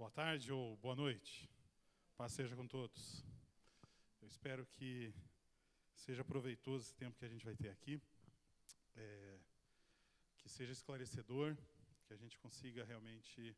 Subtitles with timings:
[0.00, 1.46] Boa tarde ou boa noite.
[2.16, 3.22] Paz seja com todos.
[4.22, 5.12] Eu espero que
[5.94, 8.00] seja proveitoso esse tempo que a gente vai ter aqui,
[8.96, 9.38] é,
[10.38, 11.54] que seja esclarecedor,
[12.06, 13.54] que a gente consiga realmente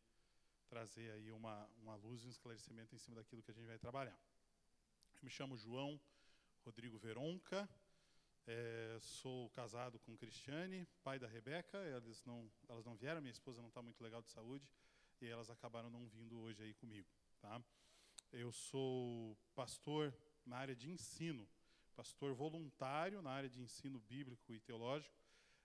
[0.68, 3.78] trazer aí uma, uma luz e um esclarecimento em cima daquilo que a gente vai
[3.78, 4.18] trabalhar.
[5.14, 6.00] Eu me chamo João
[6.64, 7.70] Rodrigo Veronca,
[8.48, 13.62] é, sou casado com Cristiane, pai da Rebeca, elas não, elas não vieram, minha esposa
[13.62, 14.68] não está muito legal de saúde,
[15.22, 17.08] e elas acabaram não vindo hoje aí comigo.
[17.40, 17.62] Tá?
[18.32, 20.12] Eu sou pastor
[20.44, 21.48] na área de ensino,
[21.94, 25.14] pastor voluntário na área de ensino bíblico e teológico,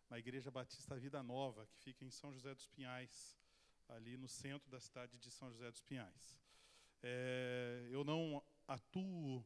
[0.09, 3.37] na Igreja Batista Vida Nova, que fica em São José dos Pinhais,
[3.89, 6.39] ali no centro da cidade de São José dos Pinhais.
[7.01, 9.43] É, eu não atuo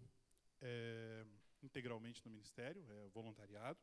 [0.61, 1.25] é,
[1.63, 3.79] integralmente no ministério, é voluntariado.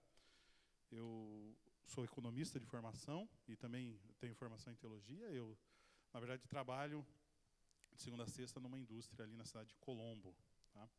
[0.90, 1.56] Eu
[1.86, 5.26] sou economista de formação e também tenho formação em teologia.
[5.30, 5.56] Eu
[6.18, 7.06] na verdade, trabalho
[7.92, 10.34] de segunda a sexta numa indústria ali na cidade de Colombo,
[10.72, 10.90] tá?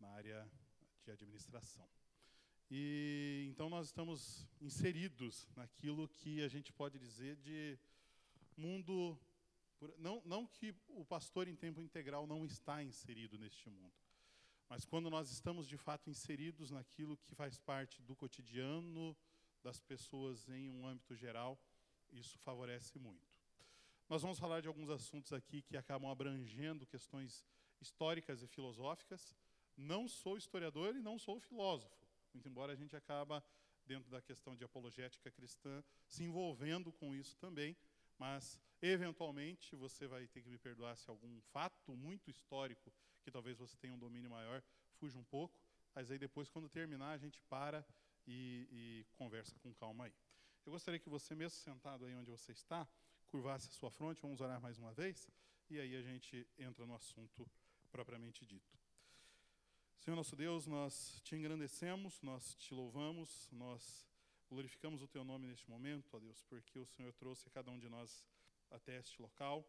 [0.00, 0.50] na área
[1.04, 1.86] de administração.
[2.70, 7.78] E então nós estamos inseridos naquilo que a gente pode dizer de
[8.56, 9.20] mundo.
[9.98, 13.92] Não, não que o pastor em tempo integral não está inserido neste mundo,
[14.70, 19.14] mas quando nós estamos de fato inseridos naquilo que faz parte do cotidiano
[19.62, 21.60] das pessoas em um âmbito geral,
[22.10, 23.31] isso favorece muito.
[24.12, 27.46] Nós vamos falar de alguns assuntos aqui que acabam abrangendo questões
[27.80, 29.34] históricas e filosóficas.
[29.74, 33.42] Não sou historiador e não sou filósofo, muito embora a gente acaba
[33.86, 37.74] dentro da questão de apologética cristã se envolvendo com isso também,
[38.18, 43.56] mas eventualmente você vai ter que me perdoar se algum fato muito histórico que talvez
[43.56, 44.62] você tenha um domínio maior
[44.98, 45.58] fuja um pouco,
[45.94, 47.82] mas aí depois quando terminar a gente para
[48.26, 50.14] e, e conversa com calma aí.
[50.66, 52.86] Eu gostaria que você mesmo sentado aí onde você está
[53.32, 55.26] curvasse a sua fronte, vamos orar mais uma vez,
[55.70, 57.50] e aí a gente entra no assunto
[57.90, 58.78] propriamente dito.
[60.00, 64.06] Senhor nosso Deus, nós te engrandecemos, nós te louvamos, nós
[64.50, 67.88] glorificamos o teu nome neste momento, ó Deus, porque o Senhor trouxe cada um de
[67.88, 68.22] nós
[68.70, 69.66] até este local,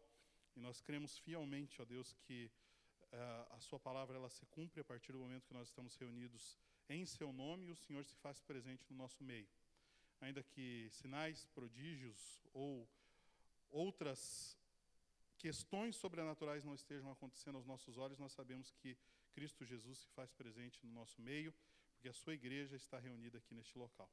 [0.54, 2.50] e nós cremos fielmente, ó Deus, que
[3.12, 6.58] uh, a sua palavra ela se cumpre a partir do momento que nós estamos reunidos
[6.90, 9.48] em seu nome e o Senhor se faz presente no nosso meio.
[10.20, 12.86] Ainda que sinais, prodígios ou
[13.74, 14.56] outras
[15.36, 18.96] questões sobrenaturais não estejam acontecendo aos nossos olhos, nós sabemos que
[19.32, 21.52] Cristo Jesus se faz presente no nosso meio,
[21.92, 24.08] porque a sua igreja está reunida aqui neste local.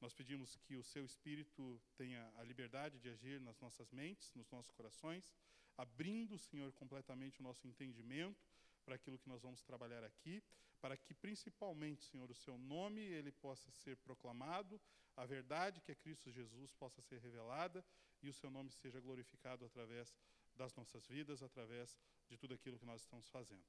[0.00, 4.50] Nós pedimos que o seu Espírito tenha a liberdade de agir nas nossas mentes, nos
[4.50, 5.32] nossos corações,
[5.76, 8.38] abrindo, Senhor, completamente o nosso entendimento
[8.84, 10.42] para aquilo que nós vamos trabalhar aqui,
[10.80, 14.80] para que principalmente, Senhor, o seu nome ele possa ser proclamado,
[15.16, 17.84] a verdade que é Cristo Jesus possa ser revelada
[18.22, 20.14] e o seu nome seja glorificado através
[20.54, 21.96] das nossas vidas, através
[22.28, 23.64] de tudo aquilo que nós estamos fazendo.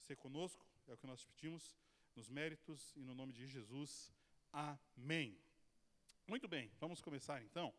[0.00, 1.76] Ser conosco é o que nós pedimos,
[2.14, 4.12] nos méritos e no nome de Jesus.
[4.52, 5.38] Amém.
[6.26, 7.74] Muito bem, vamos começar então.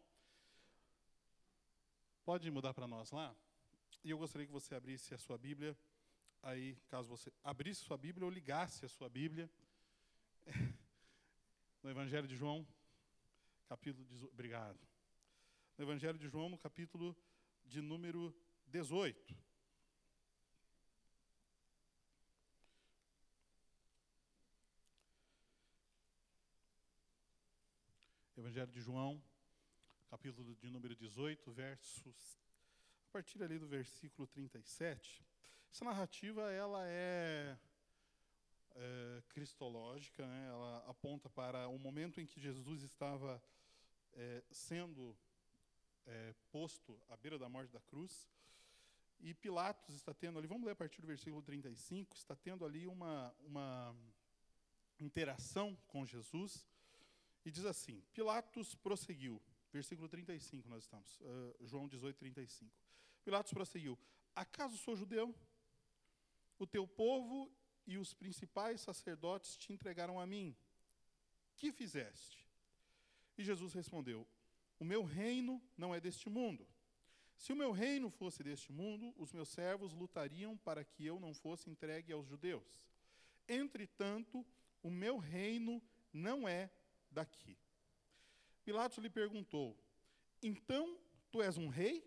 [2.25, 3.35] Pode mudar para nós lá?
[4.03, 5.77] E eu gostaria que você abrisse a sua Bíblia
[6.41, 9.49] aí, caso você abrisse sua Bíblia ou ligasse a sua Bíblia,
[11.83, 12.65] no Evangelho de João,
[13.67, 14.31] capítulo 18.
[14.31, 14.88] Obrigado.
[15.79, 17.15] No Evangelho de João, no capítulo
[17.63, 18.35] de número
[18.67, 19.33] 18.
[28.35, 29.23] Evangelho de João,
[30.09, 32.37] capítulo de número 18, versos
[33.07, 35.25] a partir ali do versículo 37.
[35.71, 37.57] Essa narrativa ela é,
[38.75, 40.47] é cristológica, né?
[40.49, 43.41] ela aponta para o momento em que Jesus estava
[44.11, 45.17] é, sendo
[46.05, 48.29] é, posto à beira da morte da cruz.
[49.19, 52.87] E Pilatos está tendo ali, vamos ler a partir do versículo 35, está tendo ali
[52.87, 53.95] uma, uma
[54.99, 56.65] interação com Jesus.
[57.45, 59.41] E diz assim: Pilatos prosseguiu.
[59.71, 62.73] Versículo 35 nós estamos, uh, João 18, 35.
[63.23, 63.99] Pilatos prosseguiu:
[64.35, 65.35] Acaso sou judeu?
[66.57, 67.51] O teu povo
[67.85, 70.55] e os principais sacerdotes te entregaram a mim.
[71.55, 72.47] Que fizeste?
[73.37, 74.27] E Jesus respondeu:
[74.79, 76.65] O meu reino não é deste mundo.
[77.37, 81.33] Se o meu reino fosse deste mundo, os meus servos lutariam para que eu não
[81.33, 82.81] fosse entregue aos judeus.
[83.47, 84.45] Entretanto,
[84.81, 85.81] o meu reino
[86.11, 86.69] não é
[87.11, 87.57] daqui.
[88.63, 89.77] Pilatos lhe perguntou:
[90.41, 90.97] Então
[91.31, 92.03] tu és um rei?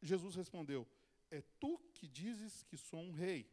[0.00, 0.86] Jesus respondeu:
[1.32, 3.50] é tu que dizes que sou um rei.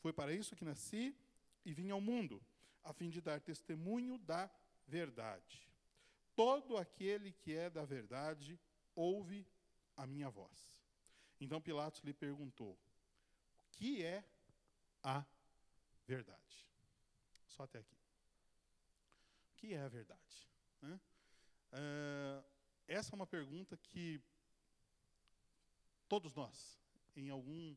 [0.00, 1.16] Foi para isso que nasci
[1.64, 2.40] e vim ao mundo,
[2.84, 4.50] a fim de dar testemunho da
[4.86, 5.65] verdade.
[6.36, 8.60] Todo aquele que é da verdade
[8.94, 9.44] ouve
[9.96, 10.84] a minha voz.
[11.40, 14.22] Então Pilatos lhe perguntou: O que é
[15.02, 15.24] a
[16.06, 16.68] verdade?
[17.48, 17.96] Só até aqui.
[17.96, 20.46] O que é a verdade?
[20.82, 21.00] Né?
[21.72, 22.44] Uh,
[22.86, 24.20] essa é uma pergunta que
[26.06, 26.78] todos nós,
[27.16, 27.74] em algum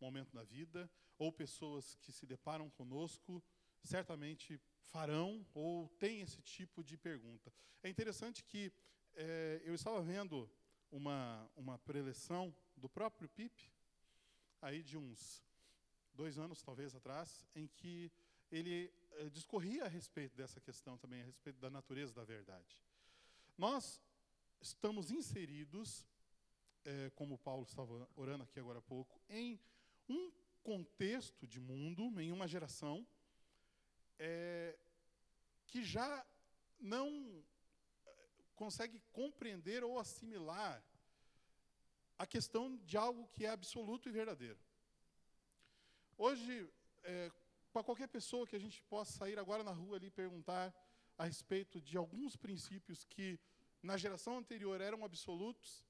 [0.00, 3.42] momento da vida, ou pessoas que se deparam conosco,
[3.84, 7.52] certamente farão ou têm esse tipo de pergunta.
[7.82, 8.72] É interessante que
[9.14, 10.50] é, eu estava vendo
[10.90, 13.70] uma, uma preleção do próprio Pipe,
[14.60, 15.42] aí de uns
[16.14, 18.10] dois anos, talvez, atrás, em que
[18.50, 22.82] ele é, discorria a respeito dessa questão também, a respeito da natureza da verdade.
[23.56, 24.00] Nós
[24.60, 26.06] estamos inseridos,
[26.84, 29.58] é, como Paulo estava orando aqui agora há pouco, em
[30.08, 30.32] um
[30.62, 33.06] contexto de mundo, em uma geração,
[34.20, 34.76] é,
[35.66, 36.24] que já
[36.78, 37.42] não
[38.06, 38.14] é,
[38.54, 40.84] consegue compreender ou assimilar
[42.18, 44.58] a questão de algo que é absoluto e verdadeiro.
[46.18, 46.70] Hoje,
[47.02, 47.32] é,
[47.72, 50.74] para qualquer pessoa que a gente possa sair agora na rua e perguntar
[51.16, 53.40] a respeito de alguns princípios que
[53.82, 55.82] na geração anterior eram absolutos,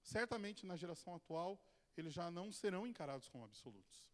[0.00, 1.60] certamente na geração atual
[1.96, 4.11] eles já não serão encarados como absolutos.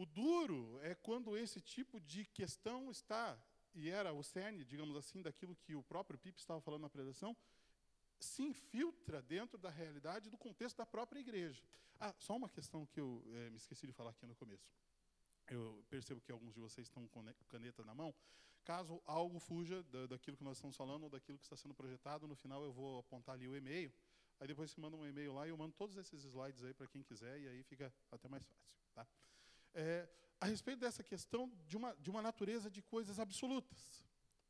[0.00, 3.38] O duro é quando esse tipo de questão está,
[3.74, 7.36] e era o cerne, digamos assim, daquilo que o próprio Pipe estava falando na predação,
[8.18, 11.62] se infiltra dentro da realidade do contexto da própria igreja.
[11.98, 14.72] Ah, só uma questão que eu é, me esqueci de falar aqui no começo.
[15.46, 18.14] Eu percebo que alguns de vocês estão com caneta na mão.
[18.64, 22.26] Caso algo fuja da, daquilo que nós estamos falando ou daquilo que está sendo projetado,
[22.26, 23.92] no final eu vou apontar ali o e-mail.
[24.38, 26.86] Aí depois você manda um e-mail lá e eu mando todos esses slides aí para
[26.86, 28.80] quem quiser e aí fica até mais fácil.
[28.94, 29.06] Tá?
[29.74, 30.08] É,
[30.40, 34.04] a respeito dessa questão de uma, de uma natureza de coisas absolutas.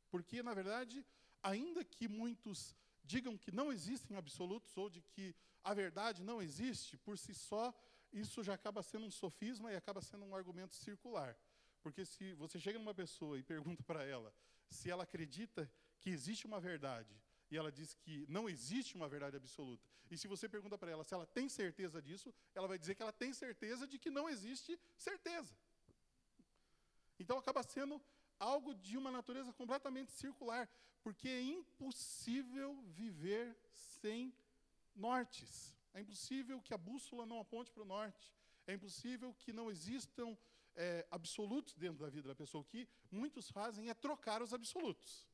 [0.09, 1.05] Porque, na verdade,
[1.41, 6.97] ainda que muitos digam que não existem absolutos ou de que a verdade não existe,
[6.97, 7.73] por si só,
[8.11, 11.37] isso já acaba sendo um sofisma e acaba sendo um argumento circular.
[11.81, 14.33] Porque se você chega numa pessoa e pergunta para ela
[14.69, 15.69] se ela acredita
[15.99, 17.13] que existe uma verdade
[17.51, 19.85] e ela diz que não existe uma verdade absoluta.
[20.09, 23.01] E se você pergunta para ela se ela tem certeza disso, ela vai dizer que
[23.01, 25.53] ela tem certeza de que não existe certeza.
[27.19, 28.01] Então acaba sendo
[28.39, 30.67] algo de uma natureza completamente circular,
[31.03, 34.33] porque é impossível viver sem
[34.95, 35.75] nortes.
[35.93, 38.33] É impossível que a bússola não aponte para o norte.
[38.65, 40.37] É impossível que não existam
[40.73, 42.61] é, absolutos dentro da vida da pessoa.
[42.61, 45.27] O que muitos fazem é trocar os absolutos.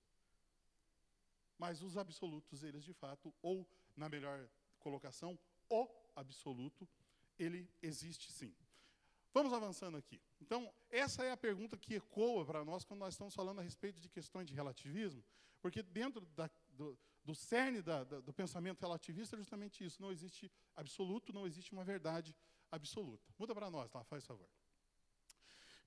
[1.57, 4.47] Mas os absolutos, eles de fato, ou na melhor
[4.79, 5.37] colocação,
[5.69, 6.87] o absoluto,
[7.37, 8.53] ele existe sim.
[9.33, 10.21] Vamos avançando aqui.
[10.41, 13.99] Então, essa é a pergunta que ecoa para nós quando nós estamos falando a respeito
[13.99, 15.23] de questões de relativismo,
[15.61, 20.11] porque dentro da, do, do cerne da, da, do pensamento relativista é justamente isso: não
[20.11, 22.35] existe absoluto, não existe uma verdade
[22.71, 23.31] absoluta.
[23.37, 24.49] Muda para nós lá, faz favor.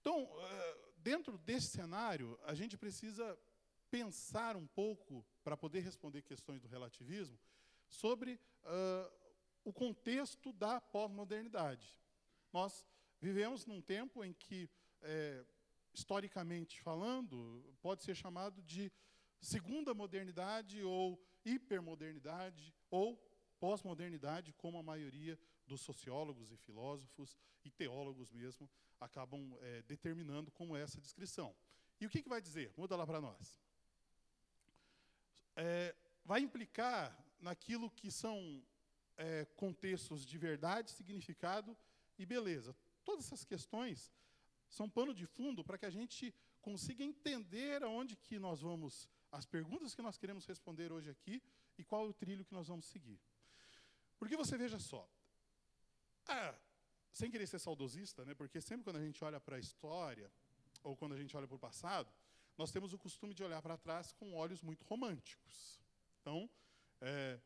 [0.01, 3.39] Então, eh, dentro desse cenário, a gente precisa
[3.91, 7.39] pensar um pouco, para poder responder questões do relativismo,
[7.89, 9.13] sobre uh,
[9.65, 11.99] o contexto da pós-modernidade.
[12.53, 12.87] Nós
[13.21, 14.71] vivemos num tempo em que,
[15.03, 15.45] é,
[15.93, 18.91] historicamente falando, pode ser chamado de
[19.41, 23.17] segunda modernidade ou hipermodernidade ou
[23.59, 30.77] pós-modernidade, como a maioria dos sociólogos e filósofos e teólogos mesmo acabam é, determinando como
[30.77, 31.55] essa descrição.
[32.01, 32.73] E o que, que vai dizer?
[32.77, 33.61] Muda lá para nós
[35.61, 38.63] é, vai implicar naquilo que são
[39.17, 41.77] é, contextos de verdade, significado
[42.19, 42.75] e beleza.
[43.05, 44.11] Todas essas questões
[44.69, 49.45] são pano de fundo para que a gente consiga entender aonde que nós vamos, as
[49.45, 51.43] perguntas que nós queremos responder hoje aqui
[51.77, 53.21] e qual é o trilho que nós vamos seguir.
[54.19, 55.07] Porque você veja só,
[56.27, 56.55] ah,
[57.13, 60.31] sem querer ser saudosista, né, porque sempre quando a gente olha para a história,
[60.83, 62.11] ou quando a gente olha para o passado,
[62.61, 65.81] nós temos o costume de olhar para trás com olhos muito românticos.
[66.21, 66.39] Então,
[67.01, 67.41] é,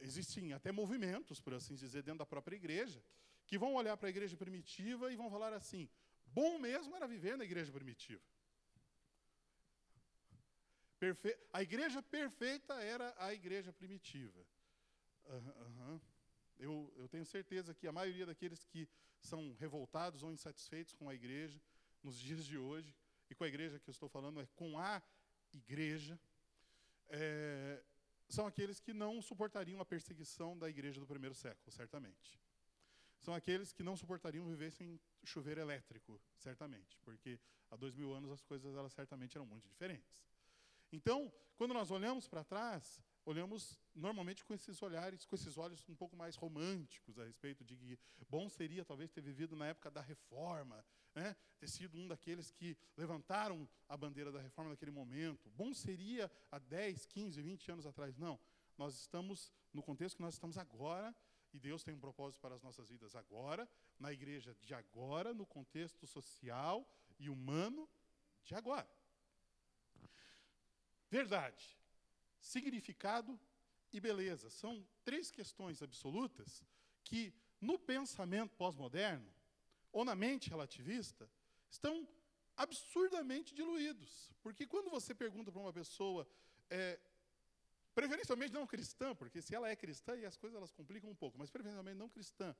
[0.00, 3.04] existem até movimentos, por assim dizer, dentro da própria igreja,
[3.46, 5.86] que vão olhar para a igreja primitiva e vão falar assim:
[6.24, 8.22] bom mesmo era viver na igreja primitiva.
[10.98, 14.46] Perfe a igreja perfeita era a igreja primitiva.
[15.26, 16.00] Uhum.
[16.58, 18.88] Eu, eu tenho certeza que a maioria daqueles que
[19.20, 21.60] são revoltados ou insatisfeitos com a igreja
[22.02, 22.96] nos dias de hoje
[23.30, 25.02] e com a igreja que eu estou falando é com a
[25.52, 26.18] igreja,
[27.08, 27.82] é,
[28.28, 32.40] são aqueles que não suportariam a perseguição da igreja do primeiro século, certamente.
[33.20, 37.38] São aqueles que não suportariam viver sem chuveiro elétrico, certamente, porque
[37.70, 40.22] há dois mil anos as coisas elas certamente eram muito diferentes.
[40.92, 45.94] Então, quando nós olhamos para trás, olhamos normalmente com esses olhares, com esses olhos um
[45.94, 50.00] pouco mais românticos a respeito de que bom seria talvez ter vivido na época da
[50.00, 51.34] reforma, né?
[51.58, 55.48] ter sido um daqueles que levantaram a bandeira da reforma naquele momento.
[55.50, 58.16] Bom seria há 10, 15, 20 anos atrás.
[58.16, 58.38] Não,
[58.76, 61.14] nós estamos no contexto que nós estamos agora,
[61.52, 65.46] e Deus tem um propósito para as nossas vidas agora, na igreja de agora, no
[65.46, 66.86] contexto social
[67.18, 67.88] e humano
[68.42, 68.88] de agora.
[71.08, 71.83] Verdade
[72.44, 73.40] significado
[73.92, 74.50] e beleza.
[74.50, 76.62] São três questões absolutas
[77.02, 79.30] que, no pensamento pós-moderno,
[79.90, 81.28] ou na mente relativista,
[81.70, 82.06] estão
[82.56, 84.32] absurdamente diluídos.
[84.42, 86.28] Porque quando você pergunta para uma pessoa,
[86.68, 87.00] é,
[87.94, 91.38] preferencialmente não cristã, porque se ela é cristã e as coisas elas complicam um pouco,
[91.38, 92.54] mas preferencialmente não cristã,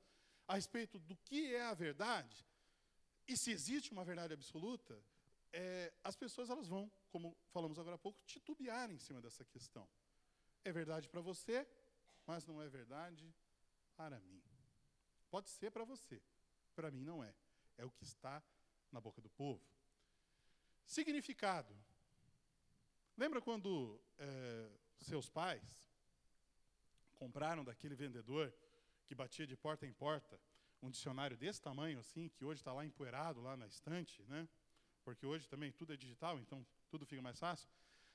[0.47, 2.45] a respeito do que é a verdade,
[3.27, 4.99] e se existe uma verdade absoluta,
[5.55, 9.87] é, as pessoas elas vão, como falamos agora há pouco, titubear em cima dessa questão.
[10.65, 11.65] É verdade para você,
[12.27, 13.33] mas não é verdade
[13.95, 14.43] para mim.
[15.29, 16.21] Pode ser para você,
[16.75, 17.33] para mim não é.
[17.77, 18.43] É o que está
[18.91, 19.65] na boca do povo.
[20.85, 21.73] Significado.
[23.17, 24.69] Lembra quando é,
[24.99, 25.89] seus pais
[27.15, 28.53] compraram daquele vendedor
[29.05, 30.37] que batia de porta em porta
[30.81, 34.47] um dicionário desse tamanho assim, que hoje está lá empoeirado lá na estante, né?
[35.05, 37.69] Porque hoje também tudo é digital, então tudo fica mais fácil.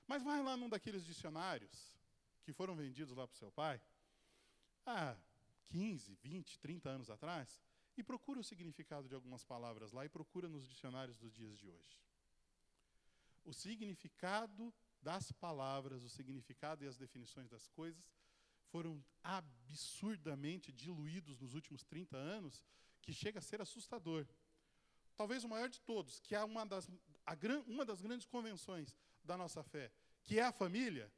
[0.07, 1.97] Mas vai lá num daqueles dicionários
[2.43, 3.81] que foram vendidos lá para o seu pai,
[4.85, 5.17] há
[5.69, 7.63] 15, 20, 30 anos atrás,
[7.97, 11.69] e procura o significado de algumas palavras lá e procura nos dicionários dos dias de
[11.69, 11.99] hoje.
[13.45, 18.05] O significado das palavras, o significado e as definições das coisas
[18.71, 22.65] foram absurdamente diluídos nos últimos 30 anos,
[23.01, 24.27] que chega a ser assustador
[25.21, 26.89] talvez o maior de todos, que é uma das,
[27.27, 27.37] a,
[27.67, 31.13] uma das grandes convenções da nossa fé, que é a família,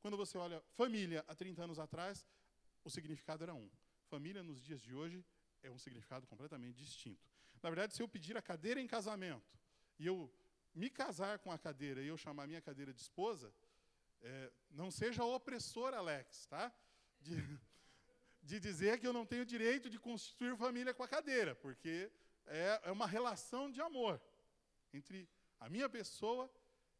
[0.00, 2.24] quando você olha família há 30 anos atrás,
[2.84, 3.68] o significado era um.
[4.06, 5.26] Família nos dias de hoje
[5.60, 7.20] é um significado completamente distinto.
[7.60, 9.58] Na verdade, se eu pedir a cadeira em casamento
[9.98, 10.32] e eu
[10.72, 13.52] me casar com a cadeira e eu chamar a minha cadeira de esposa,
[14.20, 16.72] é, não seja opressor, Alex, tá?
[17.20, 17.34] De,
[18.40, 22.08] de dizer que eu não tenho direito de constituir família com a cadeira, porque
[22.48, 24.20] é, é uma relação de amor
[24.92, 25.28] entre
[25.60, 26.50] a minha pessoa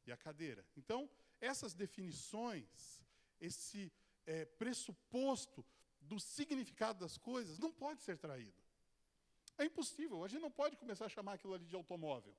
[0.06, 0.64] e a cadeira.
[0.76, 1.08] Então,
[1.40, 3.02] essas definições,
[3.40, 3.92] esse
[4.26, 5.64] é, pressuposto
[6.00, 8.62] do significado das coisas, não pode ser traído.
[9.56, 10.24] É impossível.
[10.24, 12.34] A gente não pode começar a chamar aquilo ali de automóvel.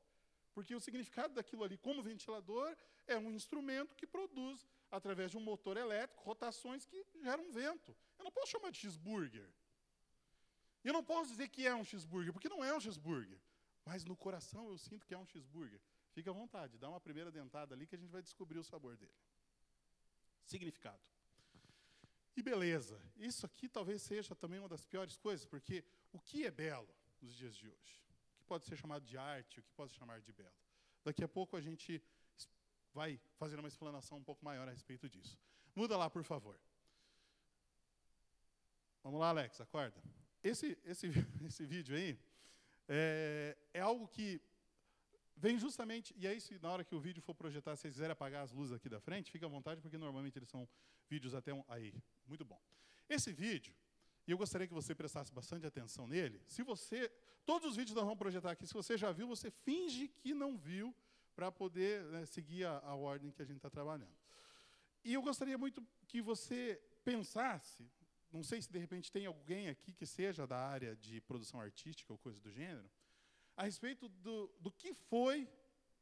[0.54, 2.76] Porque o significado daquilo ali, como ventilador,
[3.08, 7.96] é um instrumento que produz, através de um motor elétrico, rotações que geram vento.
[8.18, 9.50] Eu não posso chamar de cheeseburger.
[10.84, 13.40] Eu não posso dizer que é um cheeseburger, porque não é um cheeseburger.
[13.86, 15.82] Mas no coração eu sinto que é um cheeseburger.
[16.12, 18.96] Fique à vontade, dá uma primeira dentada ali que a gente vai descobrir o sabor
[18.98, 19.14] dele.
[20.46, 21.02] Significado.
[22.36, 23.00] E beleza.
[23.18, 26.88] Isso aqui talvez seja também uma das piores coisas, porque o que é belo
[27.22, 28.04] nos dias de hoje?
[28.34, 30.56] O que pode ser chamado de arte, o que pode ser chamado de belo?
[31.04, 32.02] Daqui a pouco a gente
[32.94, 35.38] vai fazer uma explanação um pouco maior a respeito disso.
[35.76, 36.60] Muda lá, por favor.
[39.04, 40.02] Vamos lá, Alex, acorda.
[40.44, 41.08] Esse, esse,
[41.46, 42.18] esse vídeo aí
[42.88, 44.42] é, é algo que
[45.36, 48.12] vem justamente, e aí se na hora que o vídeo for projetar, se vocês quiserem
[48.12, 50.68] apagar as luzes aqui da frente, fica à vontade, porque normalmente eles são
[51.10, 51.94] vídeos até um, aí,
[52.26, 52.62] muito bom.
[53.08, 53.74] Esse vídeo,
[54.28, 57.10] e eu gostaria que você prestasse bastante atenção nele, se você,
[57.46, 60.58] todos os vídeos nós vamos projetar aqui, se você já viu, você finge que não
[60.58, 60.94] viu,
[61.40, 64.14] para poder né, seguir a, a ordem que a gente está trabalhando.
[65.06, 67.90] E eu gostaria muito que você pensasse
[68.32, 72.14] não sei se de repente tem alguém aqui que seja da área de produção artística
[72.14, 72.90] ou coisa do gênero,
[73.58, 75.50] a respeito do, do que foi,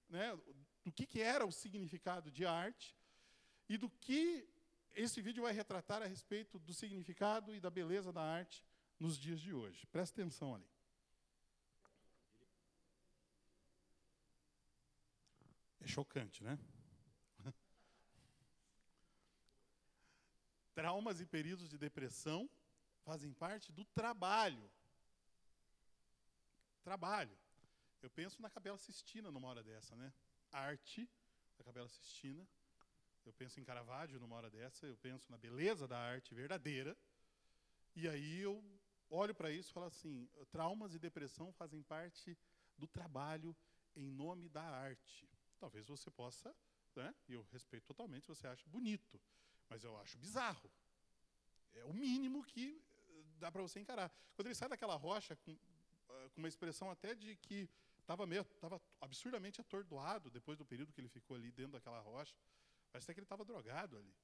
[0.09, 0.37] né,
[0.83, 2.95] do que, que era o significado de arte
[3.67, 4.47] e do que
[4.93, 8.65] esse vídeo vai retratar a respeito do significado e da beleza da arte
[8.99, 9.85] nos dias de hoje.
[9.87, 10.67] Presta atenção ali.
[15.79, 16.57] É chocante, né?
[20.77, 22.47] Traumas e períodos de depressão
[23.03, 24.69] fazem parte do trabalho.
[26.83, 27.35] Trabalho.
[27.99, 30.13] Eu penso na Capela Sistina numa hora dessa, né?
[30.51, 31.09] Arte
[31.57, 32.47] da Capela Sistina.
[33.25, 34.85] Eu penso em Caravaggio numa hora dessa.
[34.85, 36.95] Eu penso na beleza da arte verdadeira.
[37.95, 38.63] E aí eu
[39.09, 42.37] olho para isso e falo assim: traumas e depressão fazem parte
[42.77, 43.57] do trabalho
[43.95, 45.27] em nome da arte.
[45.57, 46.55] Talvez você possa,
[46.95, 47.15] né?
[47.27, 49.19] E eu respeito totalmente você acha bonito.
[49.69, 50.69] Mas eu acho bizarro.
[51.73, 54.11] É o mínimo que eh, dá para você encarar.
[54.35, 57.69] Quando ele sai daquela rocha com, uh, com uma expressão até de que
[57.99, 62.35] estava meio, estava absurdamente atordoado depois do período que ele ficou ali dentro daquela rocha.
[62.91, 64.15] Parece até que ele estava drogado ali.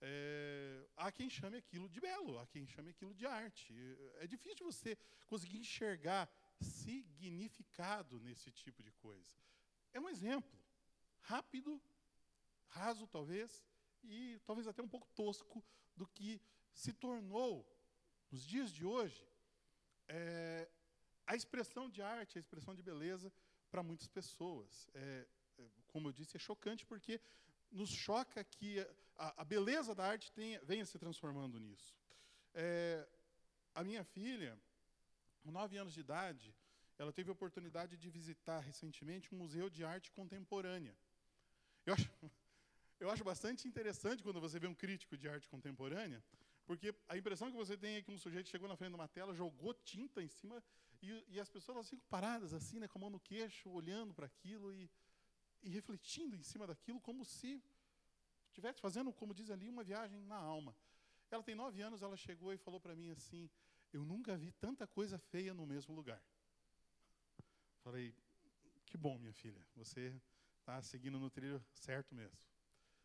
[0.00, 3.74] é, há quem chame aquilo de belo, há quem chame aquilo de arte.
[4.18, 6.28] É difícil você conseguir enxergar
[6.60, 9.36] significado nesse tipo de coisa.
[9.92, 10.58] É um exemplo
[11.20, 11.80] rápido,
[12.68, 13.64] raso talvez,
[14.04, 15.64] e talvez até um pouco tosco
[15.96, 16.40] do que
[16.72, 17.66] se tornou,
[18.30, 19.26] nos dias de hoje,
[20.06, 20.68] é,
[21.26, 23.32] a expressão de arte, a expressão de beleza
[23.70, 24.88] para muitas pessoas.
[24.94, 25.26] É,
[25.58, 27.20] é, como eu disse, é chocante porque
[27.70, 28.80] nos choca que
[29.16, 31.94] a, a beleza da arte tenha, venha se transformando nisso.
[32.54, 33.06] É,
[33.74, 34.58] a minha filha,
[35.40, 36.54] com nove anos de idade,
[36.98, 40.96] ela teve a oportunidade de visitar recentemente um museu de arte contemporânea.
[41.86, 42.10] Eu acho,
[43.00, 46.22] eu acho bastante interessante quando você vê um crítico de arte contemporânea,
[46.66, 49.08] porque a impressão que você tem é que um sujeito chegou na frente de uma
[49.08, 50.62] tela, jogou tinta em cima,
[51.00, 54.26] e, e as pessoas ficam paradas assim, né, com a mão no queixo, olhando para
[54.26, 54.90] aquilo e,
[55.62, 57.62] e refletindo em cima daquilo, como se
[58.48, 60.74] estivesse fazendo, como diz ali, uma viagem na alma.
[61.30, 63.48] Ela tem nove anos, ela chegou e falou para mim assim:
[63.92, 66.22] Eu nunca vi tanta coisa feia no mesmo lugar.
[67.84, 68.14] Falei:
[68.86, 70.20] Que bom, minha filha, você
[70.58, 72.38] está seguindo no trilho certo mesmo.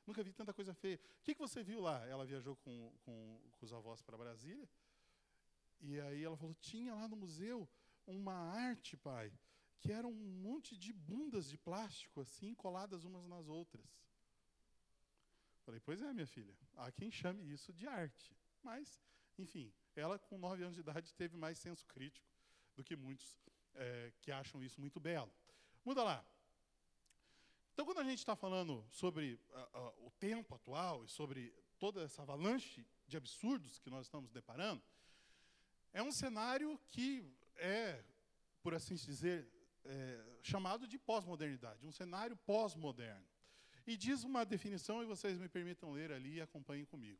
[0.05, 0.99] Nunca vi tanta coisa feia.
[1.19, 2.05] O que, que você viu lá?
[2.07, 4.69] Ela viajou com, com, com os avós para Brasília.
[5.79, 7.67] E aí ela falou: Tinha lá no museu
[8.05, 9.31] uma arte, pai,
[9.79, 13.85] que era um monte de bundas de plástico, assim, coladas umas nas outras.
[15.65, 18.35] Falei, pois é, minha filha, há quem chame isso de arte.
[18.61, 19.01] Mas,
[19.37, 22.27] enfim, ela com nove anos de idade teve mais senso crítico
[22.75, 23.37] do que muitos
[23.75, 25.31] é, que acham isso muito belo.
[25.85, 26.25] Muda lá.
[27.73, 32.03] Então, quando a gente está falando sobre uh, uh, o tempo atual e sobre toda
[32.03, 34.81] essa avalanche de absurdos que nós estamos deparando,
[35.91, 37.25] é um cenário que
[37.55, 38.03] é,
[38.61, 39.47] por assim dizer,
[39.85, 43.25] é, chamado de pós-modernidade, um cenário pós-moderno.
[43.85, 47.19] E diz uma definição, e vocês me permitam ler ali e acompanhem comigo.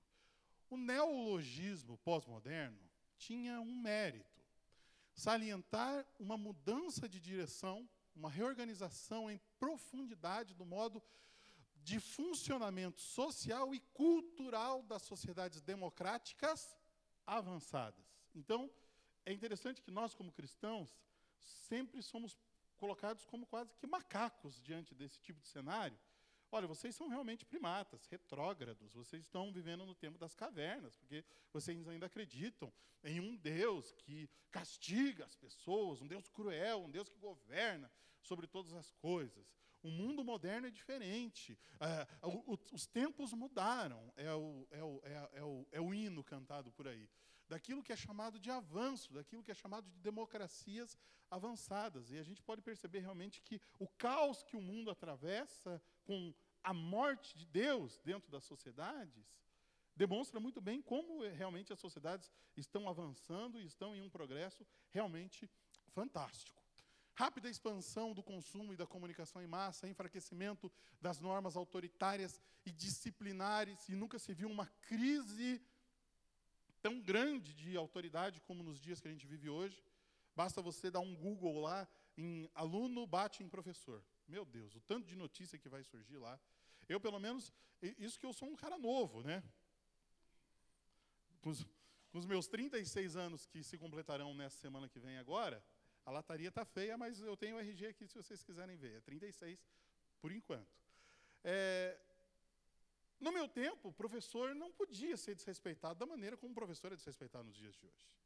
[0.69, 2.79] O neologismo pós-moderno
[3.17, 4.41] tinha um mérito:
[5.13, 11.01] salientar uma mudança de direção, uma reorganização em profundidade do modo
[11.75, 16.77] de funcionamento social e cultural das sociedades democráticas
[17.25, 18.05] avançadas.
[18.33, 18.72] Então,
[19.25, 20.90] é interessante que nós, como cristãos,
[21.40, 22.37] sempre somos
[22.77, 25.98] colocados como quase que macacos diante desse tipo de cenário,
[26.53, 31.87] Olha, vocês são realmente primatas, retrógrados, vocês estão vivendo no tempo das cavernas, porque vocês
[31.87, 32.72] ainda acreditam
[33.03, 37.92] em um Deus que castiga as pessoas, um Deus cruel, um Deus que governa
[38.24, 39.53] sobre todas as coisas.
[39.81, 41.59] O mundo moderno é diferente.
[41.79, 45.94] É, o, o, os tempos mudaram, é o, é, o, é, é, o, é o
[45.94, 47.09] hino cantado por aí.
[47.50, 50.98] Daquilo que é chamado de avanço, daquilo que é chamado de democracias
[51.29, 52.09] avançadas.
[52.12, 56.33] E a gente pode perceber realmente que o caos que o mundo atravessa com
[56.64, 59.38] a morte de Deus dentro das sociedades
[59.96, 65.50] demonstra muito bem como realmente as sociedades estão avançando e estão em um progresso realmente
[65.90, 66.62] fantástico.
[67.15, 73.87] Rápida expansão do consumo e da comunicação em massa, enfraquecimento das normas autoritárias e disciplinares,
[73.87, 75.61] e nunca se viu uma crise
[76.81, 79.83] tão grande de autoridade como nos dias que a gente vive hoje.
[80.35, 84.03] Basta você dar um Google lá em aluno bate em professor.
[84.27, 86.39] Meu Deus, o tanto de notícia que vai surgir lá.
[86.87, 89.43] Eu, pelo menos, isso que eu sou um cara novo, né?
[91.41, 91.63] Com os,
[92.11, 95.63] com os meus 36 anos que se completarão nessa semana que vem agora,
[96.05, 98.98] a lataria está feia, mas eu tenho o RG aqui se vocês quiserem ver.
[98.98, 99.59] É 36
[100.22, 100.68] por enquanto.
[101.44, 102.00] É,
[103.20, 106.96] no meu tempo, o professor não podia ser desrespeitado da maneira como o professor é
[106.96, 108.18] desrespeitado nos dias de hoje.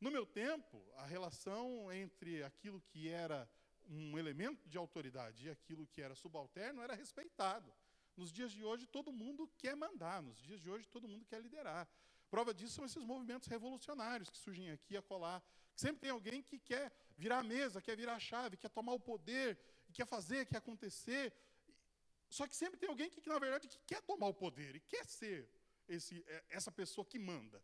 [0.00, 3.48] No meu tempo, a relação entre aquilo que era
[3.88, 7.72] um elemento de autoridade e aquilo que era subalterno era respeitado.
[8.16, 11.40] Nos dias de hoje, todo mundo quer mandar, nos dias de hoje, todo mundo quer
[11.40, 11.88] liderar.
[12.34, 15.40] Prova disso são esses movimentos revolucionários que surgem aqui a colar.
[15.82, 18.98] Sempre tem alguém que quer virar a mesa, quer virar a chave, quer tomar o
[18.98, 19.56] poder,
[19.92, 21.32] quer fazer, quer acontecer.
[22.28, 25.06] Só que sempre tem alguém que, na verdade, que quer tomar o poder e quer
[25.06, 25.48] ser
[25.86, 27.62] esse, é, essa pessoa que manda.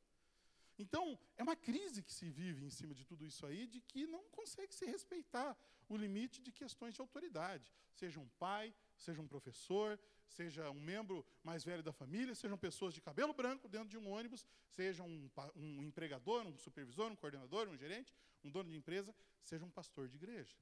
[0.78, 4.06] Então, é uma crise que se vive em cima de tudo isso aí, de que
[4.06, 7.74] não consegue se respeitar o limite de questões de autoridade.
[7.92, 9.98] Seja um pai, seja um professor,
[10.30, 14.08] seja um membro mais velho da família, sejam pessoas de cabelo branco dentro de um
[14.10, 19.14] ônibus, seja um, um empregador, um supervisor, um coordenador, um gerente, um dono de empresa,
[19.42, 20.56] seja um pastor de igreja.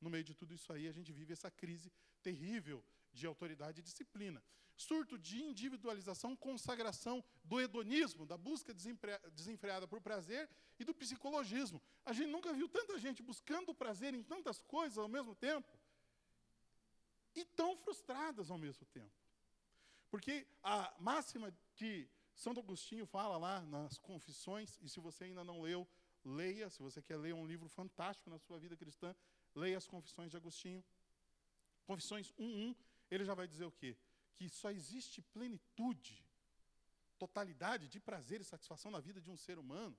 [0.00, 3.82] No meio de tudo isso aí, a gente vive essa crise terrível de autoridade e
[3.82, 4.42] disciplina
[4.80, 8.74] surto de individualização, consagração do hedonismo, da busca
[9.32, 11.80] desenfreada por prazer e do psicologismo.
[12.04, 15.68] A gente nunca viu tanta gente buscando prazer em tantas coisas ao mesmo tempo
[17.34, 19.12] e tão frustradas ao mesmo tempo.
[20.10, 25.60] Porque a máxima que Santo Agostinho fala lá nas Confissões, e se você ainda não
[25.60, 25.86] leu,
[26.24, 26.68] leia.
[26.70, 29.14] Se você quer ler um livro fantástico na sua vida cristã,
[29.54, 30.84] leia as Confissões de Agostinho.
[31.84, 32.76] Confissões 1.1,
[33.10, 33.96] ele já vai dizer o quê?
[34.36, 36.24] Que só existe plenitude,
[37.18, 39.96] totalidade de prazer e satisfação na vida de um ser humano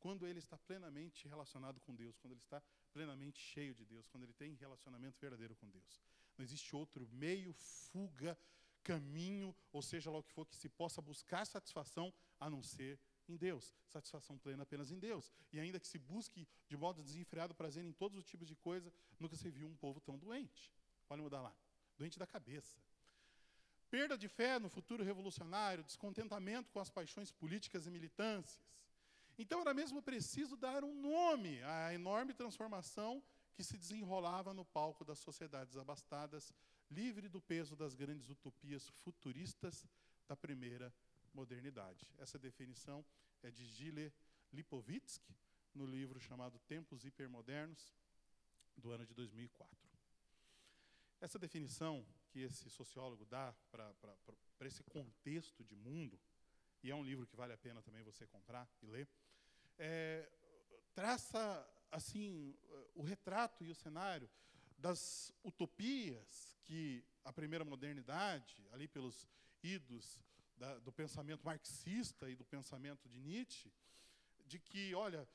[0.00, 2.62] quando ele está plenamente relacionado com Deus, quando ele está
[2.92, 6.00] plenamente cheio de Deus, quando ele tem relacionamento verdadeiro com Deus.
[6.38, 8.38] Não existe outro meio, fuga,
[8.82, 12.98] caminho, ou seja lá o que for, que se possa buscar satisfação a não ser
[13.28, 13.74] em Deus.
[13.88, 15.30] Satisfação plena apenas em Deus.
[15.52, 18.92] E ainda que se busque de modo desenfreado prazer em todos os tipos de coisa,
[19.18, 20.72] nunca se viu um povo tão doente.
[21.06, 21.54] Pode mudar lá.
[21.98, 22.78] Doente da cabeça.
[23.90, 28.60] Perda de fé no futuro revolucionário, descontentamento com as paixões políticas e militâncias.
[29.38, 33.22] Então era mesmo preciso dar um nome à enorme transformação
[33.58, 36.54] que se desenrolava no palco das sociedades abastadas,
[36.88, 39.84] livre do peso das grandes utopias futuristas
[40.28, 40.94] da primeira
[41.34, 42.06] modernidade.
[42.18, 43.04] Essa definição
[43.42, 44.12] é de Gile
[44.52, 45.34] Lipovitsky,
[45.74, 47.92] no livro chamado Tempos Hipermodernos,
[48.76, 49.76] do ano de 2004.
[51.20, 53.92] Essa definição que esse sociólogo dá para
[54.68, 56.16] esse contexto de mundo,
[56.80, 59.08] e é um livro que vale a pena também você comprar e ler,
[59.76, 60.30] é,
[60.94, 62.54] traça assim
[62.94, 64.28] o retrato e o cenário
[64.76, 69.28] das utopias que a primeira modernidade, ali pelos
[69.62, 70.20] idos
[70.56, 73.72] da, do pensamento marxista e do pensamento de Nietzsche,
[74.46, 75.28] de que, olha,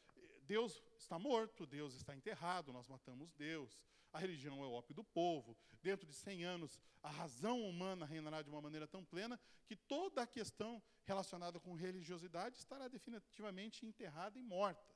[0.45, 5.03] Deus está morto, Deus está enterrado, nós matamos Deus, a religião é o ópio do
[5.03, 9.75] povo, dentro de 100 anos a razão humana reinará de uma maneira tão plena que
[9.75, 14.92] toda a questão relacionada com religiosidade estará definitivamente enterrada e morta.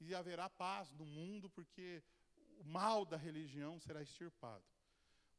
[0.00, 2.02] E haverá paz no mundo porque
[2.58, 4.64] o mal da religião será extirpado.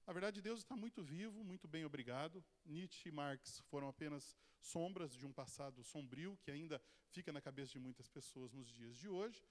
[0.06, 2.44] Na verdade, Deus está muito vivo, muito bem obrigado.
[2.66, 7.74] Nietzsche e Marx foram apenas sombras de um passado sombrio que ainda fica na cabeça
[7.74, 9.44] de muitas pessoas nos dias de hoje.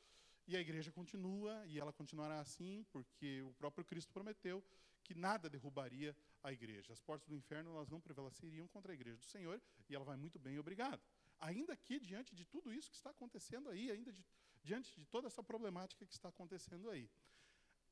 [0.49, 4.65] E a igreja continua, e ela continuará assim, porque o próprio Cristo prometeu
[5.03, 6.93] que nada derrubaria a igreja.
[6.93, 10.17] As portas do inferno elas não prevaleceriam contra a igreja do Senhor, e ela vai
[10.17, 11.03] muito bem, obrigado.
[11.39, 14.25] Ainda que, diante de tudo isso que está acontecendo aí, ainda de,
[14.67, 17.09] diante de toda essa problemática que está acontecendo aí,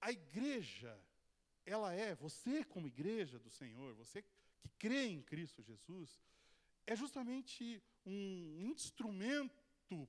[0.01, 0.93] a igreja,
[1.65, 4.21] ela é, você como igreja do Senhor, você
[4.61, 6.21] que crê em Cristo Jesus,
[6.87, 9.63] é justamente um instrumento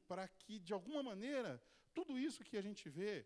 [0.07, 1.61] para que, de alguma maneira,
[1.93, 3.25] tudo isso que a gente vê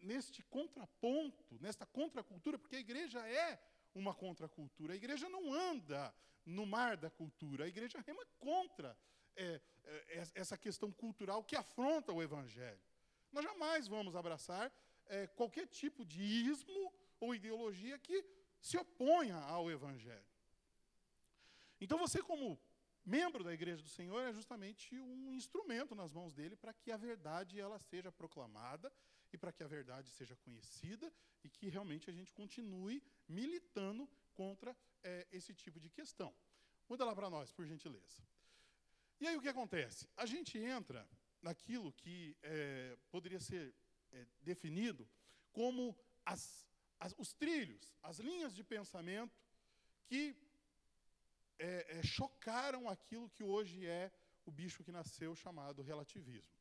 [0.00, 3.58] neste contraponto, nesta contracultura, porque a igreja é
[3.94, 4.92] uma contracultura.
[4.92, 8.96] A igreja não anda no mar da cultura, a igreja rema contra
[9.36, 12.80] é, é, essa questão cultural que afronta o evangelho.
[13.32, 14.72] Nós jamais vamos abraçar
[15.06, 18.24] é, qualquer tipo de ismo ou ideologia que
[18.60, 20.30] se oponha ao evangelho.
[21.80, 22.60] Então você, como
[23.04, 26.96] membro da igreja do Senhor é justamente um instrumento nas mãos dele para que a
[26.96, 28.92] verdade ela seja proclamada
[29.32, 31.12] e para que a verdade seja conhecida
[31.42, 36.34] e que realmente a gente continue militando contra é, esse tipo de questão.
[36.88, 38.22] Muda lá para nós, por gentileza.
[39.20, 40.08] E aí o que acontece?
[40.16, 41.06] A gente entra
[41.42, 43.74] naquilo que é, poderia ser
[44.12, 45.06] é, definido
[45.52, 46.66] como as,
[46.98, 49.38] as, os trilhos, as linhas de pensamento
[50.06, 50.34] que
[51.58, 54.10] é, é, chocaram aquilo que hoje é
[54.46, 56.58] o bicho que nasceu chamado relativismo.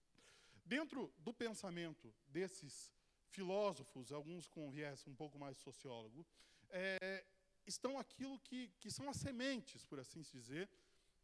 [0.65, 2.91] Dentro do pensamento desses
[3.29, 6.25] filósofos, alguns com viés um pouco mais sociólogo,
[6.69, 7.25] é,
[7.65, 10.69] estão aquilo que, que são as sementes, por assim se dizer,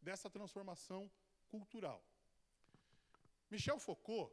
[0.00, 1.10] dessa transformação
[1.48, 2.04] cultural.
[3.50, 4.32] Michel Foucault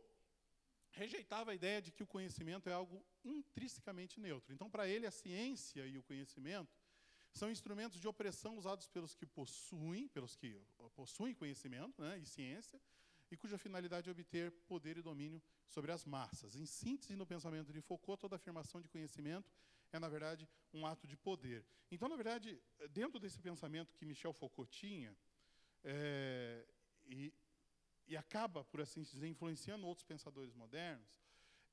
[0.91, 4.53] rejeitava a ideia de que o conhecimento é algo intrinsecamente neutro.
[4.53, 6.75] Então, para ele, a ciência e o conhecimento
[7.31, 10.61] são instrumentos de opressão usados pelos que possuem, pelos que
[10.93, 12.79] possuem conhecimento né, e ciência,
[13.31, 16.55] e cuja finalidade é obter poder e domínio sobre as massas.
[16.55, 19.51] Em síntese, no pensamento de Foucault, toda afirmação de conhecimento
[19.91, 21.65] é, na verdade, um ato de poder.
[21.91, 25.15] Então, na verdade, dentro desse pensamento que Michel Foucault tinha,
[25.83, 26.65] é,
[27.05, 27.33] e,
[28.07, 31.21] e, acaba, por assim dizer, influenciando outros pensadores modernos,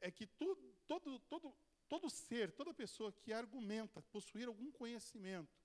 [0.00, 1.54] é que tu, todo, todo,
[1.88, 5.60] todo ser, toda pessoa que argumenta possuir algum conhecimento,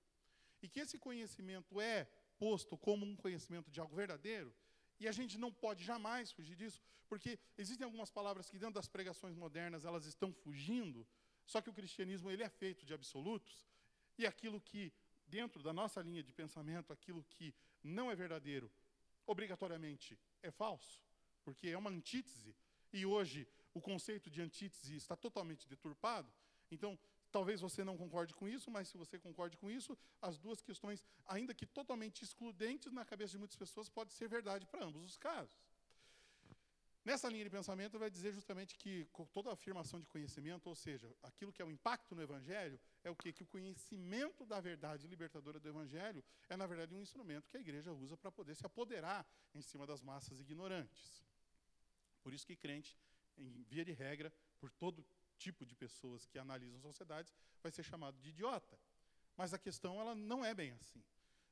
[0.62, 2.06] e que esse conhecimento é
[2.38, 4.54] posto como um conhecimento de algo verdadeiro,
[4.98, 8.88] e a gente não pode jamais fugir disso, porque existem algumas palavras que dentro das
[8.88, 11.06] pregações modernas elas estão fugindo,
[11.44, 13.66] só que o cristianismo ele é feito de absolutos,
[14.18, 14.92] e aquilo que
[15.26, 18.70] dentro da nossa linha de pensamento, aquilo que não é verdadeiro,
[19.26, 21.02] obrigatoriamente é falso,
[21.44, 22.54] porque é uma antítese,
[22.92, 26.32] e hoje o conceito de antítese está totalmente deturpado.
[26.70, 26.98] Então,
[27.30, 31.04] talvez você não concorde com isso, mas se você concorde com isso, as duas questões,
[31.26, 35.18] ainda que totalmente excludentes na cabeça de muitas pessoas, pode ser verdade para ambos os
[35.18, 35.65] casos.
[37.06, 41.52] Nessa linha de pensamento, vai dizer justamente que toda afirmação de conhecimento, ou seja, aquilo
[41.52, 43.32] que é o impacto no Evangelho, é o quê?
[43.32, 47.60] Que o conhecimento da verdade libertadora do Evangelho é, na verdade, um instrumento que a
[47.60, 51.22] igreja usa para poder se apoderar em cima das massas ignorantes.
[52.24, 52.98] Por isso que crente,
[53.38, 55.06] em via de regra, por todo
[55.38, 58.76] tipo de pessoas que analisam sociedades, vai ser chamado de idiota.
[59.36, 61.04] Mas a questão ela não é bem assim.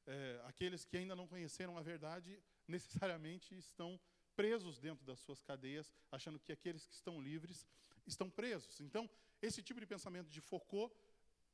[0.05, 4.01] É, aqueles que ainda não conheceram a verdade necessariamente estão
[4.37, 7.67] presos dentro das suas cadeias, achando que aqueles que estão livres
[8.07, 8.81] estão presos.
[8.81, 9.09] Então,
[9.41, 10.95] esse tipo de pensamento de Foucault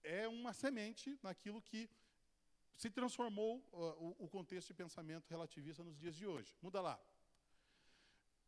[0.03, 1.89] é uma semente naquilo que
[2.77, 6.57] se transformou uh, o, o contexto de pensamento relativista nos dias de hoje.
[6.63, 6.99] Muda lá.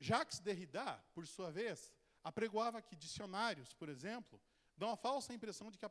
[0.01, 1.92] Jacques Derrida, por sua vez,
[2.25, 4.40] apregoava que dicionários, por exemplo,
[4.77, 5.87] dão a falsa impressão de que,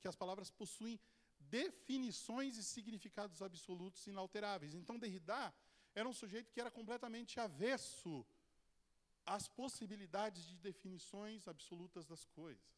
[0.00, 0.98] que as palavras possuem
[1.38, 4.74] definições e significados absolutos inalteráveis.
[4.74, 5.54] Então, Derrida
[5.94, 8.26] era um sujeito que era completamente avesso
[9.24, 12.74] às possibilidades de definições absolutas das coisas.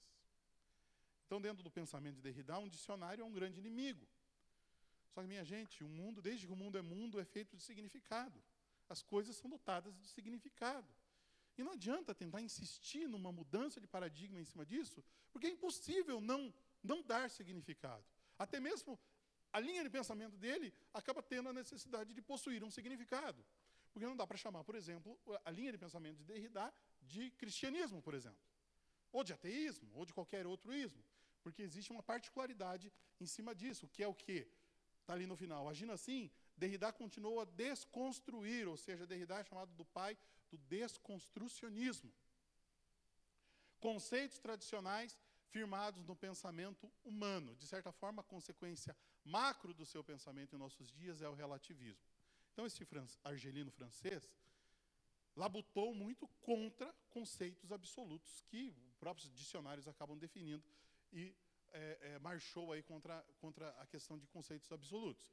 [1.24, 4.06] Então, dentro do pensamento de Derrida, um dicionário é um grande inimigo.
[5.12, 7.62] Só que, minha gente, o mundo, desde que o mundo é mundo, é feito de
[7.62, 8.40] significado.
[8.88, 10.86] As coisas são dotadas de significado.
[11.58, 15.02] E não adianta tentar insistir numa mudança de paradigma em cima disso,
[15.32, 16.52] porque é impossível não,
[16.82, 18.04] não dar significado.
[18.38, 18.98] Até mesmo
[19.56, 23.42] a linha de pensamento dele acaba tendo a necessidade de possuir um significado.
[23.90, 26.64] Porque não dá para chamar, por exemplo, a linha de pensamento de Derrida
[27.00, 28.44] de cristianismo, por exemplo.
[29.10, 31.02] Ou de ateísmo, ou de qualquer outro ismo.
[31.42, 34.46] Porque existe uma particularidade em cima disso, que é o quê?
[35.00, 35.66] Está ali no final.
[35.70, 40.18] Agindo assim, Derrida continuou a desconstruir, ou seja, Derrida é chamado do pai
[40.50, 42.12] do desconstrucionismo.
[43.80, 47.56] Conceitos tradicionais firmados no pensamento humano.
[47.56, 48.94] De certa forma, consequência
[49.26, 52.02] macro do seu pensamento em nossos dias é o relativismo.
[52.52, 52.86] Então, esse
[53.24, 54.30] argelino francês
[55.34, 60.64] labutou muito contra conceitos absolutos que próprios dicionários acabam definindo
[61.12, 61.36] e
[61.72, 65.30] é, é, marchou aí contra, contra a questão de conceitos absolutos.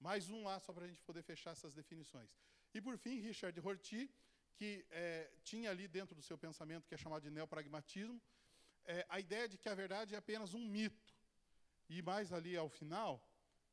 [0.00, 2.36] Mais um lá, só para a gente poder fechar essas definições.
[2.72, 4.10] E, por fim, Richard Rorty,
[4.56, 8.20] que é, tinha ali dentro do seu pensamento, que é chamado de neopragmatismo,
[8.84, 11.14] é, a ideia de que a verdade é apenas um mito.
[11.88, 13.22] E mais ali ao final,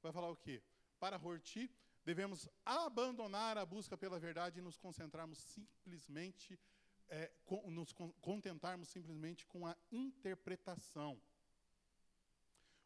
[0.01, 0.61] vai falar o quê?
[0.99, 1.69] Para Rorty,
[2.03, 6.59] devemos abandonar a busca pela verdade e nos concentrarmos simplesmente,
[7.07, 11.21] é, com, nos contentarmos simplesmente com a interpretação.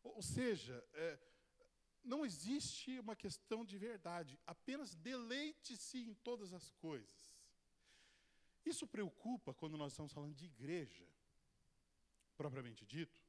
[0.04, 1.20] Ou seja, é,
[2.04, 7.36] não existe uma questão de verdade, apenas deleite-se em todas as coisas.
[8.66, 11.06] Isso preocupa quando nós estamos falando de igreja,
[12.38, 13.20] propriamente dito,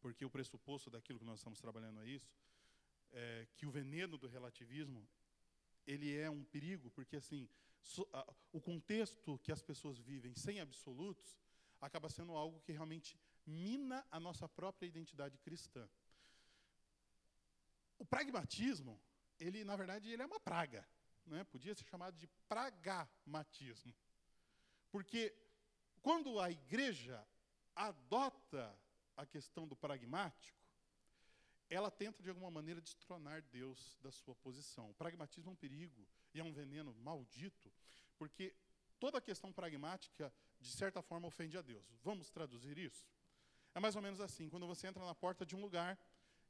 [0.00, 2.32] porque o pressuposto daquilo que nós estamos trabalhando é isso,
[3.12, 5.08] é que o veneno do relativismo
[5.86, 7.48] ele é um perigo, porque assim
[7.80, 11.38] so, a, o contexto que as pessoas vivem sem absolutos
[11.80, 15.88] acaba sendo algo que realmente mina a nossa própria identidade cristã.
[17.98, 19.00] O pragmatismo,
[19.38, 20.86] ele na verdade ele é uma praga,
[21.26, 21.44] né?
[21.44, 23.94] Podia ser chamado de pragmatismo.
[24.90, 25.34] Porque
[26.02, 27.26] quando a igreja
[27.74, 28.78] adota
[29.16, 30.57] a questão do pragmático,
[31.68, 34.90] ela tenta de alguma maneira destronar Deus da sua posição.
[34.90, 37.72] O pragmatismo é um perigo e é um veneno maldito,
[38.16, 38.54] porque
[38.98, 41.84] toda questão pragmática, de certa forma, ofende a Deus.
[42.02, 43.06] Vamos traduzir isso?
[43.74, 45.98] É mais ou menos assim: quando você entra na porta de um lugar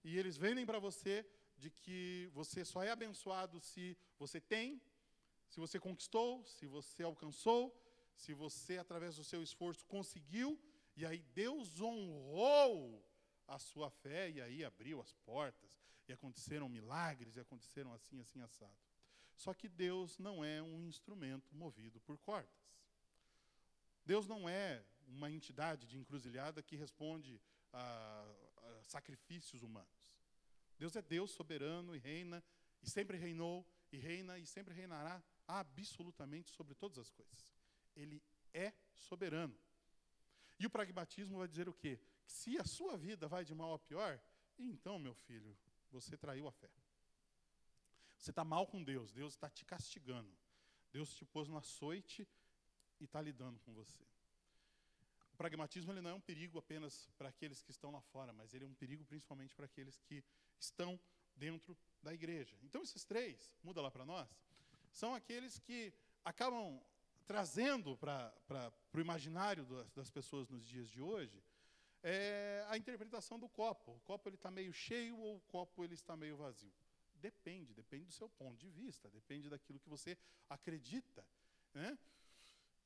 [0.05, 1.27] e eles vendem para você
[1.57, 4.81] de que você só é abençoado se você tem,
[5.49, 7.77] se você conquistou, se você alcançou,
[8.15, 10.59] se você, através do seu esforço, conseguiu,
[10.97, 13.05] e aí Deus honrou
[13.49, 18.41] a sua fé, e aí abriu as portas, e aconteceram milagres, e aconteceram assim, assim,
[18.41, 18.79] assado.
[19.35, 22.69] Só que Deus não é um instrumento movido por cordas.
[24.05, 27.41] Deus não é uma entidade de encruzilhada que responde
[27.73, 30.15] a, a sacrifícios humanos.
[30.79, 32.45] Deus é Deus soberano e reina,
[32.83, 37.55] e sempre reinou, e reina, e sempre reinará absolutamente sobre todas as coisas.
[37.97, 39.59] Ele é soberano.
[40.59, 41.99] E o pragmatismo vai dizer o quê?
[42.29, 44.21] Se a sua vida vai de mal a pior,
[44.57, 45.57] então, meu filho,
[45.91, 46.71] você traiu a fé.
[48.17, 50.33] Você está mal com Deus, Deus está te castigando.
[50.93, 52.29] Deus te pôs no açoite
[53.01, 54.05] e está lidando com você
[55.39, 58.65] pragmatismo ele não é um perigo apenas para aqueles que estão lá fora, mas ele
[58.65, 60.23] é um perigo principalmente para aqueles que
[60.59, 61.01] estão
[61.37, 62.59] dentro da igreja.
[62.65, 64.29] Então, esses três, muda lá para nós,
[64.93, 66.83] são aqueles que acabam
[67.25, 68.35] trazendo para
[68.93, 69.65] o imaginário
[69.95, 71.41] das, pessoas nos dias de hoje
[72.03, 73.93] é a interpretação do copo.
[73.93, 76.73] O copo ele está meio cheio ou o copo ele está meio vazio?
[77.17, 80.17] Depende, depende do seu ponto de vista, depende daquilo que você
[80.49, 81.25] acredita.
[81.75, 81.99] Né?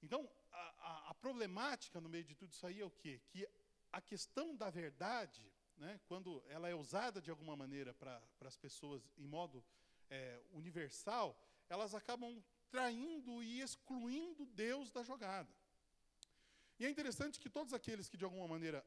[0.02, 3.20] Então, a, a, a, problemática no meio de tudo isso aí é o quê?
[3.28, 3.46] Que
[3.92, 9.02] a questão da verdade, né, quando ela é usada de alguma maneira para as pessoas
[9.18, 9.62] em modo
[10.08, 15.52] é, universal, elas acabam traindo e excluindo Deus da jogada.
[16.78, 18.84] E é interessante que todos aqueles que, de alguma maneira,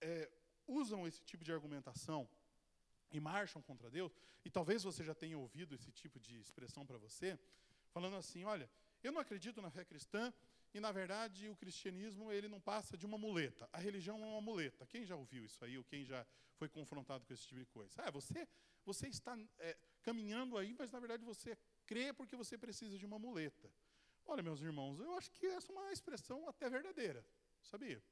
[0.00, 0.30] é,
[0.66, 2.28] usam esse tipo de argumentação
[3.10, 6.98] e marcham contra Deus, e talvez você já tenha ouvido esse tipo de expressão para
[6.98, 7.38] você,
[7.90, 8.70] falando assim: olha,
[9.02, 10.32] eu não acredito na fé cristã,
[10.74, 13.68] e na verdade o cristianismo ele não passa de uma muleta.
[13.72, 14.86] A religião é uma muleta.
[14.86, 18.02] Quem já ouviu isso aí, ou quem já foi confrontado com esse tipo de coisa?
[18.02, 18.46] Ah, você,
[18.84, 21.56] você está é, caminhando aí, mas na verdade você
[21.86, 23.70] crê porque você precisa de uma muleta.
[24.26, 27.24] Olha, meus irmãos, eu acho que essa é uma expressão até verdadeira,
[27.62, 28.02] sabia?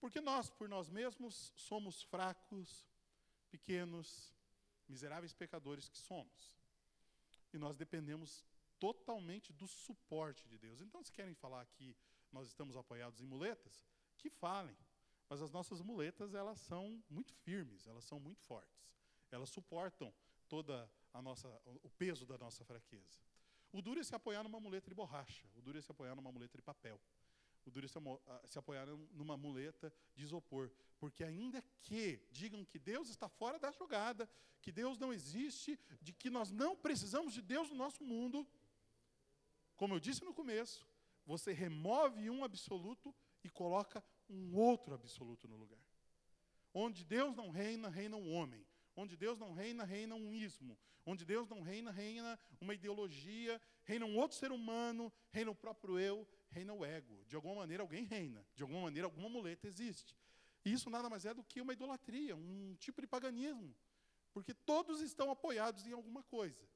[0.00, 2.86] Porque nós, por nós mesmos, somos fracos,
[3.50, 4.34] pequenos,
[4.88, 6.52] miseráveis pecadores que somos.
[7.52, 8.44] E nós dependemos
[8.78, 10.80] totalmente do suporte de Deus.
[10.80, 11.94] Então, se querem falar que
[12.32, 13.84] nós estamos apoiados em muletas,
[14.16, 14.76] que falem.
[15.28, 18.90] Mas as nossas muletas, elas são muito firmes, elas são muito fortes.
[19.30, 20.12] Elas suportam
[20.48, 21.48] toda a nossa
[21.82, 23.18] o peso da nossa fraqueza.
[23.72, 26.32] O duro é se apoiar numa muleta de borracha, o duro é se apoiar numa
[26.32, 27.00] muleta de papel.
[27.66, 27.98] O duro é se,
[28.46, 30.70] se apoiar numa muleta de isopor.
[30.98, 34.28] Porque ainda que digam que Deus está fora da jogada,
[34.60, 38.46] que Deus não existe, de que nós não precisamos de Deus no nosso mundo,
[39.76, 40.86] como eu disse no começo,
[41.24, 45.80] você remove um absoluto e coloca um outro absoluto no lugar.
[46.72, 48.64] Onde Deus não reina, reina um homem.
[48.94, 50.78] Onde Deus não reina, reina um ismo.
[51.06, 55.98] Onde Deus não reina, reina uma ideologia, reina um outro ser humano, reina o próprio
[55.98, 57.24] eu, reina o ego.
[57.26, 60.16] De alguma maneira alguém reina, de alguma maneira alguma muleta existe.
[60.64, 63.74] E isso nada mais é do que uma idolatria, um tipo de paganismo.
[64.32, 66.68] Porque todos estão apoiados em alguma coisa.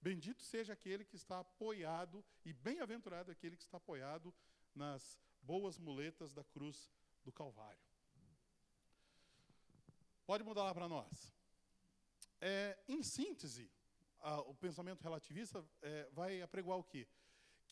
[0.00, 4.34] Bendito seja aquele que está apoiado, e bem-aventurado aquele que está apoiado
[4.74, 6.90] nas boas muletas da cruz
[7.24, 7.80] do Calvário.
[10.26, 11.32] Pode mudar lá para nós.
[12.40, 13.70] É, em síntese,
[14.18, 17.06] a, o pensamento relativista é, vai apregoar o quê?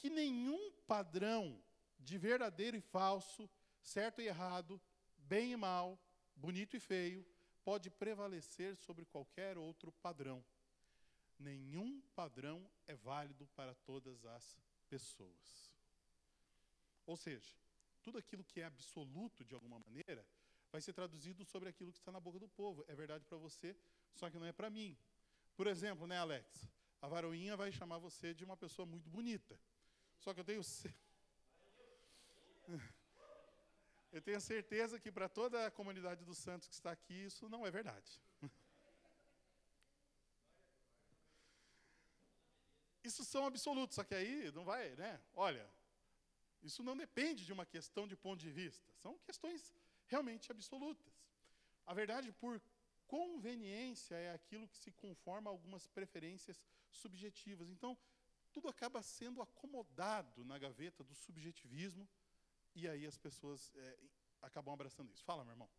[0.00, 1.62] Que nenhum padrão
[1.98, 3.48] de verdadeiro e falso,
[3.82, 4.80] certo e errado,
[5.18, 5.96] bem e mal,
[6.34, 7.24] bonito e feio,
[7.62, 10.42] pode prevalecer sobre qualquer outro padrão.
[11.38, 14.58] Nenhum padrão é válido para todas as
[14.88, 15.70] pessoas.
[17.04, 17.54] Ou seja,
[18.02, 20.26] tudo aquilo que é absoluto de alguma maneira
[20.72, 22.82] vai ser traduzido sobre aquilo que está na boca do povo.
[22.88, 23.76] É verdade para você,
[24.14, 24.96] só que não é para mim.
[25.54, 26.72] Por exemplo, né, Alex?
[27.02, 29.58] A varoinha vai chamar você de uma pessoa muito bonita.
[30.20, 30.62] Só que eu tenho
[34.12, 37.66] eu tenho certeza que para toda a comunidade dos santos que está aqui, isso não
[37.66, 38.20] é verdade.
[43.02, 45.18] Isso são absolutos, só que aí não vai, né?
[45.34, 45.66] Olha,
[46.62, 49.74] isso não depende de uma questão de ponto de vista, são questões
[50.06, 51.10] realmente absolutas.
[51.86, 52.60] A verdade, por
[53.06, 57.68] conveniência, é aquilo que se conforma a algumas preferências subjetivas.
[57.68, 57.96] Então,
[58.52, 62.08] tudo acaba sendo acomodado na gaveta do subjetivismo,
[62.74, 63.98] e aí as pessoas é,
[64.42, 65.24] acabam abraçando isso.
[65.24, 65.70] Fala, meu irmão.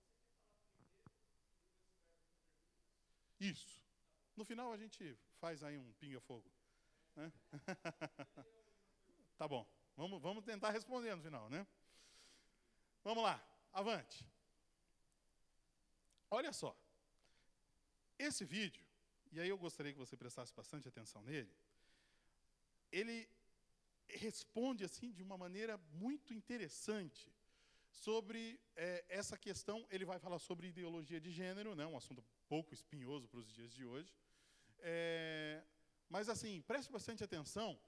[3.39, 3.81] Isso.
[4.35, 6.49] No final a gente faz aí um pinga-fogo.
[7.15, 7.31] Né?
[9.37, 9.67] tá bom.
[9.95, 11.67] Vamos, vamos tentar responder no final, né?
[13.03, 14.25] Vamos lá, avante.
[16.29, 16.75] Olha só.
[18.17, 18.85] Esse vídeo,
[19.31, 21.51] e aí eu gostaria que você prestasse bastante atenção nele,
[22.91, 23.29] ele
[24.07, 27.31] responde assim de uma maneira muito interessante
[27.89, 29.85] sobre é, essa questão.
[29.89, 33.71] Ele vai falar sobre ideologia de gênero, né, um assunto pouco espinhoso para os dias
[33.73, 34.13] de hoje.
[34.79, 35.63] É,
[36.09, 37.79] mas assim, preste bastante atenção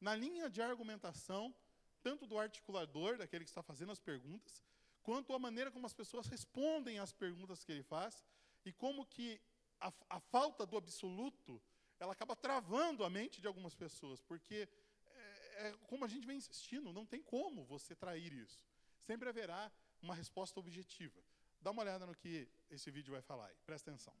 [0.00, 1.54] na linha de argumentação,
[2.02, 4.62] tanto do articulador, daquele que está fazendo as perguntas,
[5.02, 8.24] quanto a maneira como as pessoas respondem às perguntas que ele faz
[8.64, 9.40] e como que
[9.80, 11.60] a, a falta do absoluto
[12.02, 14.68] ela acaba travando a mente de algumas pessoas, porque
[15.06, 18.66] é, é, como a gente vem insistindo, não tem como você trair isso.
[19.06, 19.70] Sempre haverá
[20.02, 21.22] uma resposta objetiva.
[21.60, 24.12] Dá uma olhada no que esse vídeo vai falar aí, presta atenção.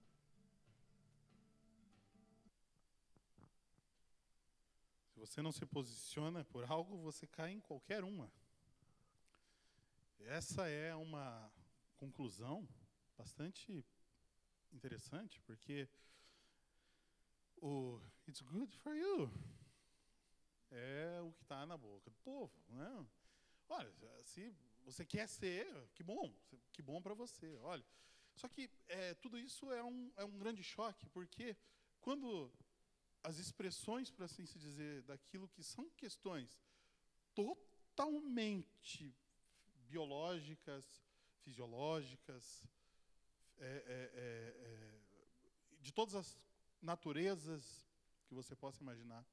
[5.12, 8.30] Se você não se posiciona por algo, você cai em qualquer uma.
[10.20, 11.52] Essa é uma
[11.96, 12.68] conclusão
[13.18, 13.84] bastante
[14.72, 15.88] interessante, porque
[17.62, 19.30] o It's good for you
[20.70, 22.52] é o que está na boca do povo.
[22.68, 23.06] Né?
[23.68, 23.92] Olha,
[24.24, 24.52] se
[24.84, 26.34] você quer ser, que bom,
[26.72, 27.56] que bom para você.
[27.58, 27.84] Olha,
[28.34, 31.56] só que é, tudo isso é um, é um grande choque, porque
[32.00, 32.50] quando
[33.22, 36.60] as expressões, para assim se dizer, daquilo que são questões
[37.34, 39.14] totalmente
[39.86, 41.04] biológicas,
[41.42, 42.66] fisiológicas,
[43.58, 46.38] é, é, é, é de todas as
[46.82, 47.86] naturezas
[48.26, 49.24] que você possa imaginar,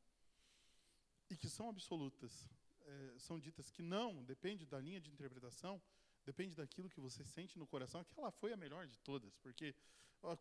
[1.29, 2.49] e que são absolutas,
[2.85, 5.81] é, são ditas que não, depende da linha de interpretação,
[6.25, 8.01] depende daquilo que você sente no coração.
[8.01, 9.75] Aquela foi a melhor de todas, porque
[10.21, 10.35] ó,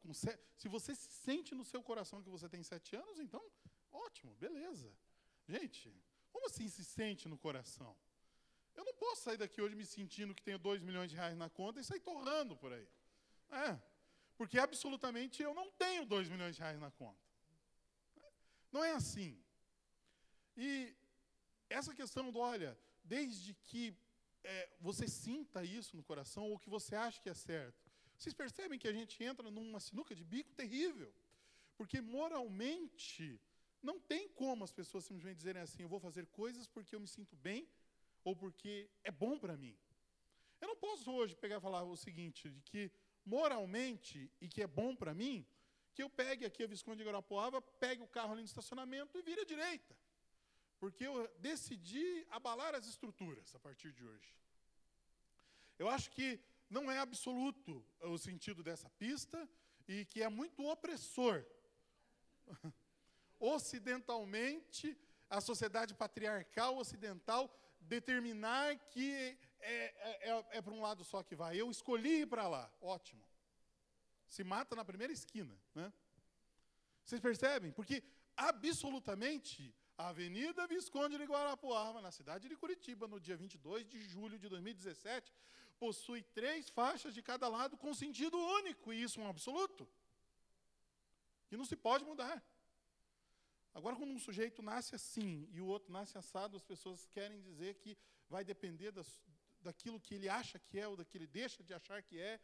[0.57, 3.43] se você sente no seu coração que você tem sete anos, então,
[3.91, 4.93] ótimo, beleza.
[5.47, 5.95] Gente,
[6.33, 7.97] como assim se sente no coração?
[8.75, 11.51] Eu não posso sair daqui hoje me sentindo que tenho dois milhões de reais na
[11.51, 12.89] conta e sair torrando por aí.
[13.51, 13.81] É,
[14.39, 17.21] porque absolutamente eu não tenho dois milhões de reais na conta.
[18.71, 19.37] Não é assim.
[20.57, 20.95] E
[21.69, 23.97] essa questão do, olha, desde que
[24.45, 27.83] é, você sinta isso no coração ou que você acha que é certo,
[28.17, 31.13] vocês percebem que a gente entra numa sinuca de bico terrível.
[31.77, 33.41] Porque moralmente,
[33.83, 37.09] não tem como as pessoas simplesmente dizerem assim: eu vou fazer coisas porque eu me
[37.09, 37.69] sinto bem
[38.23, 39.77] ou porque é bom para mim.
[40.61, 42.91] Eu não posso hoje pegar e falar o seguinte: de que
[43.29, 45.47] moralmente e que é bom para mim,
[45.95, 49.23] que eu pegue aqui a Visconde de Guarapuava, pegue o carro ali no estacionamento e
[49.23, 49.95] vire à direita.
[50.81, 54.35] Porque eu decidi abalar as estruturas a partir de hoje.
[55.79, 59.49] Eu acho que não é absoluto o sentido dessa pista
[59.87, 61.45] e que é muito opressor.
[63.39, 64.97] Ocidentalmente,
[65.29, 67.43] a sociedade patriarcal ocidental
[67.81, 71.57] determinar que é, é, é, é para um lado só que vai.
[71.57, 72.71] Eu escolhi ir para lá.
[72.81, 73.25] Ótimo.
[74.27, 75.57] Se mata na primeira esquina.
[75.75, 75.93] Né?
[77.05, 77.73] Vocês percebem?
[77.73, 78.03] Porque
[78.37, 84.39] absolutamente a Avenida Visconde de Guarapuava, na cidade de Curitiba, no dia 22 de julho
[84.39, 85.35] de 2017,
[85.79, 89.89] possui três faixas de cada lado com sentido único, e isso é um absoluto.
[91.49, 92.45] Que não se pode mudar.
[93.75, 97.75] Agora, quando um sujeito nasce assim e o outro nasce assado, as pessoas querem dizer
[97.77, 97.97] que
[98.29, 99.21] vai depender das,
[99.69, 102.41] daquilo que ele acha que é ou daquilo que ele deixa de achar que é,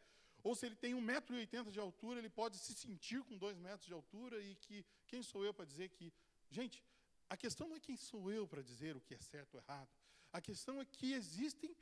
[0.47, 3.93] ou se ele tem 1,80m de altura, ele pode se sentir com 2 metros de
[3.99, 6.13] altura e que quem sou eu para dizer que.
[6.51, 6.83] Gente,
[7.27, 9.89] a questão não é quem sou eu para dizer o que é certo ou errado.
[10.31, 11.75] A questão é que existem,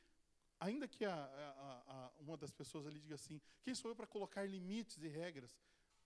[0.59, 4.07] ainda que a, a, a, uma das pessoas ali diga assim, quem sou eu para
[4.07, 5.51] colocar limites e regras?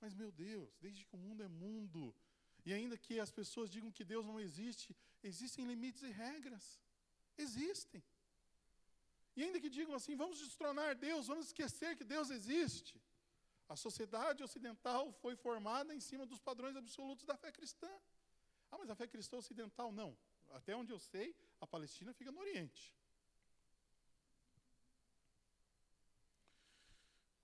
[0.01, 2.15] Mas, meu Deus, desde que o mundo é mundo,
[2.65, 6.79] e ainda que as pessoas digam que Deus não existe, existem limites e regras.
[7.37, 8.03] Existem.
[9.37, 12.99] E ainda que digam assim, vamos destronar Deus, vamos esquecer que Deus existe.
[13.69, 17.91] A sociedade ocidental foi formada em cima dos padrões absolutos da fé cristã.
[18.71, 20.17] Ah, mas a fé cristã ocidental, não.
[20.59, 22.83] Até onde eu sei, a Palestina fica no Oriente.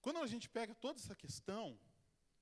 [0.01, 1.79] Quando a gente pega toda essa questão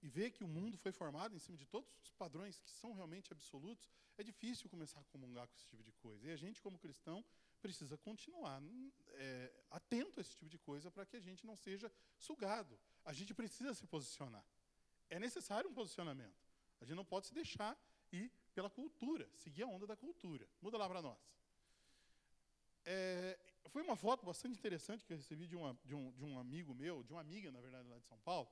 [0.02, 2.94] e vê que o mundo foi formado em cima de todos os padrões que são
[2.94, 6.26] realmente absolutos, é difícil começar a comungar com esse tipo de coisa.
[6.26, 7.24] E a gente, como cristão,
[7.62, 8.62] precisa continuar
[9.14, 12.78] é, atento a esse tipo de coisa para que a gente não seja sugado.
[13.06, 14.46] A gente precisa se posicionar.
[15.10, 16.40] É necessário um posicionamento.
[16.82, 17.78] A gente não pode se deixar
[18.12, 20.48] ir pela cultura, seguir a onda da cultura.
[20.62, 21.20] Muda lá para nós.
[22.84, 23.40] É,
[23.70, 26.74] foi uma foto bastante interessante que eu recebi de, uma, de, um, de um amigo
[26.74, 28.50] meu, de uma amiga, na verdade, lá de São Paulo.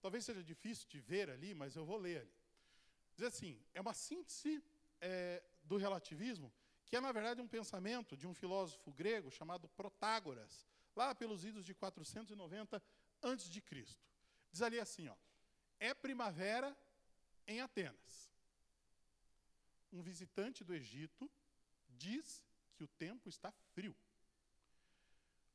[0.00, 2.34] Talvez seja difícil de ver ali, mas eu vou ler ali.
[3.16, 4.62] Diz assim: é uma síntese
[5.00, 6.52] é, do relativismo,
[6.92, 11.64] que é, na verdade, um pensamento de um filósofo grego chamado Protágoras, lá pelos idos
[11.64, 12.82] de 490
[13.22, 13.62] a.C.
[14.50, 15.16] Diz ali assim: ó,
[15.80, 16.76] é primavera
[17.46, 18.30] em Atenas
[19.92, 21.30] um visitante do Egito
[21.88, 23.94] diz que o tempo está frio.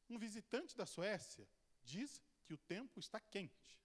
[0.09, 1.47] Um visitante da Suécia
[1.83, 3.77] diz que o tempo está quente.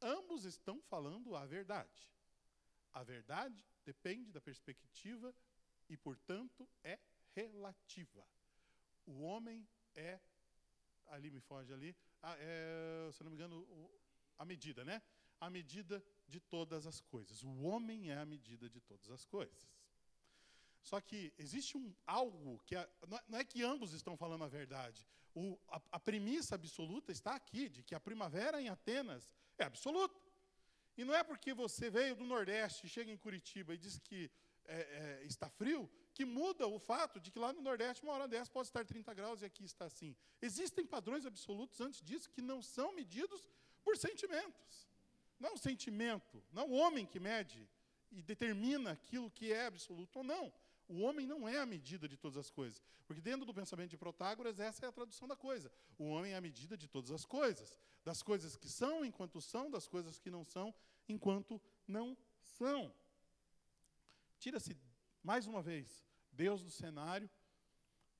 [0.00, 2.10] Ambos estão falando a verdade.
[2.92, 5.34] A verdade depende da perspectiva
[5.92, 6.98] e, portanto, é
[7.34, 8.26] relativa.
[9.06, 10.18] O homem é,
[11.08, 13.66] ali me foge ali, a, é, se não me engano,
[14.38, 15.02] a medida, né?
[15.38, 17.42] A medida de todas as coisas.
[17.42, 19.70] O homem é a medida de todas as coisas.
[20.82, 22.88] Só que existe um algo que é,
[23.28, 25.06] não é que ambos estão falando a verdade.
[25.34, 30.18] O, a, a, premissa absoluta está aqui, de que a primavera em Atenas é absoluta.
[30.96, 34.30] E não é porque você veio do Nordeste, chega em Curitiba e diz que
[34.66, 38.28] é, é, está frio, que muda o fato de que lá no Nordeste, uma hora
[38.28, 40.14] dessa, pode estar 30 graus e aqui está assim.
[40.40, 43.48] Existem padrões absolutos antes disso que não são medidos
[43.82, 44.88] por sentimentos.
[45.38, 47.68] Não o sentimento, não o homem que mede
[48.10, 50.52] e determina aquilo que é absoluto ou não.
[50.88, 52.82] O homem não é a medida de todas as coisas.
[53.06, 55.72] Porque dentro do pensamento de Protágoras, essa é a tradução da coisa.
[55.98, 57.78] O homem é a medida de todas as coisas.
[58.04, 60.74] Das coisas que são enquanto são, das coisas que não são
[61.08, 62.92] enquanto não são.
[64.42, 64.76] Tira-se,
[65.22, 67.30] mais uma vez, Deus do cenário,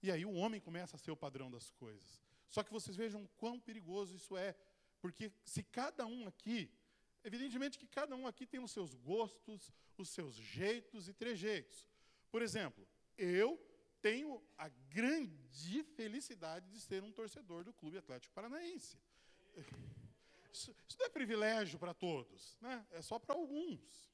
[0.00, 2.22] e aí o homem começa a ser o padrão das coisas.
[2.48, 4.54] Só que vocês vejam quão perigoso isso é.
[5.00, 6.70] Porque se cada um aqui,
[7.24, 11.88] evidentemente que cada um aqui tem os seus gostos, os seus jeitos e trejeitos.
[12.30, 12.86] Por exemplo,
[13.18, 13.60] eu
[14.00, 18.96] tenho a grande felicidade de ser um torcedor do Clube Atlético Paranaense.
[20.52, 22.86] Isso, isso não é privilégio para todos, né?
[22.92, 24.11] é só para alguns.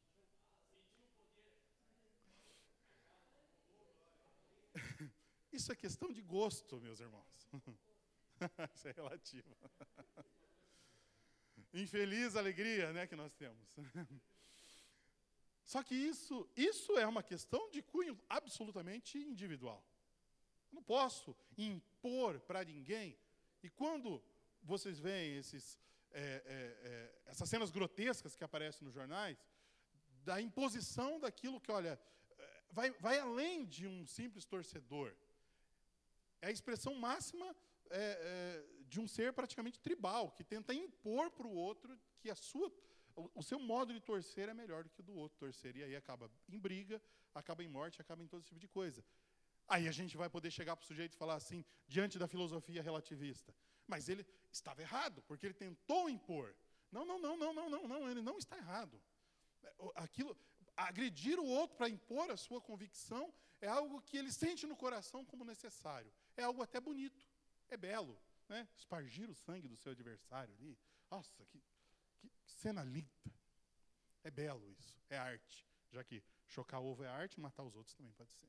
[5.58, 7.48] Isso é questão de gosto, meus irmãos.
[8.76, 9.56] isso é relativo.
[11.74, 13.68] Infeliz alegria né, que nós temos.
[15.66, 19.84] Só que isso, isso é uma questão de cunho absolutamente individual.
[20.70, 23.18] Eu não posso impor para ninguém.
[23.60, 24.22] E quando
[24.62, 25.76] vocês veem esses,
[26.12, 29.36] é, é, é, essas cenas grotescas que aparecem nos jornais,
[30.22, 32.00] da imposição daquilo que, olha,
[32.38, 35.16] é, vai, vai além de um simples torcedor.
[36.40, 37.54] É a expressão máxima
[37.90, 42.34] é, é, de um ser praticamente tribal, que tenta impor para o outro que a
[42.34, 42.70] sua
[43.34, 45.76] o, seu modo de torcer é melhor do que o do outro torcer.
[45.76, 47.02] E aí acaba em briga,
[47.34, 49.04] acaba em morte, acaba em todo esse tipo de coisa.
[49.66, 52.82] Aí a gente vai poder chegar para o sujeito e falar assim, diante da filosofia
[52.82, 53.54] relativista.
[53.86, 56.54] Mas ele estava errado, porque ele tentou impor.
[56.90, 59.00] Não, não, não, não, não, não, não, ele não está errado.
[59.62, 60.36] É, aquilo,
[60.76, 65.24] agredir o outro para impor a sua convicção é algo que ele sente no coração
[65.24, 66.12] como necessário.
[66.38, 67.26] É algo até bonito,
[67.68, 68.18] é belo.
[68.48, 68.66] Né?
[68.74, 70.78] Espargir o sangue do seu adversário ali.
[71.10, 71.62] Nossa, que
[72.18, 73.08] que cena linda.
[74.24, 75.66] É belo isso, é arte.
[75.90, 78.48] Já que chocar ovo é arte, matar os outros também pode ser.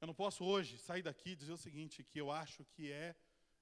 [0.00, 3.14] Eu não posso hoje sair daqui e dizer o seguinte, que eu acho que é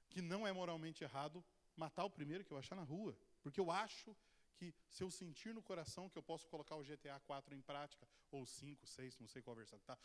[0.08, 1.44] que não é moralmente errado
[1.76, 4.16] matar o primeiro que eu achar na rua, porque eu acho
[4.56, 8.06] que se eu sentir no coração que eu posso colocar o GTA 4 em prática
[8.30, 9.96] ou 5, 6, não sei qual versão tá,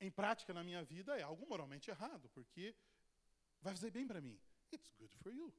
[0.00, 2.74] em prática na minha vida é algo moralmente errado, porque
[3.60, 4.38] vai fazer bem para mim.
[4.72, 5.52] It's good for you.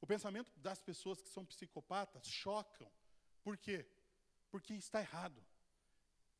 [0.00, 2.90] O pensamento das pessoas que são psicopatas chocam.
[3.42, 3.86] Por quê?
[4.50, 5.44] Porque está errado.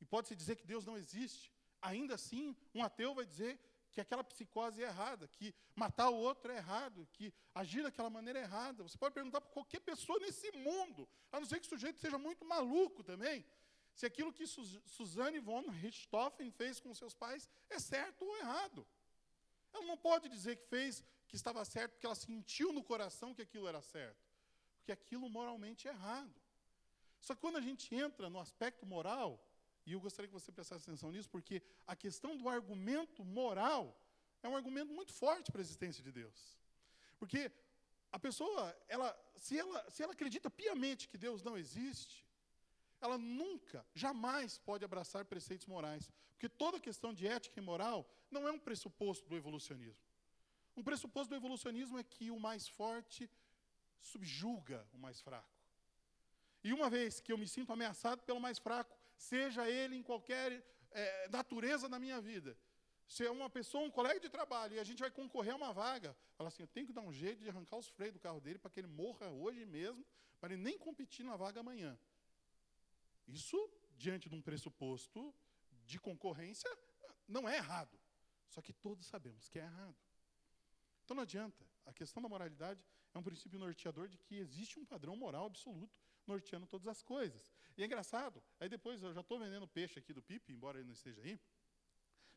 [0.01, 1.53] E pode-se dizer que Deus não existe.
[1.83, 3.59] Ainda assim, um ateu vai dizer
[3.91, 8.39] que aquela psicose é errada, que matar o outro é errado, que agir daquela maneira
[8.39, 8.83] é errada.
[8.83, 12.19] Você pode perguntar para qualquer pessoa nesse mundo, a não ser que o sujeito seja
[12.19, 13.45] muito maluco também,
[13.99, 18.87] se aquilo que Suzanne von Richthofen fez com seus pais é certo ou errado.
[19.73, 23.43] Ela não pode dizer que fez que estava certo porque ela sentiu no coração que
[23.43, 24.25] aquilo era certo.
[24.77, 26.33] Porque aquilo moralmente é errado.
[27.21, 29.45] Só que quando a gente entra no aspecto moral,
[29.85, 34.01] e eu gostaria que você prestasse atenção nisso, porque a questão do argumento moral
[34.45, 36.57] é um argumento muito forte para a existência de Deus.
[37.19, 37.51] Porque
[38.13, 42.28] a pessoa, ela, se, ela, se ela acredita piamente que Deus não existe,
[43.01, 46.11] ela nunca, jamais pode abraçar preceitos morais.
[46.33, 50.01] Porque toda questão de ética e moral não é um pressuposto do evolucionismo.
[50.77, 53.31] Um pressuposto do evolucionismo é que o mais forte
[54.01, 55.59] subjuga o mais fraco.
[56.63, 60.65] E uma vez que eu me sinto ameaçado pelo mais fraco, seja ele em qualquer
[60.91, 62.57] é, natureza da minha vida,
[63.09, 65.73] se é uma pessoa, um colega de trabalho, e a gente vai concorrer a uma
[65.73, 68.41] vaga, fala assim, eu tenho que dar um jeito de arrancar os freios do carro
[68.41, 70.05] dele para que ele morra hoje mesmo,
[70.39, 71.99] para ele nem competir na vaga amanhã.
[73.29, 73.57] Isso,
[73.97, 75.35] diante de um pressuposto
[75.85, 76.71] de concorrência,
[77.27, 77.99] não é errado.
[78.49, 79.97] Só que todos sabemos que é errado.
[81.05, 81.65] Então não adianta.
[81.87, 82.83] A questão da moralidade
[83.15, 87.51] é um princípio norteador de que existe um padrão moral absoluto norteando todas as coisas.
[87.77, 90.87] E é engraçado, aí depois eu já estou vendendo peixe aqui do Pipe, embora ele
[90.87, 91.41] não esteja aí.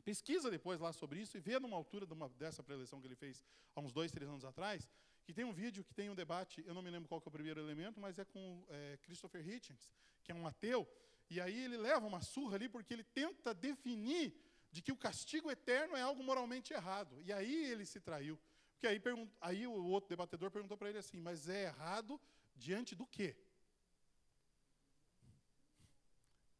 [0.02, 3.14] Pesquisa depois lá sobre isso e vê numa altura de uma, dessa preleção que ele
[3.14, 4.88] fez há uns dois, três anos atrás,
[5.24, 7.30] que tem um vídeo que tem um debate, eu não me lembro qual é o
[7.30, 9.90] primeiro elemento, mas é com é, Christopher Hitchens,
[10.24, 10.88] que é um ateu,
[11.30, 14.34] e aí ele leva uma surra ali porque ele tenta definir
[14.70, 17.20] de que o castigo eterno é algo moralmente errado.
[17.22, 18.38] E aí ele se traiu.
[18.72, 19.00] Porque aí,
[19.40, 22.20] aí o outro debatedor perguntou para ele assim, mas é errado
[22.54, 23.36] diante do quê?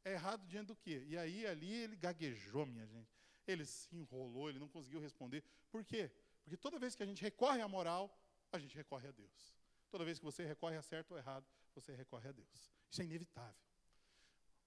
[0.04, 1.04] É errado diante do quê?
[1.06, 3.10] E aí ali ele gaguejou, minha gente.
[3.46, 5.42] Ele se enrolou, ele não conseguiu responder.
[5.70, 6.10] Por quê?
[6.42, 8.14] Porque toda vez que a gente recorre à moral,
[8.57, 9.57] a gente recorre a Deus.
[9.90, 12.70] Toda vez que você recorre a certo ou errado, você recorre a Deus.
[12.90, 13.61] Isso é inevitável.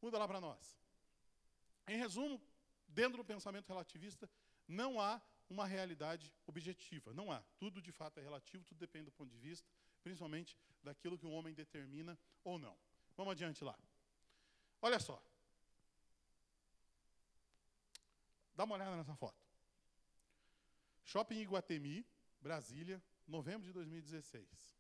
[0.02, 0.78] Muda lá para nós.
[1.88, 2.42] Em resumo,
[2.88, 4.30] dentro do pensamento relativista,
[4.68, 7.14] não há uma realidade objetiva.
[7.14, 7.44] Não há.
[7.58, 9.68] Tudo de fato é relativo, tudo depende do ponto de vista,
[10.04, 12.78] principalmente daquilo que um homem determina ou não.
[13.16, 13.78] Vamos adiante lá.
[14.82, 15.22] Olha só.
[18.56, 19.44] Dá uma olhada nessa foto.
[21.04, 22.06] Shopping Iguatemi,
[22.42, 24.76] Brasília, novembro de 2016.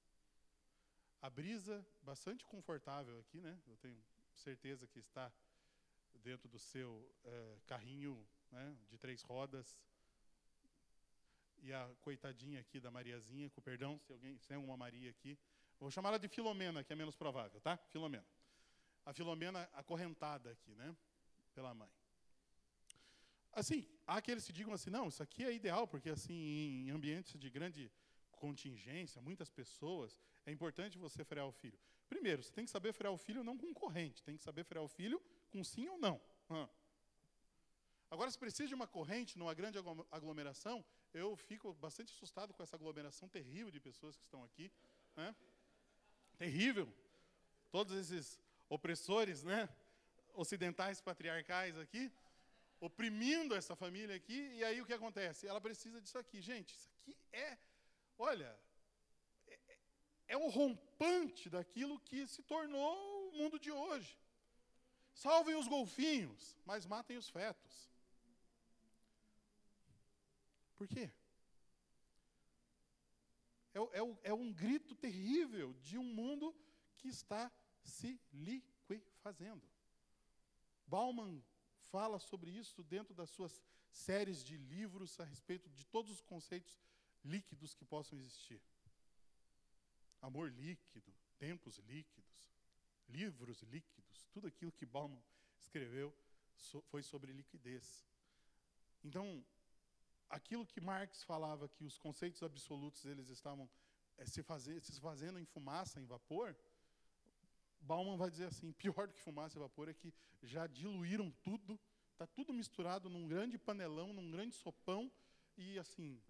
[1.21, 3.59] A brisa bastante confortável aqui, né?
[3.67, 3.97] Eu tenho
[4.35, 5.31] certeza que está
[6.23, 6.91] dentro do seu
[7.23, 9.79] uh, carrinho né, de três rodas.
[11.61, 15.37] E a coitadinha aqui da Mariazinha, com perdão se alguém se tem alguma Maria aqui,
[15.79, 17.77] vou chamar ela de Filomena, que é menos provável, tá?
[17.89, 18.25] Filomena.
[19.03, 20.95] A Filomena acorrentada aqui, né?
[21.53, 21.89] Pela mãe.
[23.51, 27.39] Assim, há aqueles que digam assim, não, isso aqui é ideal, porque assim, em ambientes
[27.39, 27.91] de grande
[28.35, 31.77] contingência, muitas pessoas, é importante você frear o filho.
[32.07, 34.83] Primeiro, você tem que saber frear o filho não com corrente, tem que saber frear
[34.83, 36.21] o filho com sim ou não.
[38.09, 39.77] Agora, se precisa de uma corrente numa grande
[40.11, 44.71] aglomeração, eu fico bastante assustado com essa aglomeração terrível de pessoas que estão aqui.
[45.15, 45.35] Né?
[46.37, 46.87] Terrível.
[47.71, 49.67] Todos esses opressores né?
[50.33, 52.11] ocidentais patriarcais aqui
[52.79, 55.47] oprimindo essa família aqui, e aí o que acontece?
[55.47, 56.41] Ela precisa disso aqui.
[56.41, 57.57] Gente, isso aqui é,
[58.17, 58.57] olha,
[59.47, 59.77] é,
[60.27, 64.17] é, o rompante daquilo que se tornou o mundo de hoje.
[65.13, 67.89] Salvem os golfinhos, mas matem os fetos.
[70.75, 71.11] Por quê?
[73.73, 76.55] É, é, é um grito terrível de um mundo
[76.97, 77.51] que está
[77.83, 79.63] se liquefazendo.
[80.87, 81.43] Bauman
[81.91, 86.77] fala sobre isso dentro das suas séries de livros a respeito de todos os conceitos
[87.25, 88.61] líquidos que possam existir.
[90.21, 92.55] Amor líquido, tempos líquidos,
[93.09, 95.21] livros líquidos, tudo aquilo que Bauman
[95.59, 96.15] escreveu
[96.89, 98.07] foi sobre liquidez.
[99.03, 99.43] Então,
[100.29, 103.69] aquilo que Marx falava que os conceitos absolutos eles estavam
[104.17, 106.55] é, se, fazer, se fazendo em fumaça, em vapor,
[107.81, 111.79] Bauman vai dizer assim: pior do que fumaça e vapor é que já diluíram tudo,
[112.13, 115.11] está tudo misturado num grande panelão, num grande sopão,
[115.57, 116.21] e assim,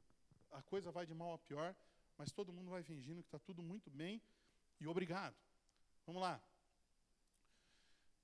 [0.55, 1.75] a coisa vai de mal a pior,
[2.17, 4.21] mas todo mundo vai fingindo que está tudo muito bem
[4.79, 5.35] e obrigado.
[6.05, 6.41] Vamos lá.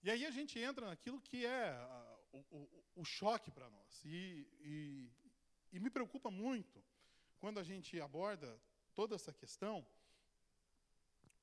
[0.04, 4.04] E aí a gente entra naquilo que é uh, o, o, o, choque para nós.
[4.06, 5.12] E, e,
[5.74, 6.84] e me preocupa muito
[7.40, 8.60] quando a gente aborda
[8.96, 9.86] toda essa questão.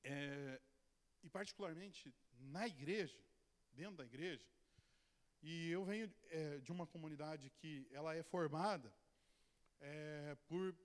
[0.03, 0.59] É,
[1.21, 3.19] e particularmente na igreja,
[3.73, 4.47] dentro da igreja,
[5.41, 8.91] e eu venho é, de uma comunidade que ela é formada
[9.81, 10.75] é, por,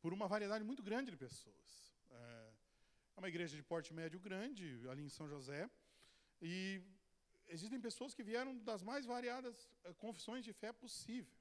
[0.00, 1.94] por uma variedade muito grande de pessoas.
[2.10, 2.52] É,
[3.16, 5.70] é uma igreja de porte médio grande, ali em São José,
[6.40, 6.82] e
[7.48, 11.32] existem pessoas que vieram das mais variadas é, confissões de fé possível.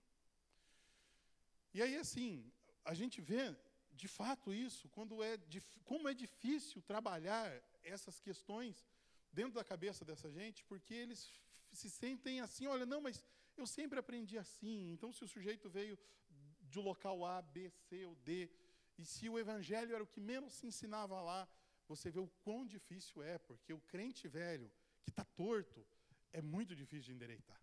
[1.74, 2.52] E aí, assim,
[2.86, 3.56] a gente vê,
[3.92, 5.38] de fato, isso, quando é,
[5.84, 7.52] como é difícil trabalhar
[7.84, 8.86] essas questões
[9.32, 11.32] dentro da cabeça dessa gente, porque eles
[11.72, 13.24] se sentem assim, olha, não, mas
[13.58, 14.92] eu sempre aprendi assim.
[14.92, 15.98] Então, se o sujeito veio
[16.74, 18.50] de local A, B, C ou D,
[18.98, 21.42] e se o evangelho era o que menos se ensinava lá,
[21.88, 24.70] você vê o quão difícil é, porque o crente velho,
[25.04, 25.86] que está torto,
[26.32, 27.62] é muito difícil de endereitar.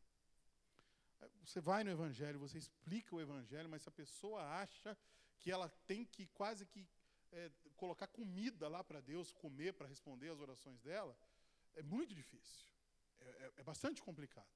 [1.45, 4.97] Você vai no evangelho, você explica o evangelho, mas se a pessoa acha
[5.39, 6.87] que ela tem que quase que
[7.33, 11.17] é, colocar comida lá para Deus comer para responder as orações dela,
[11.75, 12.67] é muito difícil.
[13.21, 14.49] É, é, é, bastante complicado.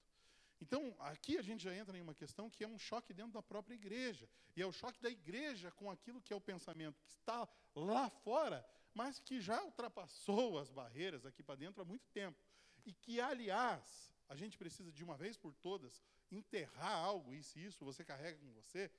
[0.61, 3.43] Então, aqui a gente já entra em uma questão que é um choque dentro da
[3.43, 4.29] própria igreja.
[4.57, 8.09] E é o choque da igreja com aquilo que é o pensamento que está lá
[8.09, 12.39] fora, mas que já ultrapassou as barreiras aqui para dentro há muito tempo.
[12.87, 17.63] E que, aliás, a gente precisa de uma vez por todas enterrar algo, e se
[17.63, 18.91] isso você carrega com você,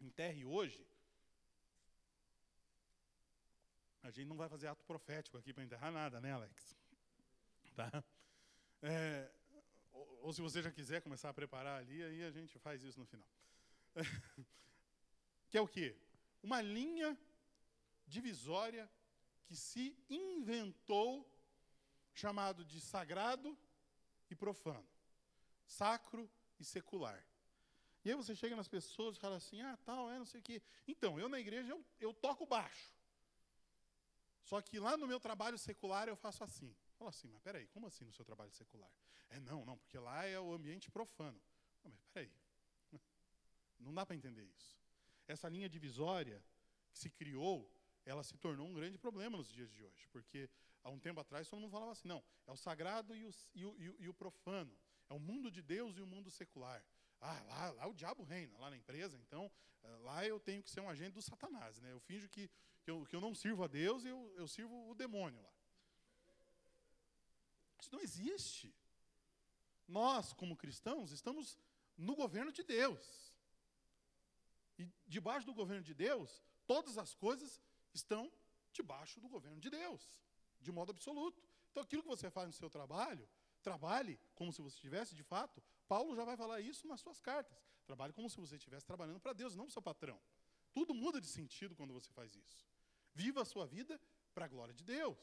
[0.00, 0.84] enterre hoje,
[4.02, 6.76] A gente não vai fazer ato profético aqui para enterrar nada, né, Alex?
[7.76, 8.04] Tá?
[8.82, 9.30] É,
[10.22, 13.06] ou, se você já quiser começar a preparar ali, aí a gente faz isso no
[13.06, 13.28] final.
[15.50, 15.94] Que é o quê?
[16.42, 17.14] Uma linha
[18.06, 18.90] divisória
[19.44, 21.30] que se inventou
[22.14, 23.54] chamado de sagrado
[24.30, 24.88] e profano,
[25.66, 27.22] sacro e secular.
[28.02, 30.42] E aí você chega nas pessoas e fala assim, ah, tal, é, não sei o
[30.42, 30.62] quê.
[30.88, 32.94] Então, eu na igreja, eu, eu toco baixo.
[34.42, 36.74] Só que lá no meu trabalho secular eu faço assim.
[37.02, 38.88] Fala assim, mas peraí, como assim no seu trabalho secular?
[39.28, 41.42] É não, não, porque lá é o ambiente profano.
[41.82, 42.32] Não, mas peraí.
[43.80, 44.78] Não dá para entender isso.
[45.26, 46.40] Essa linha divisória
[46.92, 47.68] que se criou,
[48.04, 50.06] ela se tornou um grande problema nos dias de hoje.
[50.12, 50.48] Porque
[50.84, 53.64] há um tempo atrás todo mundo falava assim, não, é o sagrado e o, e
[53.64, 54.78] o, e o profano.
[55.10, 56.84] É o mundo de Deus e o mundo secular.
[57.20, 59.50] Ah, lá, lá o diabo reina, lá na empresa, então
[59.82, 61.80] eh, lá eu tenho que ser um agente do Satanás.
[61.80, 61.90] Né?
[61.90, 62.48] Eu finjo que
[62.82, 65.52] que eu, que eu não sirvo a Deus, eu, eu sirvo o demônio lá.
[67.82, 68.72] Isso não existe.
[69.88, 71.58] Nós, como cristãos, estamos
[71.96, 73.34] no governo de Deus.
[74.78, 76.30] E debaixo do governo de Deus,
[76.64, 77.60] todas as coisas
[77.92, 78.32] estão
[78.72, 80.00] debaixo do governo de Deus,
[80.60, 81.42] de modo absoluto.
[81.70, 83.28] Então, aquilo que você faz no seu trabalho,
[83.62, 87.58] trabalhe como se você estivesse, de fato, Paulo já vai falar isso nas suas cartas.
[87.84, 90.20] Trabalhe como se você estivesse trabalhando para Deus, não para o seu patrão.
[90.72, 92.64] Tudo muda de sentido quando você faz isso.
[93.12, 94.00] Viva a sua vida
[94.32, 95.18] para a glória de Deus.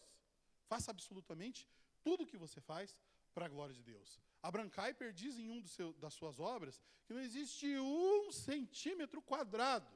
[0.67, 1.67] Faça absolutamente
[2.09, 2.97] tudo que você faz
[3.35, 4.19] para a glória de Deus.
[4.41, 9.93] Abraham Kuyper diz em um seu, das suas obras que não existe um centímetro quadrado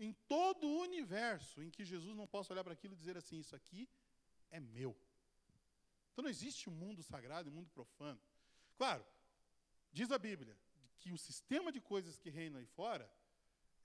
[0.00, 3.38] em todo o universo em que Jesus não possa olhar para aquilo e dizer assim:
[3.38, 3.88] Isso aqui
[4.50, 4.96] é meu.
[6.10, 8.20] Então não existe um mundo sagrado e um mundo profano.
[8.76, 9.06] Claro,
[9.92, 10.58] diz a Bíblia
[10.98, 13.08] que o sistema de coisas que reina aí fora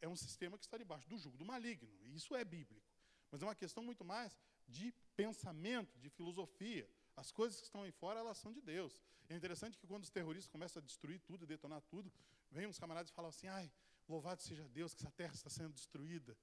[0.02, 1.96] é um sistema que está debaixo do jugo do maligno.
[2.02, 2.92] E isso é bíblico.
[3.30, 6.90] Mas é uma questão muito mais de pensamento, de filosofia.
[7.16, 9.02] As coisas que estão aí fora, elas são de Deus.
[9.30, 12.12] É interessante que quando os terroristas começam a destruir tudo, detonar tudo,
[12.52, 13.72] vem uns camaradas e falam assim: ai,
[14.08, 16.38] louvado seja Deus que essa terra está sendo destruída.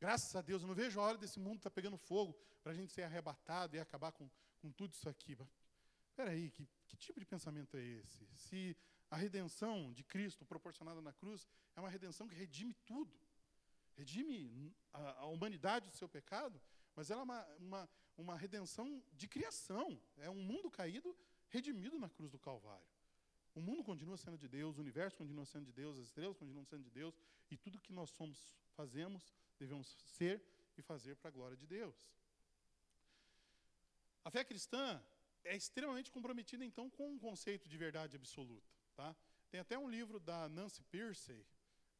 [0.00, 2.72] Graças a Deus, eu não vejo a hora desse mundo estar tá pegando fogo para
[2.72, 4.28] a gente ser arrebatado e acabar com,
[4.60, 5.36] com tudo isso aqui.
[6.06, 8.26] Espera aí, que, que tipo de pensamento é esse?
[8.36, 8.76] Se
[9.10, 13.16] a redenção de Cristo proporcionada na cruz é uma redenção que redime tudo,
[13.96, 16.60] redime a, a humanidade do seu pecado,
[16.94, 20.00] mas ela é uma, uma, uma redenção de criação.
[20.18, 21.16] É um mundo caído
[21.48, 22.86] redimido na cruz do Calvário.
[23.54, 26.64] O mundo continua sendo de Deus, o universo continua sendo de Deus, as estrelas continuam
[26.64, 27.16] sendo de Deus,
[27.50, 30.42] e tudo que nós somos, fazemos, devemos ser
[30.76, 31.94] e fazer para a glória de Deus.
[34.24, 35.00] A fé cristã
[35.44, 38.66] é extremamente comprometida, então, com o conceito de verdade absoluta.
[38.96, 39.14] Tá?
[39.50, 41.46] Tem até um livro da Nancy Pearcey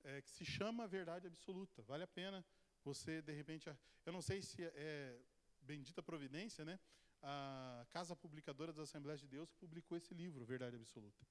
[0.02, 1.82] é, que se chama Verdade Absoluta.
[1.82, 2.44] Vale a pena
[2.84, 3.68] você, de repente,
[4.04, 5.18] eu não sei se é
[5.64, 6.78] Bendita Providência, né?
[7.24, 11.26] a Casa Publicadora das Assembleias de Deus publicou esse livro, Verdade Absoluta.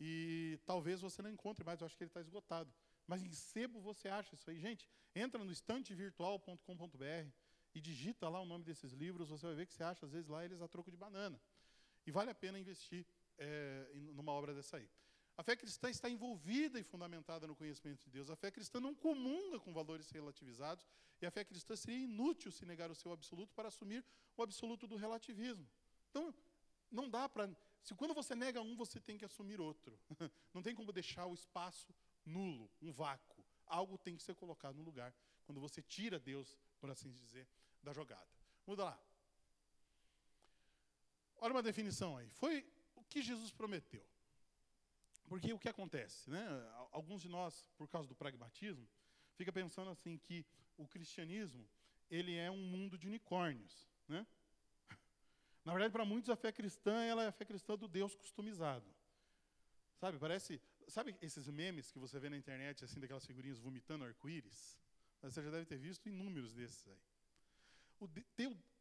[0.00, 2.72] E talvez você não encontre mais, eu acho que ele está esgotado.
[3.06, 4.58] Mas em sebo você acha isso aí.
[4.58, 7.30] Gente, entra no estantevirtual.com.br
[7.74, 10.28] e digita lá o nome desses livros, você vai ver que você acha, às vezes,
[10.28, 11.40] lá eles a troco de banana.
[12.06, 13.06] E vale a pena investir
[13.36, 14.88] é, numa obra dessa aí.
[15.36, 18.30] A fé cristã está envolvida e fundamentada no conhecimento de Deus.
[18.30, 20.86] A fé cristã não comunga com valores relativizados,
[21.20, 24.86] e a fé cristã seria inútil se negar o seu absoluto para assumir o absoluto
[24.86, 25.68] do relativismo.
[26.10, 26.34] Então,
[26.90, 27.50] não dá para.
[27.82, 29.98] Se quando você nega um, você tem que assumir outro.
[30.52, 33.44] Não tem como deixar o espaço nulo, um vácuo.
[33.64, 35.14] Algo tem que ser colocado no lugar
[35.44, 37.46] quando você tira Deus, por assim dizer,
[37.80, 38.26] da jogada.
[38.66, 39.00] Muda lá.
[41.36, 42.28] Olha uma definição aí.
[42.30, 42.66] Foi
[42.96, 44.04] o que Jesus prometeu.
[45.26, 46.30] Porque o que acontece?
[46.30, 46.46] Né?
[46.92, 48.88] Alguns de nós, por causa do pragmatismo,
[49.34, 50.46] fica pensando assim que
[50.76, 51.68] o cristianismo
[52.08, 53.88] ele é um mundo de unicórnios.
[54.08, 54.26] Né?
[55.64, 58.86] Na verdade, para muitos, a fé cristã ela é a fé cristã do Deus customizado.
[59.96, 60.60] Sabe, parece...
[60.88, 64.78] Sabe esses memes que você vê na internet, assim, daquelas figurinhas vomitando arco-íris?
[65.20, 67.00] Você já deve ter visto inúmeros desses aí.
[67.98, 68.24] O, de,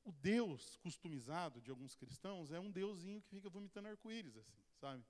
[0.03, 5.03] o Deus customizado de alguns cristãos é um deusinho que fica vomitando arco-íris, assim, sabe?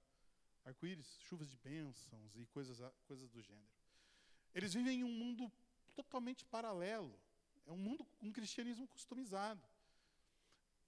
[0.65, 3.73] Arco-íris, chuvas de bênçãos e coisas, coisas do gênero.
[4.53, 5.51] Eles vivem em um mundo
[5.93, 7.17] totalmente paralelo.
[7.65, 9.61] É um mundo, um cristianismo customizado.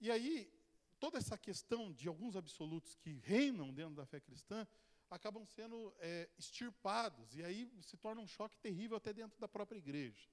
[0.00, 0.52] E aí,
[0.98, 4.66] toda essa questão de alguns absolutos que reinam dentro da fé cristã
[5.10, 7.34] acabam sendo é, extirpados.
[7.34, 10.28] E aí se torna um choque terrível até dentro da própria igreja.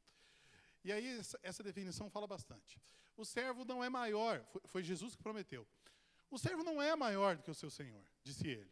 [0.84, 2.80] E aí essa, definição fala bastante.
[3.18, 5.68] O servo não é maior, foi Jesus que prometeu.
[6.30, 8.72] O servo não é maior do que o seu senhor, disse ele.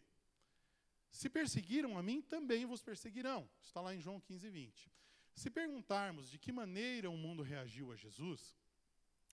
[1.14, 3.48] Se perseguiram a mim, também vos perseguirão.
[3.62, 4.92] Está lá em João 15, 20.
[5.36, 8.58] Se perguntarmos de que maneira o mundo reagiu a Jesus,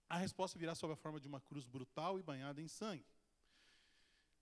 [0.06, 3.06] a resposta virá sob a forma de uma cruz brutal e banhada em sangue.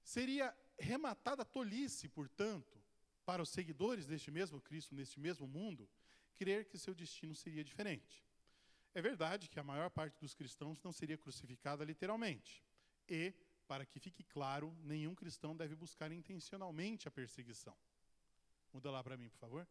[0.02, 2.76] Seria rematada tolice, portanto,
[3.24, 5.88] para os seguidores deste mesmo Cristo, neste mesmo mundo,
[6.34, 8.26] crer que seu destino seria diferente.
[8.92, 12.64] É verdade que a maior parte dos cristãos não seria crucificada literalmente.
[13.08, 13.32] E
[13.68, 17.76] para que fique claro, nenhum cristão deve buscar intencionalmente a perseguição.
[18.72, 19.68] Muda lá para mim, por favor.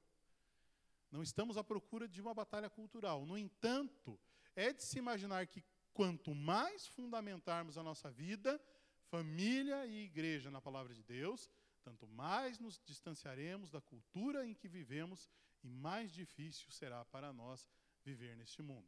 [1.12, 3.26] Não estamos à procura de uma batalha cultural.
[3.26, 4.20] No entanto,
[4.56, 8.62] é de se imaginar que quanto mais fundamentarmos a nossa vida,
[9.10, 11.50] família e igreja na palavra de Deus,
[11.84, 15.28] tanto mais nos distanciaremos da cultura em que vivemos
[15.64, 17.68] e mais difícil será para nós
[18.04, 18.88] viver neste mundo.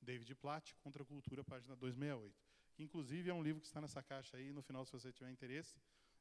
[0.00, 2.49] David Platt, Contra a Cultura, página 268 que
[2.82, 5.78] inclusive é um livro que está nessa caixa aí, no final, se você tiver interesse,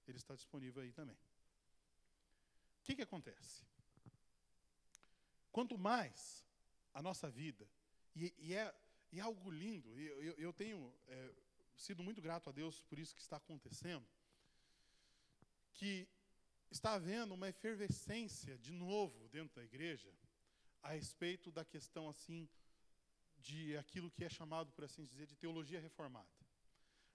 [0.08, 1.16] ele está disponível aí também.
[1.16, 3.66] O que, que acontece?
[5.52, 6.46] Quanto mais
[6.94, 7.68] a nossa vida,
[8.16, 8.74] e, e, é,
[9.12, 11.34] e é, algo lindo, e eu, eu tenho é,
[11.76, 14.06] sido muito grato a Deus por isso que está acontecendo,
[15.74, 16.08] que
[16.70, 20.14] está havendo uma efervescência de novo dentro da igreja
[20.82, 22.48] a respeito da questão assim
[23.38, 26.39] de aquilo que é chamado, por assim dizer, de teologia reformada.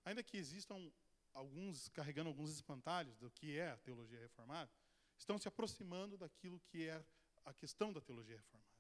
[0.05, 0.93] Ainda que existam
[1.33, 4.71] alguns carregando alguns espantalhos do que é a teologia reformada,
[5.19, 7.05] estão se aproximando daquilo que é
[7.45, 8.75] a questão da teologia reformada.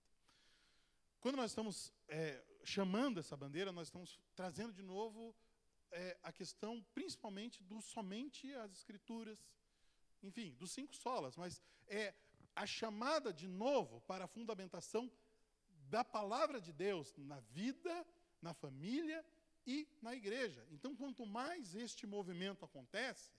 [1.20, 5.34] Quando nós estamos é, chamando essa bandeira, nós estamos trazendo de novo
[5.90, 9.42] é, a questão, principalmente, do somente as escrituras,
[10.22, 12.14] enfim, dos cinco solas, mas é
[12.54, 15.10] a chamada de novo para a fundamentação
[15.88, 18.06] da palavra de Deus na vida,
[18.40, 19.24] na família
[19.66, 20.66] e na igreja.
[20.70, 23.30] Então, quanto mais este movimento acontece,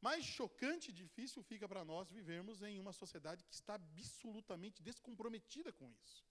[0.00, 5.72] mais chocante e difícil fica para nós vivermos em uma sociedade que está absolutamente descomprometida
[5.72, 6.24] com isso.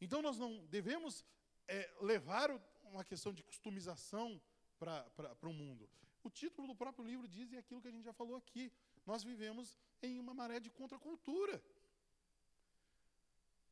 [0.00, 1.24] Então, nós não devemos
[1.68, 2.50] é, levar
[2.84, 4.40] uma questão de customização
[4.78, 5.88] para o mundo.
[6.22, 8.72] O título do próprio livro diz, e é aquilo que a gente já falou aqui,
[9.04, 11.62] nós vivemos em uma maré de contracultura.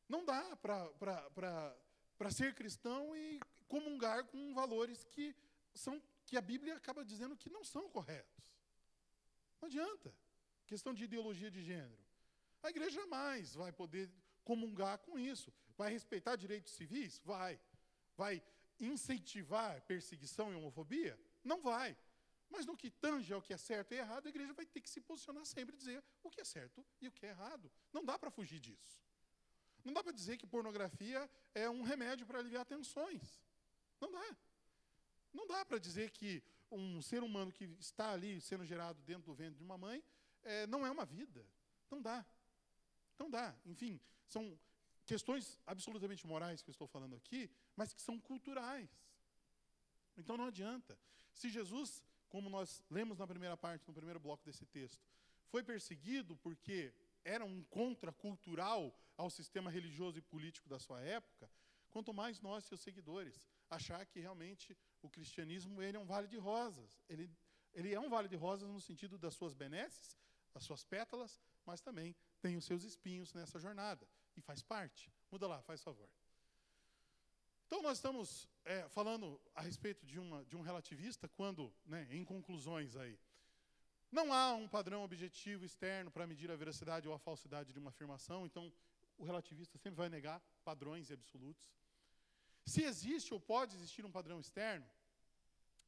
[0.07, 3.39] Não dá para ser cristão e
[3.75, 5.35] comungar com valores que,
[5.73, 8.41] são, que a Bíblia acaba dizendo que não são corretos.
[9.59, 10.15] Não adianta.
[10.65, 12.03] Questão de ideologia de gênero.
[12.63, 14.09] A igreja jamais vai poder
[14.43, 15.53] comungar com isso.
[15.77, 17.19] Vai respeitar direitos civis?
[17.23, 17.59] Vai.
[18.15, 18.41] Vai
[18.79, 21.19] incentivar perseguição e homofobia?
[21.43, 21.97] Não vai.
[22.49, 24.89] Mas no que tange ao que é certo e errado, a igreja vai ter que
[24.89, 27.69] se posicionar sempre e dizer o que é certo e o que é errado.
[27.91, 29.03] Não dá para fugir disso.
[29.83, 33.43] Não dá para dizer que pornografia é um remédio para aliviar tensões.
[34.05, 34.37] Não dá.
[35.33, 39.33] Não dá para dizer que um ser humano que está ali sendo gerado dentro do
[39.33, 40.03] ventre de uma mãe
[40.43, 41.45] é, não é uma vida.
[41.89, 42.25] Não dá.
[43.17, 43.55] Não dá.
[43.65, 44.57] Enfim, são
[45.05, 48.89] questões absolutamente morais que eu estou falando aqui, mas que são culturais.
[50.17, 50.97] Então não adianta.
[51.33, 55.03] Se Jesus, como nós lemos na primeira parte, no primeiro bloco desse texto,
[55.47, 56.93] foi perseguido porque
[57.23, 61.49] era um contracultural ao sistema religioso e político da sua época,
[61.89, 63.41] quanto mais nós, seus seguidores,
[63.75, 67.03] achar que realmente o cristianismo ele é um vale de rosas.
[67.07, 67.29] Ele,
[67.73, 70.17] ele é um vale de rosas no sentido das suas benesses,
[70.53, 74.07] das suas pétalas, mas também tem os seus espinhos nessa jornada.
[74.35, 75.11] E faz parte.
[75.31, 76.09] Muda lá, faz favor.
[77.67, 82.23] Então, nós estamos é, falando a respeito de, uma, de um relativista, quando, né, em
[82.23, 83.17] conclusões aí,
[84.11, 87.89] não há um padrão objetivo externo para medir a veracidade ou a falsidade de uma
[87.89, 88.71] afirmação, então
[89.17, 91.69] o relativista sempre vai negar padrões absolutos.
[92.65, 94.87] Se existe ou pode existir um padrão externo,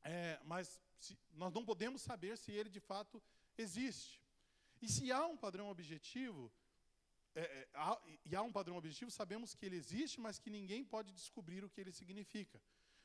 [0.04, 3.22] é, mas se, nós não podemos saber se ele de fato
[3.58, 4.22] existe.
[4.82, 6.52] E se há um padrão objetivo,
[7.34, 10.84] é, é, há, e há um padrão objetivo, sabemos que ele existe, mas que ninguém
[10.84, 12.62] pode descobrir o que ele significa.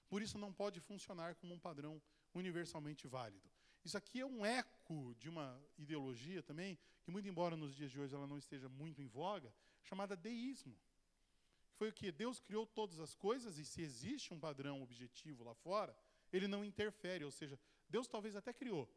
[0.08, 2.00] Por isso não pode funcionar como um padrão
[2.34, 3.50] universalmente válido.
[3.84, 7.98] Isso aqui é um eco de uma ideologia também, que muito embora nos dias de
[7.98, 9.52] hoje ela não esteja muito em voga,
[9.82, 10.78] chamada deísmo.
[11.74, 12.12] Foi o que?
[12.12, 15.96] Deus criou todas as coisas e se existe um padrão objetivo lá fora,
[16.32, 17.58] ele não interfere, ou seja,
[17.88, 18.88] Deus talvez até criou.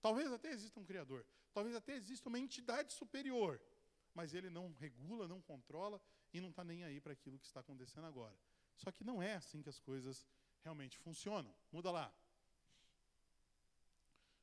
[0.00, 3.60] Talvez até exista um criador, talvez até exista uma entidade superior,
[4.14, 6.00] mas ele não regula, não controla
[6.32, 8.36] e não está nem aí para aquilo que está acontecendo agora.
[8.76, 10.26] Só que não é assim que as coisas
[10.62, 11.54] realmente funcionam.
[11.70, 12.12] Muda lá.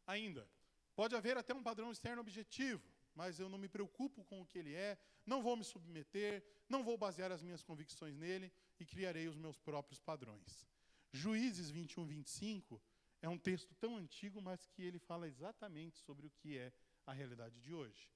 [0.05, 0.47] Ainda,
[0.95, 2.87] pode haver até um padrão externo objetivo,
[3.17, 4.95] mas eu não me preocupo com o que ele é,
[5.25, 9.57] não vou me submeter, não vou basear as minhas convicções nele e criarei os meus
[9.57, 10.67] próprios padrões.
[11.11, 12.79] Juízes 21, 25
[13.19, 16.71] é um texto tão antigo, mas que ele fala exatamente sobre o que é
[17.07, 18.07] a realidade de hoje.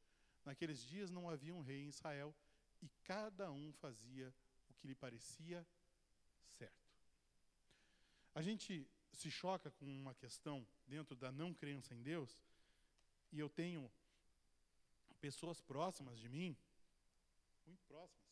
[0.46, 2.32] Naqueles dias não havia um rei em Israel
[2.80, 4.32] e cada um fazia
[4.70, 5.66] o que lhe parecia
[6.60, 6.94] certo.
[8.36, 12.40] A gente se choca com uma questão dentro da não crença em Deus,
[13.32, 13.92] e eu tenho
[15.26, 16.58] pessoas próximas de mim,
[17.66, 18.30] muito próximas,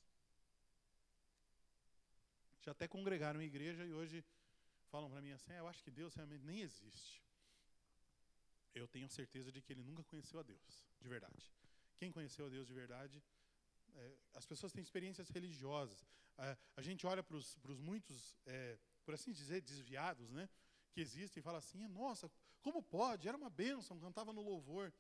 [2.62, 4.26] já até congregaram em igreja e hoje
[4.90, 7.24] falam para mim assim: ah, eu acho que Deus realmente nem existe.
[8.74, 11.52] Eu tenho certeza de que ele nunca conheceu a Deus, de verdade.
[11.98, 13.24] Quem conheceu a Deus de verdade
[13.96, 16.06] é, as pessoas têm experiências religiosas.
[16.38, 20.50] A, a gente olha para os muitos, é, por assim dizer, desviados, né?
[20.92, 22.30] que existem e fala assim: nossa,
[22.62, 23.28] como pode?
[23.28, 24.94] Era uma bênção, cantava no louvor.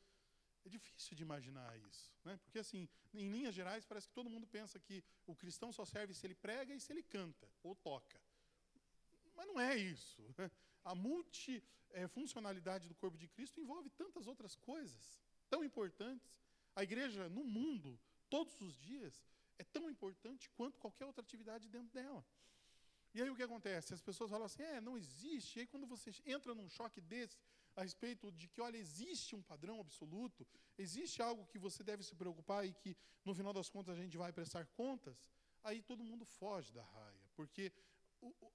[0.65, 2.37] É difícil de imaginar isso, né?
[2.43, 6.13] porque assim, em linhas gerais, parece que todo mundo pensa que o cristão só serve
[6.13, 8.21] se ele prega e se ele canta ou toca.
[9.35, 10.21] Mas não é isso.
[10.37, 10.51] Né?
[10.83, 16.37] A multifuncionalidade do corpo de Cristo envolve tantas outras coisas tão importantes.
[16.75, 17.97] A igreja no mundo,
[18.29, 19.23] todos os dias,
[19.57, 22.25] é tão importante quanto qualquer outra atividade dentro dela.
[23.13, 23.93] E aí o que acontece?
[23.93, 25.57] As pessoas falam assim, é, não existe.
[25.57, 27.37] E aí quando você entra num choque desse,
[27.79, 30.45] a respeito de que, olha, existe um padrão absoluto,
[30.77, 34.17] existe algo que você deve se preocupar e que, no final das contas, a gente
[34.17, 35.17] vai prestar contas,
[35.63, 37.23] aí todo mundo foge da raia.
[37.37, 37.71] Porque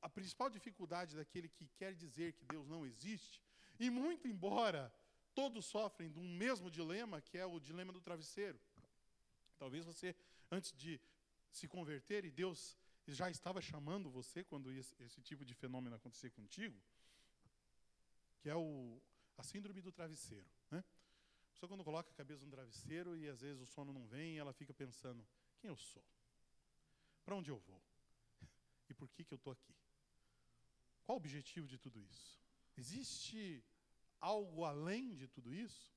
[0.02, 3.40] a principal dificuldade daquele que quer dizer que Deus não existe,
[3.80, 4.92] e muito embora
[5.34, 8.60] todos sofrem de um mesmo dilema, que é o dilema do travesseiro.
[9.58, 10.14] Talvez você,
[10.50, 11.00] antes de
[11.50, 16.78] se converter, e Deus já estava chamando você quando esse tipo de fenômeno acontecer contigo,
[18.40, 19.00] que é o,
[19.36, 20.46] a síndrome do travesseiro.
[20.70, 20.78] Né?
[20.78, 24.38] A pessoa quando coloca a cabeça no travesseiro e às vezes o sono não vem,
[24.38, 25.26] ela fica pensando,
[25.58, 26.04] quem eu sou?
[27.24, 27.80] Para onde eu vou?
[28.88, 29.74] E por que, que eu estou aqui?
[31.04, 32.38] Qual o objetivo de tudo isso?
[32.76, 33.64] Existe
[34.20, 35.90] algo além de tudo isso?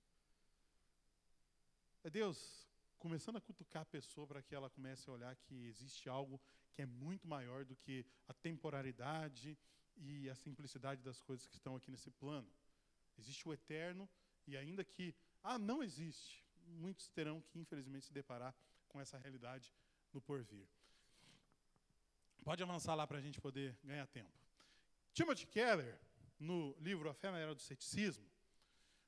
[2.03, 2.67] É Deus
[2.97, 6.41] começando a cutucar a pessoa para que ela comece a olhar que existe algo
[6.73, 9.57] que é muito maior do que a temporalidade
[9.97, 12.49] e a simplicidade das coisas que estão aqui nesse plano.
[13.17, 14.09] Existe o eterno
[14.45, 18.55] e ainda que ah, não existe, muitos terão que infelizmente se deparar
[18.87, 19.73] com essa realidade
[20.13, 20.67] no porvir.
[22.43, 24.31] Pode avançar lá para a gente poder ganhar tempo.
[25.13, 25.99] Timothy Keller,
[26.39, 28.25] no livro A Fé na Era do Ceticismo,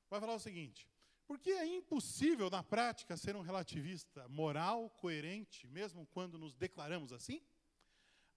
[0.08, 0.88] vai falar o seguinte:
[1.26, 7.40] porque é impossível na prática ser um relativista moral, coerente, mesmo quando nos declaramos assim?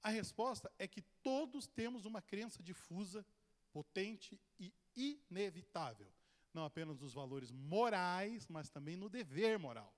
[0.02, 3.26] A resposta é que todos temos uma crença difusa,
[3.72, 6.12] potente e inevitável,
[6.54, 9.94] não apenas nos valores morais, mas também no dever moral.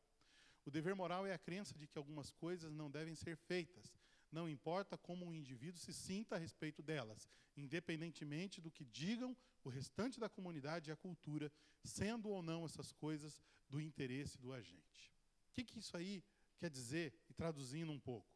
[0.66, 3.94] O dever moral é a crença de que algumas coisas não devem ser feitas,
[4.32, 9.70] não importa como um indivíduo se sinta a respeito delas, independentemente do que digam o
[9.70, 11.52] restante da comunidade e a cultura,
[11.84, 15.12] sendo ou não essas coisas do interesse do agente.
[15.50, 16.24] O que, que isso aí
[16.58, 18.28] quer dizer, e traduzindo um pouco?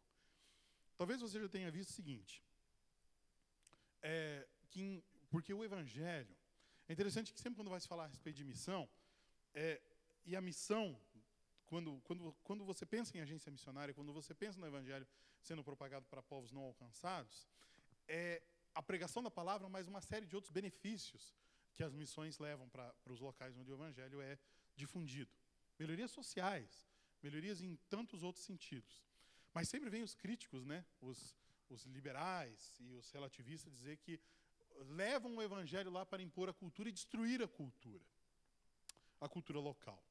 [0.97, 2.43] Talvez você já tenha visto o seguinte,
[4.01, 6.36] é, que, porque o Evangelho,
[6.90, 8.90] é interessante que sempre quando vai se falar a respeito de missão,
[9.54, 9.80] é,
[10.26, 11.00] e a missão,
[11.68, 15.08] quando, quando, quando você pensa em agência missionária, quando você pensa no Evangelho
[15.40, 17.48] sendo propagado para povos não alcançados,
[18.08, 18.42] é
[18.74, 21.36] a pregação da palavra, mas uma série de outros benefícios
[21.76, 24.40] que as missões levam para os locais onde o Evangelho é
[24.76, 25.32] difundido.
[25.78, 26.90] Melhorias sociais,
[27.22, 29.06] melhorias em tantos outros sentidos.
[29.54, 30.84] Mas sempre vem os críticos, né?
[31.00, 31.38] os,
[31.70, 34.20] os liberais e os relativistas, dizer que
[34.88, 38.04] levam o evangelho lá para impor a cultura e destruir a cultura,
[39.20, 40.04] a cultura local.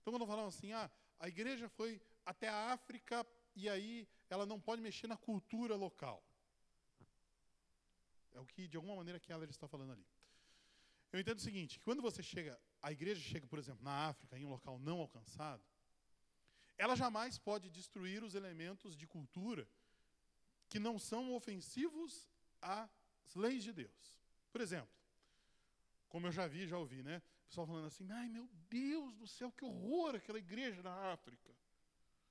[0.00, 4.60] Então, quando falam assim, ah, a igreja foi até a África e aí ela não
[4.60, 6.22] pode mexer na cultura local.
[8.32, 10.06] É o que, de alguma maneira, Keller está falando ali.
[11.12, 14.36] Eu entendo o seguinte, que quando você chega, a igreja chega, por exemplo, na África,
[14.36, 15.64] em um local não alcançado,
[16.76, 19.68] ela jamais pode destruir os elementos de cultura
[20.68, 22.28] que não são ofensivos
[23.24, 24.20] às leis de Deus.
[24.52, 24.92] Por exemplo,
[26.08, 27.22] como eu já vi, já ouvi, né?
[27.44, 31.54] O pessoal falando assim, ai meu Deus do céu, que horror aquela igreja na África.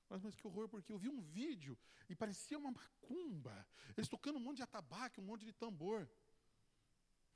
[0.08, 1.78] Mas, mas que horror, porque eu vi um vídeo
[2.08, 3.66] e parecia uma macumba.
[3.96, 6.08] Eles tocando um monte de atabaque, um monte de tambor.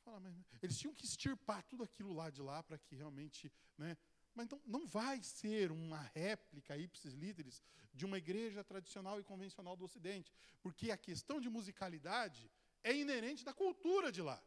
[0.04, 3.96] Fala, mas, eles tinham que extirpar tudo aquilo lá de lá para que realmente né,
[4.38, 7.60] mas então não vai ser uma réplica ipsis literis
[7.92, 10.32] de uma igreja tradicional e convencional do Ocidente,
[10.62, 12.48] porque a questão de musicalidade
[12.82, 14.42] é inerente da cultura de lá.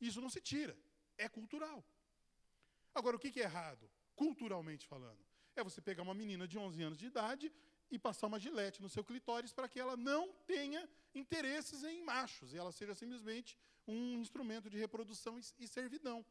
[0.00, 0.76] Isso não se tira,
[1.16, 1.84] é cultural.
[2.94, 5.24] Agora, o que é errado, culturalmente falando?
[5.54, 7.52] É você pegar uma menina de 11 anos de idade
[7.90, 12.52] e passar uma gilete no seu clitóris para que ela não tenha interesses em machos,
[12.52, 13.56] e ela seja simplesmente
[13.86, 16.24] um instrumento de reprodução e servidão.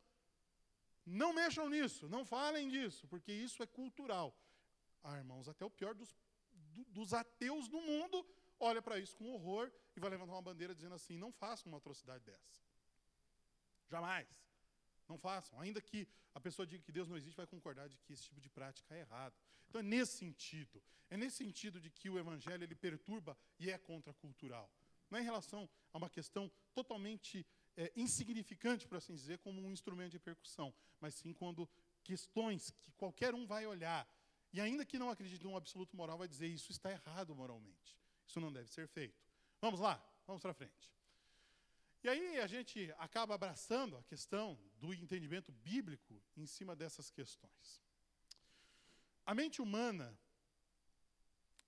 [1.06, 4.36] Não mexam nisso, não falem disso, porque isso é cultural.
[5.04, 6.16] Ah, irmãos, até o pior dos,
[6.88, 8.26] dos ateus do mundo
[8.60, 11.78] olha para isso com horror e vai levantar uma bandeira dizendo assim: não façam uma
[11.78, 12.62] atrocidade dessa.
[13.90, 14.28] Jamais.
[15.08, 15.60] Não façam.
[15.60, 18.40] Ainda que a pessoa diga que Deus não existe, vai concordar de que esse tipo
[18.40, 19.36] de prática é errado.
[19.68, 20.82] Então é nesse sentido.
[21.10, 24.72] É nesse sentido de que o evangelho ele perturba e é contracultural.
[25.10, 29.72] Não é em relação a uma questão totalmente é, insignificante, por assim dizer, como um
[29.72, 31.70] instrumento de percussão, mas sim quando
[32.02, 34.08] questões que qualquer um vai olhar,
[34.54, 37.98] e ainda que não acredite num absoluto moral, vai dizer isso está errado moralmente.
[38.26, 39.22] Isso não deve ser feito.
[39.62, 40.92] Vamos lá, vamos para frente.
[42.04, 47.80] E aí a gente acaba abraçando a questão do entendimento bíblico em cima dessas questões.
[49.24, 50.18] A mente humana,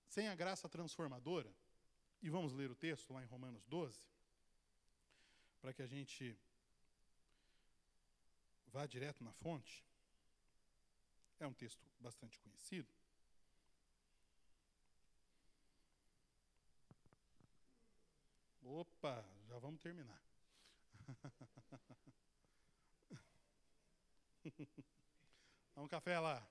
[0.08, 1.54] sem a graça transformadora,
[2.20, 4.02] e vamos ler o texto lá em Romanos 12,
[5.60, 6.36] para que a gente
[8.66, 9.86] vá direto na fonte.
[11.38, 12.88] É um texto bastante conhecido.
[18.64, 20.20] Opa, já vamos terminar.
[25.74, 26.42] Dá um café lá.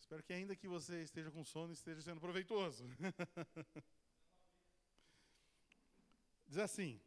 [0.00, 2.84] Espero que ainda que você esteja com sono, esteja sendo proveitoso.
[6.46, 7.00] Diz assim: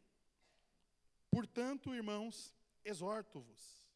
[1.30, 3.86] Portanto, irmãos, exorto-vos,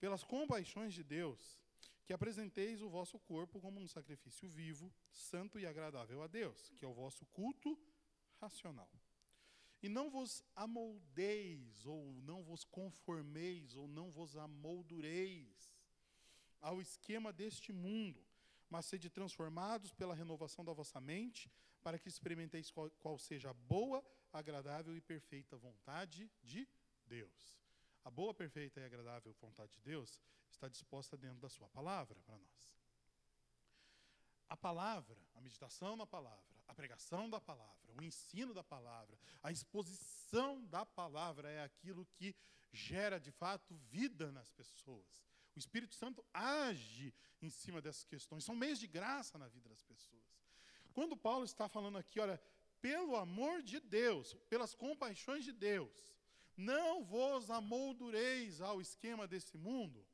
[0.00, 1.63] pelas compaixões de Deus,
[2.04, 6.84] que apresenteis o vosso corpo como um sacrifício vivo, santo e agradável a Deus, que
[6.84, 7.78] é o vosso culto
[8.40, 8.90] racional.
[9.82, 15.74] E não vos amoldeis, ou não vos conformeis, ou não vos amoldureis
[16.60, 18.24] ao esquema deste mundo,
[18.70, 21.50] mas sede transformados pela renovação da vossa mente,
[21.82, 24.02] para que experimenteis qual, qual seja a boa,
[24.32, 26.66] agradável e perfeita vontade de
[27.06, 27.63] Deus.
[28.04, 32.36] A boa, perfeita e agradável vontade de Deus está disposta dentro da sua palavra para
[32.36, 32.74] nós.
[34.48, 39.50] A palavra, a meditação na palavra, a pregação da palavra, o ensino da palavra, a
[39.50, 42.36] exposição da palavra é aquilo que
[42.72, 45.24] gera de fato vida nas pessoas.
[45.56, 48.44] O Espírito Santo age em cima dessas questões.
[48.44, 50.22] São meios de graça na vida das pessoas.
[50.92, 52.40] Quando Paulo está falando aqui, olha,
[52.80, 56.13] pelo amor de Deus, pelas compaixões de Deus,
[56.56, 60.04] não vos amoldureis ao esquema desse mundo.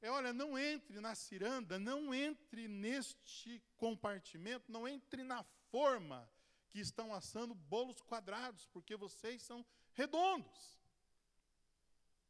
[0.00, 6.30] É, olha, não entre na ciranda, não entre neste compartimento, não entre na forma
[6.68, 9.64] que estão assando bolos quadrados, porque vocês são
[9.94, 10.78] redondos.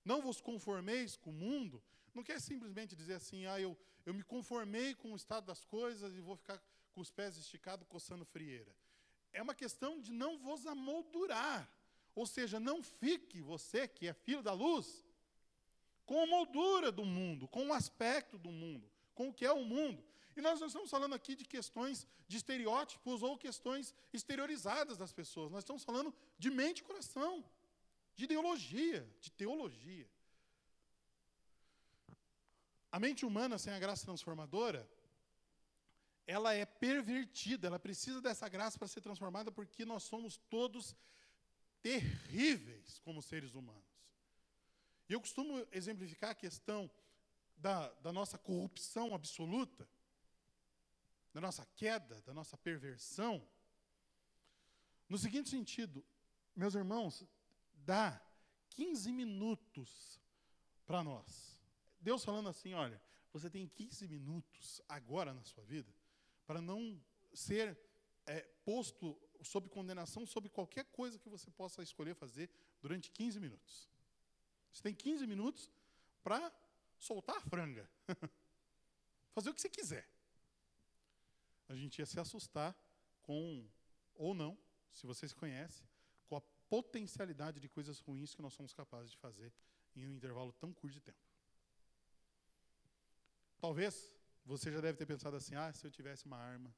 [0.05, 1.83] Não vos conformeis com o mundo,
[2.15, 6.15] não quer simplesmente dizer assim, ah, eu, eu me conformei com o estado das coisas
[6.15, 8.73] e vou ficar com os pés esticados coçando frieira.
[9.33, 11.69] É uma questão de não vos amoldurar.
[12.15, 15.05] Ou seja, não fique você, que é filho da luz,
[16.07, 19.65] com a moldura do mundo, com o aspecto do mundo, com o que é o
[19.65, 20.05] mundo.
[20.37, 25.51] E nós não estamos falando aqui de questões de estereótipos ou questões exteriorizadas das pessoas.
[25.51, 27.45] Nós estamos falando de mente e coração,
[28.17, 30.09] de ideologia, de teologia.
[32.91, 34.89] A mente humana sem a graça transformadora,
[36.27, 40.97] ela é pervertida, ela precisa dessa graça para ser transformada, porque nós somos todos
[41.85, 43.85] terríveis como seres humanos.
[45.07, 46.91] E eu costumo exemplificar a questão
[47.57, 49.87] da, da nossa corrupção absoluta,
[51.35, 53.47] da nossa queda, da nossa perversão,
[55.09, 56.03] no seguinte sentido,
[56.57, 57.23] meus irmãos,
[57.75, 58.19] dá
[58.71, 60.19] 15 minutos
[60.87, 61.55] para nós
[62.05, 63.01] Deus falando assim: olha,
[63.33, 65.91] você tem 15 minutos agora na sua vida
[66.47, 67.79] para não ser
[68.27, 73.89] é, posto sob condenação sobre qualquer coisa que você possa escolher fazer durante 15 minutos.
[74.73, 75.71] Você tem 15 minutos
[76.23, 76.53] para
[76.99, 77.89] soltar a franga.
[79.35, 80.09] fazer o que você quiser.
[81.69, 82.77] A gente ia se assustar
[83.23, 83.67] com,
[84.15, 84.59] ou não,
[84.91, 85.83] se você se conhece,
[86.27, 89.53] com a potencialidade de coisas ruins que nós somos capazes de fazer
[89.95, 91.19] em um intervalo tão curto de tempo.
[93.59, 94.13] Talvez
[94.45, 96.75] você já deve ter pensado assim: ah, se eu tivesse uma arma.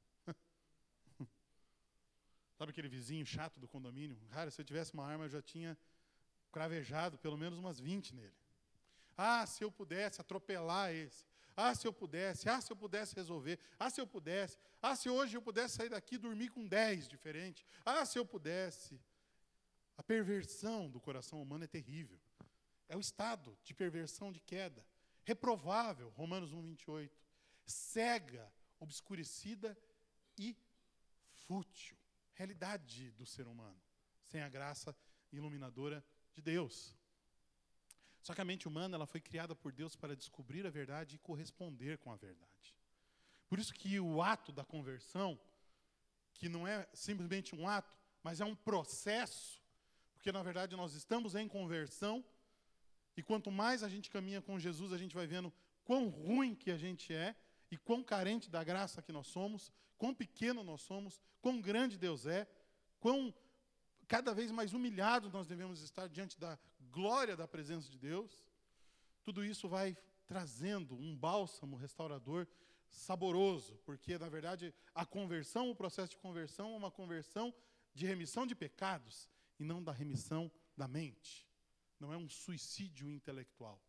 [2.57, 4.17] Sabe aquele vizinho chato do condomínio?
[4.31, 5.77] Cara, se eu tivesse uma arma, eu já tinha
[6.51, 8.35] cravejado pelo menos umas 20 nele.
[9.17, 11.27] Ah, se eu pudesse atropelar esse.
[11.57, 12.49] Ah, se eu pudesse.
[12.49, 13.59] Ah, se eu pudesse resolver.
[13.79, 14.59] Ah, se eu pudesse.
[14.83, 17.65] Ah, se hoje eu pudesse sair daqui e dormir com 10 diferentes.
[17.85, 19.01] Ah, se eu pudesse.
[19.97, 22.19] A perversão do coração humano é terrível.
[22.89, 24.85] É o estado de perversão, de queda
[25.27, 27.21] reprovável, Romanos 1, 28,
[27.67, 29.77] cega, obscurecida
[30.39, 30.57] e
[31.47, 31.96] fútil.
[32.37, 33.81] Realidade do ser humano,
[34.25, 34.95] sem a graça
[35.33, 36.05] iluminadora
[36.35, 36.95] de Deus.
[38.23, 41.19] Só que a mente humana ela foi criada por Deus para descobrir a verdade e
[41.19, 42.75] corresponder com a verdade.
[43.49, 45.39] Por isso que o ato da conversão,
[46.35, 49.63] que não é simplesmente um ato, mas é um processo,
[50.13, 52.25] porque na verdade nós estamos em conversão
[53.17, 55.53] e quanto mais a gente caminha com Jesus, a gente vai vendo
[55.85, 57.35] quão ruim que a gente é
[57.71, 62.27] e quão carente da graça que nós somos, quão pequeno nós somos, quão grande Deus
[62.27, 62.47] é,
[63.01, 63.35] quão
[64.09, 66.59] cada vez mais humilhados nós devemos estar diante da
[66.91, 68.39] glória da presença de Deus.
[69.25, 72.47] Tudo isso vai trazendo um bálsamo restaurador
[72.89, 77.53] saboroso, porque na verdade a conversão, o processo de conversão é uma conversão
[77.95, 79.29] de remissão de pecados
[79.59, 81.47] e não da remissão da mente
[81.99, 83.81] não é um suicídio intelectual.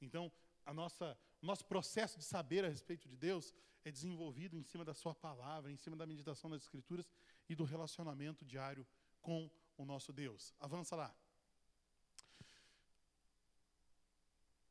[0.00, 0.30] Então,
[0.64, 3.54] a nossa, nosso processo de saber a respeito de Deus
[3.84, 7.10] é desenvolvido em cima da Sua palavra, em cima da meditação das Escrituras
[7.48, 8.86] e do relacionamento diário
[9.20, 10.54] com o nosso Deus.
[10.58, 11.14] Avança lá.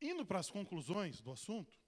[0.00, 1.78] Indo para as conclusões do assunto,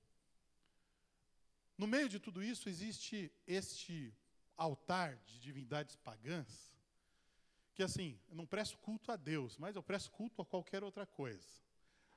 [1.76, 4.14] no meio de tudo isso existe este
[4.56, 6.68] altar de divindades pagãs
[7.78, 11.06] que assim, eu não presto culto a Deus, mas eu presto culto a qualquer outra
[11.06, 11.46] coisa.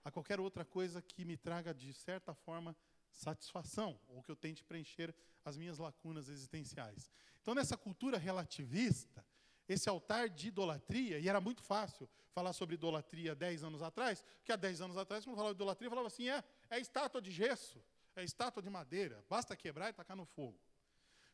[0.03, 2.76] A qualquer outra coisa que me traga, de certa forma,
[3.11, 5.14] satisfação, ou que eu tente preencher
[5.44, 7.11] as minhas lacunas existenciais.
[7.41, 9.26] Então, nessa cultura relativista,
[9.68, 14.52] esse altar de idolatria, e era muito fácil falar sobre idolatria 10 anos atrás, porque
[14.52, 17.84] há 10 anos atrás, quando falava de idolatria, falava assim: é, é estátua de gesso,
[18.15, 20.60] é estátua de madeira, basta quebrar e tacar no fogo.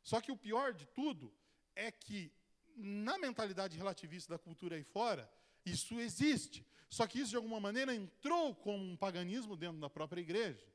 [0.04, 1.34] Só que o pior de tudo
[1.76, 2.32] é que,
[2.76, 5.30] na mentalidade relativista da cultura aí fora,
[5.66, 6.66] isso existe.
[6.90, 10.66] Só que isso, de alguma maneira, entrou como um paganismo dentro da própria igreja,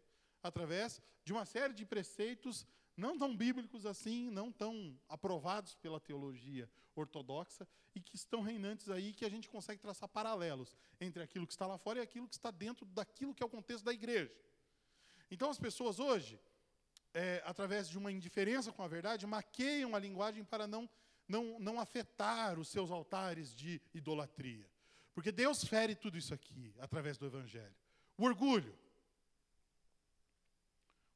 [0.42, 2.66] através de uma série de preceitos
[2.96, 9.12] não tão bíblicos assim, não tão aprovados pela teologia ortodoxa e que estão reinantes aí,
[9.12, 12.34] que a gente consegue traçar paralelos entre aquilo que está lá fora e aquilo que
[12.34, 14.32] está dentro daquilo que é o contexto da igreja.
[15.30, 16.38] Então, as pessoas hoje,
[17.14, 20.88] é, através de uma indiferença com a verdade, maqueiam a linguagem para não,
[21.26, 24.70] não, não afetar os seus altares de idolatria.
[25.14, 27.74] Porque Deus fere tudo isso aqui através do Evangelho.
[28.16, 28.76] O orgulho.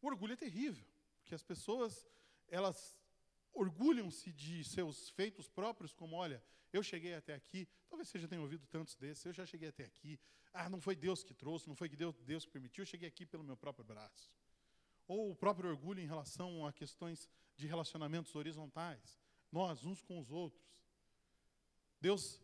[0.01, 0.85] O orgulho é terrível,
[1.19, 2.07] porque as pessoas,
[2.49, 2.99] elas
[3.53, 6.43] orgulham-se de seus feitos próprios, como, olha,
[6.73, 9.85] eu cheguei até aqui, talvez você já tenha ouvido tantos desses, eu já cheguei até
[9.85, 10.21] aqui,
[10.53, 13.25] ah, não foi Deus que trouxe, não foi Deus, Deus que permitiu, eu cheguei aqui
[13.27, 14.31] pelo meu próprio braço.
[15.09, 19.21] Ou o próprio orgulho em relação a questões de relacionamentos horizontais,
[19.51, 20.63] nós uns com os outros.
[22.01, 22.41] Deus,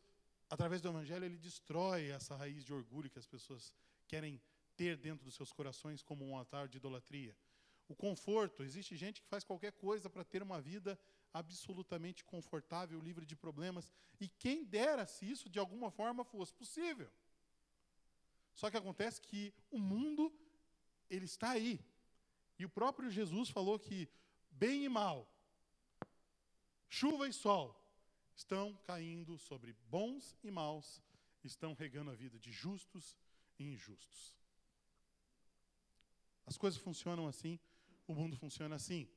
[0.53, 3.73] através do Evangelho, ele destrói essa raiz de orgulho que as pessoas
[4.07, 4.39] querem
[4.77, 7.35] ter dentro dos seus corações como um altar de idolatria.
[7.89, 10.99] O conforto, existe gente que faz qualquer coisa para ter uma vida
[11.33, 17.11] absolutamente confortável, livre de problemas, e quem dera se isso de alguma forma fosse possível.
[18.53, 20.31] Só que acontece que o mundo
[21.09, 21.81] ele está aí.
[22.59, 24.07] E o próprio Jesus falou que
[24.51, 25.27] bem e mal,
[26.91, 27.82] chuva e sol
[28.43, 31.01] estão caindo sobre bons e maus,
[31.45, 33.17] estão regando a vida de justos
[33.59, 34.35] e injustos.
[36.45, 37.59] As coisas funcionam assim,
[38.07, 39.09] o mundo funciona assim.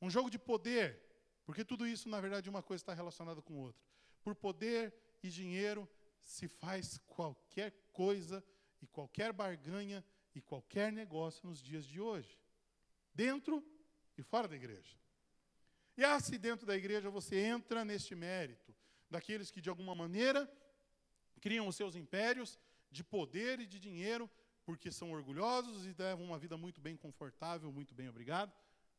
[0.00, 0.98] Um jogo de poder,
[1.44, 3.82] porque tudo isso, na verdade, uma coisa está relacionada com outra.
[4.22, 5.88] Por poder e dinheiro
[6.18, 8.42] se faz qualquer coisa
[8.80, 10.02] e qualquer barganha
[10.34, 12.38] e qualquer negócio nos dias de hoje,
[13.14, 13.62] dentro
[14.16, 14.96] e fora da igreja.
[15.98, 18.72] E ah, se dentro da igreja você entra neste mérito,
[19.10, 20.48] daqueles que de alguma maneira
[21.40, 22.56] criam os seus impérios
[22.88, 24.30] de poder e de dinheiro
[24.64, 28.52] porque são orgulhosos e levam uma vida muito bem confortável, muito bem obrigado,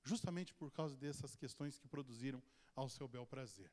[0.03, 2.43] justamente por causa dessas questões que produziram
[2.75, 3.71] ao seu bel prazer.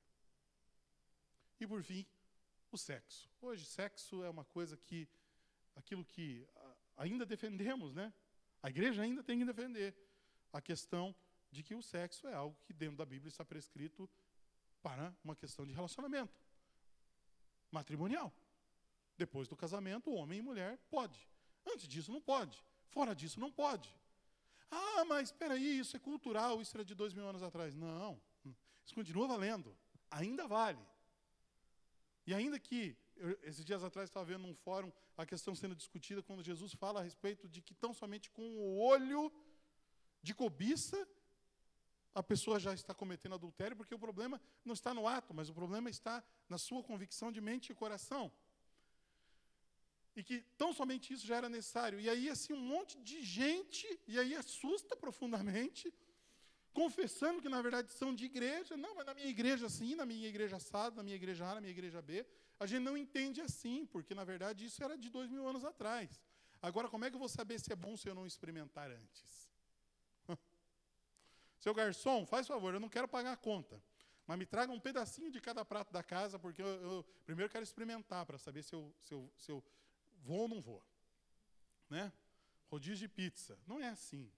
[1.59, 2.07] E por fim,
[2.70, 3.28] o sexo.
[3.40, 5.09] Hoje, sexo é uma coisa que,
[5.74, 6.47] aquilo que
[6.97, 8.15] ainda defendemos, né?
[8.62, 9.97] A igreja ainda tem que defender
[10.53, 11.12] a questão
[11.56, 14.08] de que o sexo é algo que dentro da Bíblia está prescrito
[14.82, 16.38] para uma questão de relacionamento
[17.70, 18.30] matrimonial.
[19.16, 21.18] Depois do casamento, homem e mulher pode.
[21.66, 22.62] Antes disso, não pode.
[22.90, 23.88] Fora disso, não pode.
[24.70, 27.74] Ah, mas espera aí, isso é cultural, isso era de dois mil anos atrás.
[27.74, 28.20] Não,
[28.84, 29.74] isso continua valendo.
[30.10, 30.84] Ainda vale.
[32.26, 36.22] E ainda que, eu, esses dias atrás estava vendo num fórum a questão sendo discutida
[36.22, 39.32] quando Jesus fala a respeito de que tão somente com o olho
[40.22, 41.08] de cobiça
[42.20, 45.55] a pessoa já está cometendo adultério, porque o problema não está no ato, mas o
[45.60, 46.16] problema está
[46.48, 48.24] na sua convicção de mente e coração
[50.16, 52.01] e que tão somente isso já era necessário.
[52.01, 55.93] E aí, assim, um monte de gente, e aí assusta profundamente,
[56.72, 58.78] confessando que na verdade são de igreja.
[58.78, 61.60] Não, mas na minha igreja sim, na minha igreja assado, na minha igreja A, na
[61.60, 62.26] minha igreja B.
[62.59, 66.09] A gente não entende assim, porque na verdade isso era de dois mil anos atrás.
[66.62, 69.45] Agora, como é que eu vou saber se é bom se eu não experimentar antes?
[71.66, 73.82] Seu garçom, faz favor, eu não quero pagar a conta.
[74.24, 77.64] Mas me traga um pedacinho de cada prato da casa, porque eu, eu primeiro quero
[77.64, 79.64] experimentar para saber se eu, se eu, se eu
[80.22, 80.80] Vou ou não vou?
[81.90, 82.12] Né?
[82.70, 83.59] Rodízio de pizza.
[83.66, 84.30] Não é assim.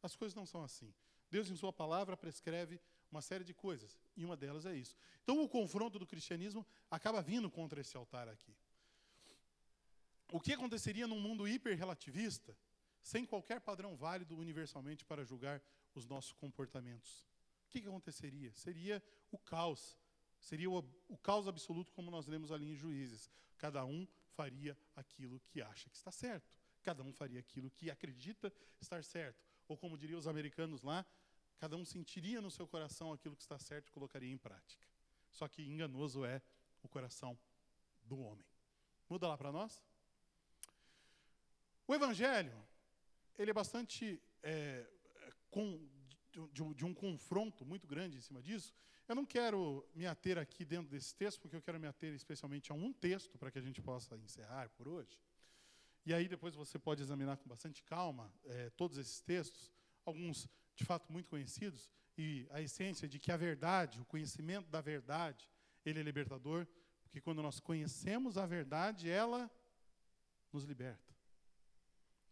[0.00, 0.94] As coisas não são assim.
[1.28, 2.80] Deus, em Sua palavra, prescreve
[3.10, 3.98] uma série de coisas.
[4.16, 4.96] E uma delas é isso.
[5.24, 8.54] Então, o confronto do cristianismo acaba vindo contra esse altar aqui.
[10.30, 12.56] O que aconteceria num mundo hiperrelativista,
[13.02, 15.60] sem qualquer padrão válido universalmente para julgar
[15.98, 17.26] os nossos comportamentos?
[17.66, 18.52] O que, que aconteceria?
[18.54, 19.98] Seria o caos.
[20.40, 20.78] Seria o,
[21.08, 23.30] o caos absoluto, como nós lemos ali em Juízes.
[23.58, 26.54] Cada um faria aquilo que acha que está certo.
[26.82, 29.44] Cada um faria aquilo que acredita estar certo.
[29.66, 31.04] Ou como diriam os americanos lá,
[31.58, 34.86] cada um sentiria no seu coração aquilo que está certo e colocaria em prática.
[35.32, 36.40] Só que enganoso é
[36.82, 37.36] o coração
[38.04, 38.46] do homem.
[39.08, 39.82] Muda lá para nós.
[41.86, 42.56] O Evangelho,
[43.38, 44.86] ele é bastante, é,
[45.50, 45.88] com,
[46.52, 48.74] de, de um confronto muito grande em cima disso,
[49.08, 52.72] eu não quero me ater aqui dentro desse texto, porque eu quero me ater especialmente
[52.72, 55.16] a um texto para que a gente possa encerrar por hoje.
[56.04, 59.72] E aí depois você pode examinar com bastante calma é, todos esses textos,
[60.04, 64.80] alguns de fato muito conhecidos, e a essência de que a verdade, o conhecimento da
[64.80, 65.48] verdade,
[65.84, 66.66] ele é libertador,
[67.02, 69.50] porque quando nós conhecemos a verdade, ela
[70.52, 71.14] nos liberta.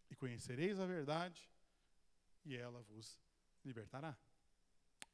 [0.09, 1.49] E conhecereis a verdade,
[2.45, 3.19] e ela vos
[3.63, 4.15] libertará.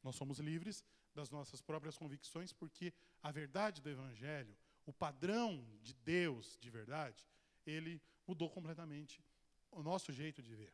[0.03, 0.83] Nós somos livres
[1.15, 2.93] das nossas próprias convicções, porque
[3.23, 4.55] a verdade do Evangelho,
[4.85, 7.25] o padrão de Deus de verdade,
[7.65, 9.23] ele mudou completamente
[9.71, 10.73] o nosso jeito de ver.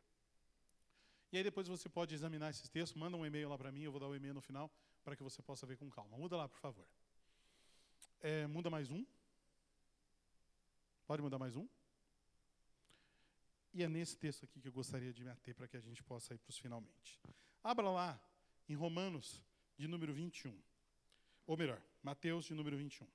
[1.30, 3.90] E aí depois você pode examinar esses textos, manda um e-mail lá para mim, eu
[3.90, 4.70] vou dar o e-mail no final,
[5.04, 6.16] para que você possa ver com calma.
[6.16, 6.86] Muda lá, por favor.
[8.20, 9.04] É, muda mais um.
[11.06, 11.68] Pode mudar mais um?
[13.72, 16.02] E é nesse texto aqui que eu gostaria de me ater para que a gente
[16.02, 17.20] possa ir para os finalmente.
[17.62, 18.20] Abra lá
[18.68, 19.42] em Romanos,
[19.76, 20.58] de número 21.
[21.46, 23.06] Ou melhor, Mateus, de número 21.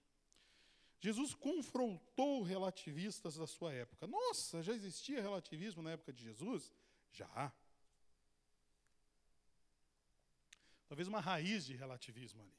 [0.99, 4.07] Jesus confrontou relativistas da sua época.
[4.07, 6.71] Nossa, já existia relativismo na época de Jesus?
[7.11, 7.53] Já.
[10.93, 12.53] talvez uma raiz de relativismo ali.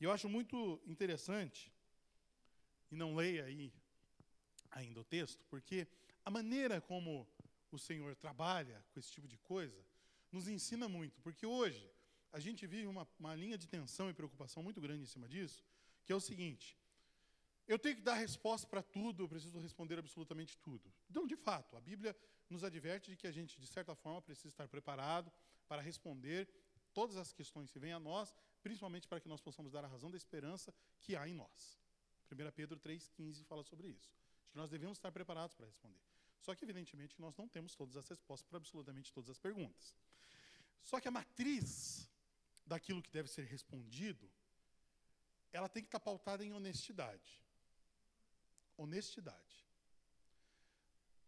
[0.00, 1.70] E eu acho muito interessante,
[2.90, 3.70] e não leia aí
[4.70, 5.86] ainda o texto, porque
[6.28, 7.26] a maneira como
[7.72, 9.82] o Senhor trabalha com esse tipo de coisa
[10.30, 11.90] nos ensina muito, porque hoje
[12.30, 15.64] a gente vive uma, uma linha de tensão e preocupação muito grande em cima disso,
[16.04, 16.76] que é o seguinte:
[17.66, 20.92] eu tenho que dar resposta para tudo, eu preciso responder absolutamente tudo.
[21.08, 22.14] Então, de fato, a Bíblia
[22.50, 25.32] nos adverte de que a gente, de certa forma, precisa estar preparado
[25.66, 26.46] para responder
[26.92, 30.10] todas as questões que vêm a nós, principalmente para que nós possamos dar a razão
[30.10, 31.80] da esperança que há em nós.
[32.30, 34.14] 1 Pedro 3,15 fala sobre isso.
[34.44, 36.17] De que nós devemos estar preparados para responder.
[36.40, 39.96] Só que, evidentemente, nós não temos todas as respostas para absolutamente todas as perguntas.
[40.82, 42.08] Só que a matriz
[42.64, 44.30] daquilo que deve ser respondido,
[45.52, 47.42] ela tem que estar pautada em honestidade.
[48.76, 49.66] Honestidade.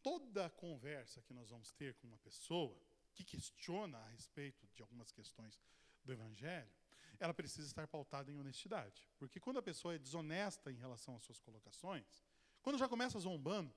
[0.02, 2.78] Toda conversa que nós vamos ter com uma pessoa,
[3.12, 5.58] que questiona a respeito de algumas questões
[6.04, 6.70] do Evangelho,
[7.18, 9.06] ela precisa estar pautada em honestidade.
[9.18, 12.22] Porque quando a pessoa é desonesta em relação às suas colocações,
[12.62, 13.74] quando já começa zombando,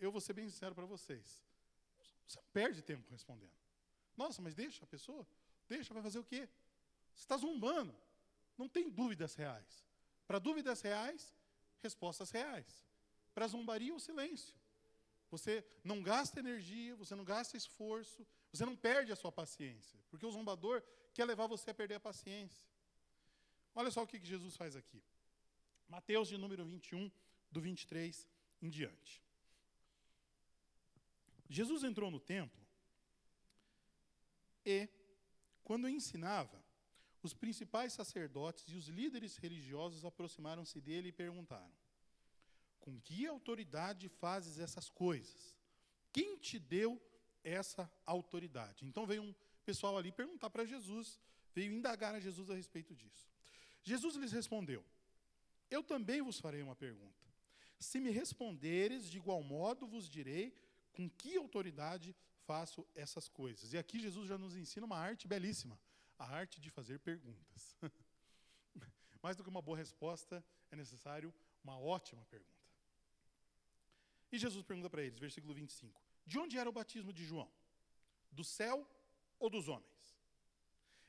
[0.00, 1.44] eu vou ser bem sincero para vocês,
[2.26, 3.52] você perde tempo respondendo.
[4.16, 5.26] Nossa, mas deixa a pessoa,
[5.68, 6.48] deixa, vai fazer o quê?
[7.14, 7.94] Você está zombando.
[8.56, 9.84] Não tem dúvidas reais.
[10.26, 11.34] Para dúvidas reais,
[11.82, 12.86] respostas reais.
[13.34, 14.54] Para zombaria, o silêncio.
[15.30, 20.26] Você não gasta energia, você não gasta esforço, você não perde a sua paciência, porque
[20.26, 20.82] o zombador
[21.14, 22.68] quer levar você a perder a paciência.
[23.74, 25.02] Olha só o que Jesus faz aqui.
[25.88, 27.10] Mateus de número 21,
[27.50, 28.28] do 23
[28.60, 29.22] em diante.
[31.50, 32.64] Jesus entrou no templo
[34.64, 34.88] e,
[35.64, 36.64] quando ensinava,
[37.22, 41.74] os principais sacerdotes e os líderes religiosos aproximaram-se dele e perguntaram:
[42.78, 45.54] Com que autoridade fazes essas coisas?
[46.12, 46.98] Quem te deu
[47.42, 48.86] essa autoridade.
[48.86, 51.18] Então veio um pessoal ali perguntar para Jesus,
[51.54, 53.28] veio indagar a Jesus a respeito disso.
[53.82, 54.84] Jesus lhes respondeu:
[55.70, 57.18] Eu também vos farei uma pergunta.
[57.78, 60.54] Se me responderes, de igual modo vos direi
[60.92, 62.14] com que autoridade
[62.46, 63.72] faço essas coisas.
[63.72, 65.78] E aqui Jesus já nos ensina uma arte belíssima,
[66.18, 67.76] a arte de fazer perguntas.
[69.22, 72.50] Mais do que uma boa resposta, é necessário uma ótima pergunta.
[74.32, 77.50] E Jesus pergunta para eles, versículo 25: de onde era o batismo de João?
[78.30, 78.86] Do céu
[79.38, 80.16] ou dos homens?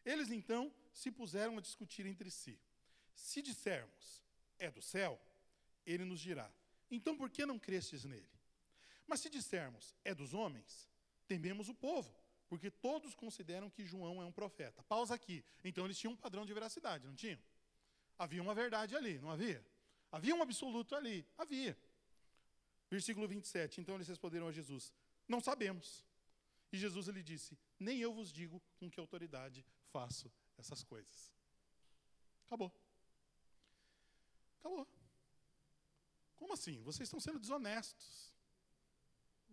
[0.04, 2.60] Eles então se puseram a discutir entre si.
[3.14, 4.24] Se dissermos,
[4.58, 5.20] é do céu,
[5.86, 6.52] ele nos dirá:
[6.90, 8.41] então por que não crestes nele?
[9.12, 10.90] Mas se dissermos, é dos homens,
[11.28, 12.16] tememos o povo,
[12.48, 14.82] porque todos consideram que João é um profeta.
[14.84, 15.44] Pausa aqui.
[15.66, 17.38] Então eles tinham um padrão de veracidade, não tinham?
[18.18, 19.62] Havia uma verdade ali, não havia?
[20.10, 21.78] Havia um absoluto ali, havia.
[22.90, 23.82] Versículo 27.
[23.82, 24.94] Então eles responderam a Jesus:
[25.28, 26.06] não sabemos.
[26.72, 31.34] E Jesus lhe disse: Nem eu vos digo com que autoridade faço essas coisas.
[32.46, 32.72] Acabou.
[34.60, 34.88] Acabou.
[36.38, 36.82] Como assim?
[36.82, 38.31] Vocês estão sendo desonestos.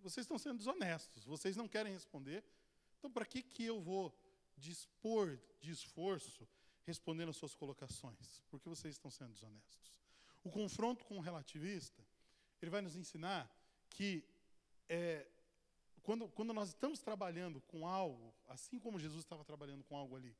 [0.02, 1.24] Vocês estão sendo desonestos.
[1.24, 2.44] Vocês não querem responder.
[2.98, 4.14] Então, para que, que eu vou
[4.56, 6.48] dispor de esforço
[6.84, 8.42] respondendo às suas colocações?
[8.50, 10.00] Porque vocês estão sendo desonestos.
[10.42, 12.02] O confronto com o relativista,
[12.60, 13.50] ele vai nos ensinar
[13.90, 14.24] que
[14.88, 15.26] é,
[16.02, 20.34] quando, quando nós estamos trabalhando com algo, assim como Jesus estava trabalhando com algo ali,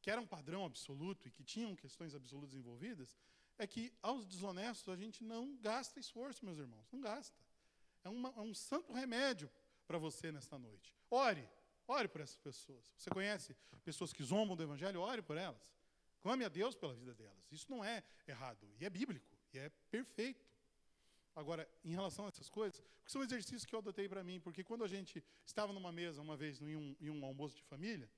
[0.00, 3.16] que era um padrão absoluto e que tinham questões absolutas envolvidas,
[3.56, 7.38] é que aos desonestos a gente não gasta esforço, meus irmãos, não gasta.
[8.04, 9.50] É, uma, é um santo remédio
[9.86, 10.94] para você nesta noite.
[11.10, 11.48] Ore,
[11.86, 12.84] ore por essas pessoas.
[12.96, 15.00] Você conhece pessoas que zombam do evangelho?
[15.00, 15.72] Ore por elas.
[16.20, 17.50] Clame a Deus pela vida delas.
[17.50, 20.46] Isso não é errado, e é bíblico, e é perfeito.
[21.34, 24.62] Agora, em relação a essas coisas, porque são exercícios que eu adotei para mim, porque
[24.62, 28.08] quando a gente estava numa mesa uma vez em um, em um almoço de família,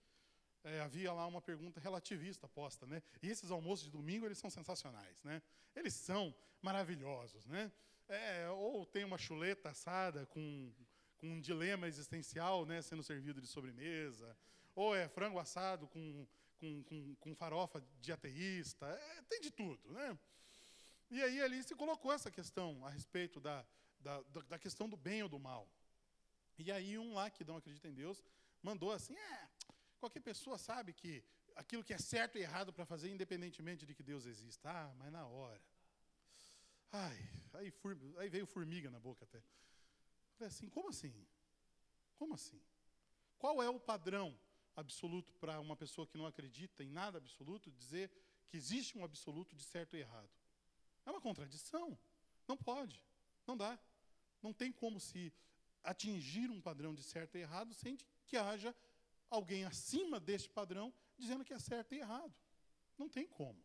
[0.65, 3.03] é, havia lá uma pergunta relativista posta, né?
[3.23, 5.43] E esses almoços de domingo eles são sensacionais, né?
[5.77, 7.71] Eles são maravilhosos, né?
[8.09, 10.73] É, ou tem uma chuleta assada com,
[11.17, 14.37] com um dilema existencial, né, sendo servido de sobremesa,
[14.75, 16.27] ou é frango assado com,
[16.59, 20.19] com, com, com farofa de ateísta, é, tem de tudo, né?
[21.11, 23.65] E aí ali se colocou essa questão a respeito da,
[24.01, 25.69] da, da questão do bem ou do mal.
[26.59, 28.23] E aí um lá que não acredita em Deus
[28.63, 29.49] mandou assim, é,
[29.99, 31.23] qualquer pessoa sabe que
[31.55, 34.71] aquilo que é certo e errado para fazer, independentemente de que Deus exista.
[34.71, 35.61] Ah, mas na hora.
[36.97, 37.19] Ai,
[37.55, 37.75] aí,
[38.19, 39.43] aí veio formiga na boca até.
[40.37, 41.13] Falei assim, como assim?
[42.15, 42.61] Como assim?
[43.37, 44.39] Qual é o padrão
[44.77, 48.13] absoluto para uma pessoa que não acredita em nada absoluto dizer
[48.47, 50.31] que existe um absoluto de certo e errado?
[51.05, 51.99] É uma contradição.
[52.47, 53.03] Não pode.
[53.45, 53.77] Não dá.
[54.41, 55.33] Não tem como se
[55.83, 58.73] atingir um padrão de certo e errado sem que haja
[59.29, 62.33] alguém acima deste padrão dizendo que é certo e errado.
[62.97, 63.61] Não tem como.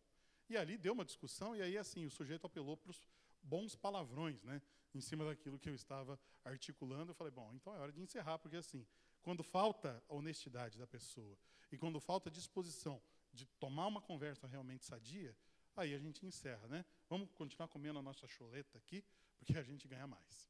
[0.50, 3.00] E ali deu uma discussão, e aí assim, o sujeito apelou para os
[3.42, 4.62] bons palavrões, né?
[4.94, 8.40] Em cima daquilo que eu estava articulando, eu falei, bom, então é hora de encerrar,
[8.40, 8.86] porque assim,
[9.22, 11.38] quando falta a honestidade da pessoa
[11.72, 13.02] e quando falta a disposição
[13.34, 15.36] de tomar uma conversa realmente sadia,
[15.76, 16.86] aí a gente encerra, né?
[17.08, 19.04] Vamos continuar comendo a nossa choleta aqui,
[19.38, 20.50] porque a gente ganha mais.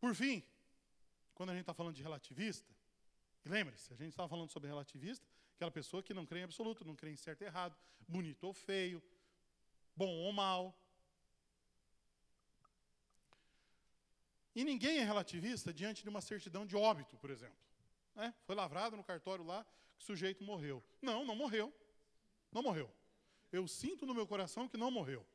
[0.00, 0.42] Por fim,
[1.34, 2.72] quando a gente está falando de relativista,
[3.44, 6.96] lembre-se, a gente estava falando sobre relativista, aquela pessoa que não crê em absoluto, não
[6.96, 7.76] crê em certo e errado,
[8.08, 9.02] bonito ou feio,
[9.94, 10.76] bom ou mal.
[14.54, 17.56] E ninguém é relativista diante de uma certidão de óbito, por exemplo.
[18.14, 18.34] Né?
[18.44, 19.64] Foi lavrado no cartório lá
[19.96, 20.82] que o sujeito morreu.
[21.00, 21.72] Não, não morreu.
[22.50, 22.90] Não morreu.
[23.50, 25.26] Eu sinto no meu coração que não morreu.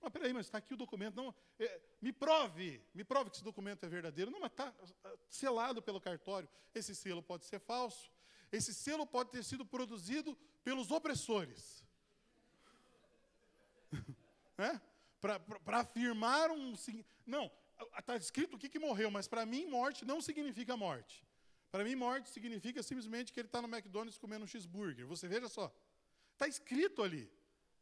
[0.00, 1.16] Mas peraí, mas está aqui o documento.
[1.16, 4.30] Não, é, me prove, me prove que esse documento é verdadeiro.
[4.30, 4.72] Não, mas está
[5.28, 6.48] selado pelo cartório.
[6.74, 8.10] Esse selo pode ser falso.
[8.52, 11.84] Esse selo pode ter sido produzido pelos opressores.
[14.56, 14.80] né?
[15.20, 16.74] Para afirmar um.
[17.26, 17.50] Não,
[17.98, 21.24] está escrito o que, que morreu, mas para mim morte não significa morte.
[21.70, 25.06] Para mim, morte significa simplesmente que ele está no McDonald's comendo um cheeseburger.
[25.06, 25.74] Você veja só.
[26.32, 27.30] Está escrito ali.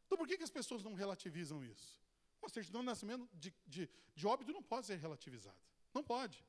[0.05, 2.01] Então por que, que as pessoas não relativizam isso?
[2.41, 5.57] Uma certidão de nascimento de, de, de óbito não pode ser relativizada.
[5.93, 6.43] Não pode.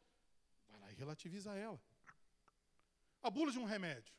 [0.69, 1.81] Vai lá e relativiza ela.
[3.23, 4.15] A bula de um remédio.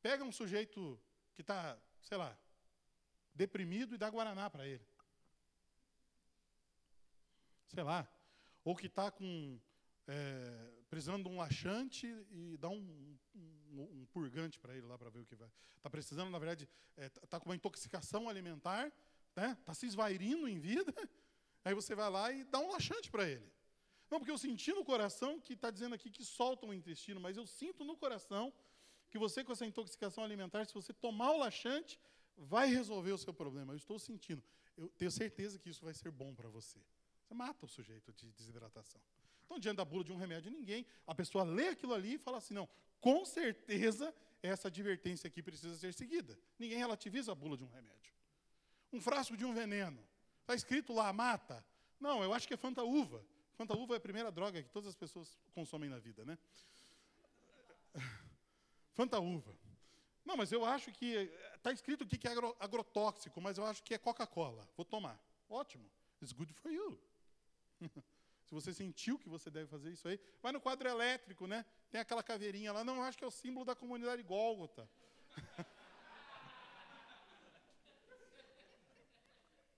[0.00, 1.00] Pega um sujeito
[1.34, 2.36] que está, sei lá,
[3.34, 4.86] deprimido e dá guaraná para ele.
[7.68, 8.08] Sei lá.
[8.64, 9.58] Ou que está com.
[10.06, 15.10] É, precisando de um laxante e dá um, um, um purgante para ele lá para
[15.10, 15.50] ver o que vai.
[15.76, 18.90] Está precisando, na verdade, está é, tá com uma intoxicação alimentar
[19.38, 19.56] né?
[19.60, 20.92] Está se esvairindo em vida.
[21.64, 23.48] Aí você vai lá e dá um laxante para ele.
[24.10, 27.36] Não, porque eu senti no coração que está dizendo aqui que solta o intestino, mas
[27.36, 28.52] eu sinto no coração
[29.10, 32.00] que você, com essa intoxicação alimentar, se você tomar o laxante,
[32.36, 33.72] vai resolver o seu problema.
[33.72, 34.42] Eu estou sentindo.
[34.76, 36.80] Eu tenho certeza que isso vai ser bom para você.
[37.28, 39.00] Você mata o sujeito de desidratação.
[39.44, 42.38] Então, diante da bula de um remédio, ninguém, a pessoa lê aquilo ali e fala
[42.38, 42.66] assim: não,
[43.02, 46.38] com certeza essa advertência aqui precisa ser seguida.
[46.58, 48.14] Ninguém relativiza a bula de um remédio.
[48.90, 50.02] Um frasco de um veneno.
[50.40, 51.62] Está escrito lá, mata.
[52.00, 53.22] Não, eu acho que é Fanta-Uva.
[53.56, 56.38] Fanta-Uva é a primeira droga que todas as pessoas consomem na vida, né?
[58.94, 59.54] Fanta-Uva.
[60.24, 61.30] Não, mas eu acho que.
[61.56, 64.66] Está escrito aqui que é agro, agrotóxico, mas eu acho que é Coca-Cola.
[64.74, 65.22] Vou tomar.
[65.46, 65.90] Ótimo.
[66.22, 66.98] It's good for you.
[68.48, 71.66] Se você sentiu que você deve fazer isso aí, vai no quadro elétrico, né?
[71.90, 72.82] Tem aquela caveirinha lá.
[72.82, 74.88] Não, acho que é o símbolo da comunidade Gólgota.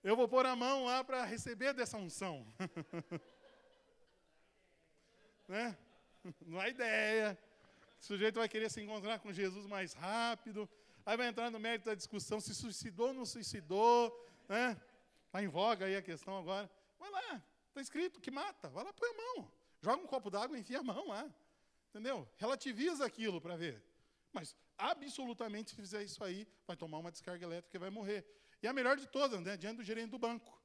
[0.03, 2.47] Eu vou pôr a mão lá para receber dessa unção.
[5.49, 5.77] né?
[6.47, 7.37] Não há ideia.
[8.01, 10.71] O sujeito vai querer se encontrar com Jesus mais rápido.
[11.05, 14.27] Aí vai entrar no mérito da discussão se suicidou ou não suicidou.
[14.49, 14.81] Né?
[15.27, 16.71] Está em voga aí a questão agora.
[16.99, 17.43] Vai lá,
[17.81, 18.69] está escrito que mata.
[18.69, 19.53] Vai lá, põe a mão.
[19.81, 21.29] Joga um copo d'água e enfia a mão lá.
[21.89, 22.29] Entendeu?
[22.37, 23.83] Relativiza aquilo para ver.
[24.33, 28.25] Mas, absolutamente, se fizer isso aí, vai tomar uma descarga elétrica e vai morrer.
[28.63, 30.61] E a melhor de todas, né, diante do gerente do banco.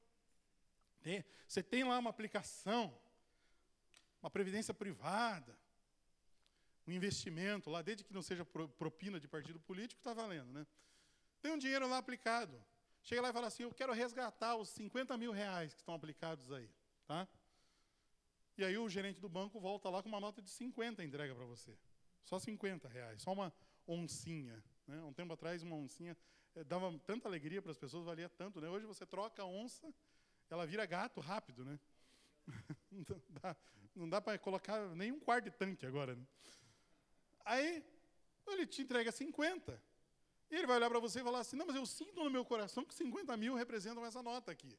[1.48, 2.98] Você tem lá uma aplicação,
[4.22, 5.58] uma previdência privada,
[6.88, 10.52] um investimento lá, desde que não seja propina de partido político, está valendo.
[10.52, 10.66] Né?
[11.42, 12.64] Tem um dinheiro lá aplicado.
[13.04, 16.52] Chega lá e fala assim, eu quero resgatar os 50 mil reais que estão aplicados
[16.52, 16.70] aí.
[17.08, 17.28] Tá?
[18.58, 21.46] E aí o gerente do banco volta lá com uma nota de 50 entrega para
[21.46, 21.78] você.
[22.24, 23.54] Só 50 reais, só uma
[23.88, 24.64] oncinha.
[24.88, 25.02] Né?
[25.04, 26.18] Um tempo atrás, uma oncinha
[26.56, 28.62] eh, dava tanta alegria para as pessoas, valia tanto.
[28.62, 28.70] Né?
[28.70, 29.94] Hoje você troca a onça,
[30.50, 31.66] ela vira gato rápido.
[31.66, 31.80] Né?
[32.92, 33.56] não dá,
[33.96, 36.16] não dá para colocar nem um quarto de tanque agora.
[36.16, 36.26] Né?
[37.44, 37.86] Aí
[38.48, 39.82] ele te entrega 50.
[40.50, 42.46] E ele vai olhar para você e falar assim: Não, mas eu sinto no meu
[42.46, 44.78] coração que 50 mil representam essa nota aqui.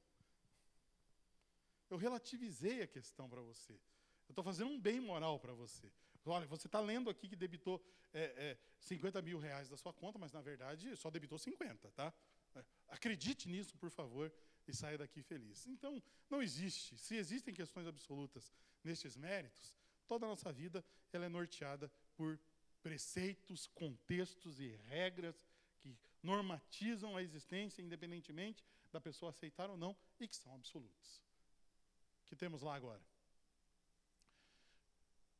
[1.89, 3.73] Eu relativizei a questão para você.
[3.73, 5.91] Eu estou fazendo um bem moral para você.
[6.25, 7.81] Olha, você está lendo aqui que debitou
[8.13, 12.13] é, é, 50 mil reais da sua conta, mas na verdade só debitou 50, tá?
[12.57, 14.33] É, acredite nisso, por favor,
[14.67, 15.67] e saia daqui feliz.
[15.67, 16.97] Então, não existe.
[16.99, 18.53] Se existem questões absolutas
[18.83, 19.77] nestes méritos,
[20.09, 22.39] toda a nossa vida ela é norteada por
[22.83, 25.45] preceitos, contextos e regras
[25.79, 31.26] que normatizam a existência, independentemente da pessoa aceitar ou não, e que são absolutos.
[32.27, 33.03] Que temos lá agora?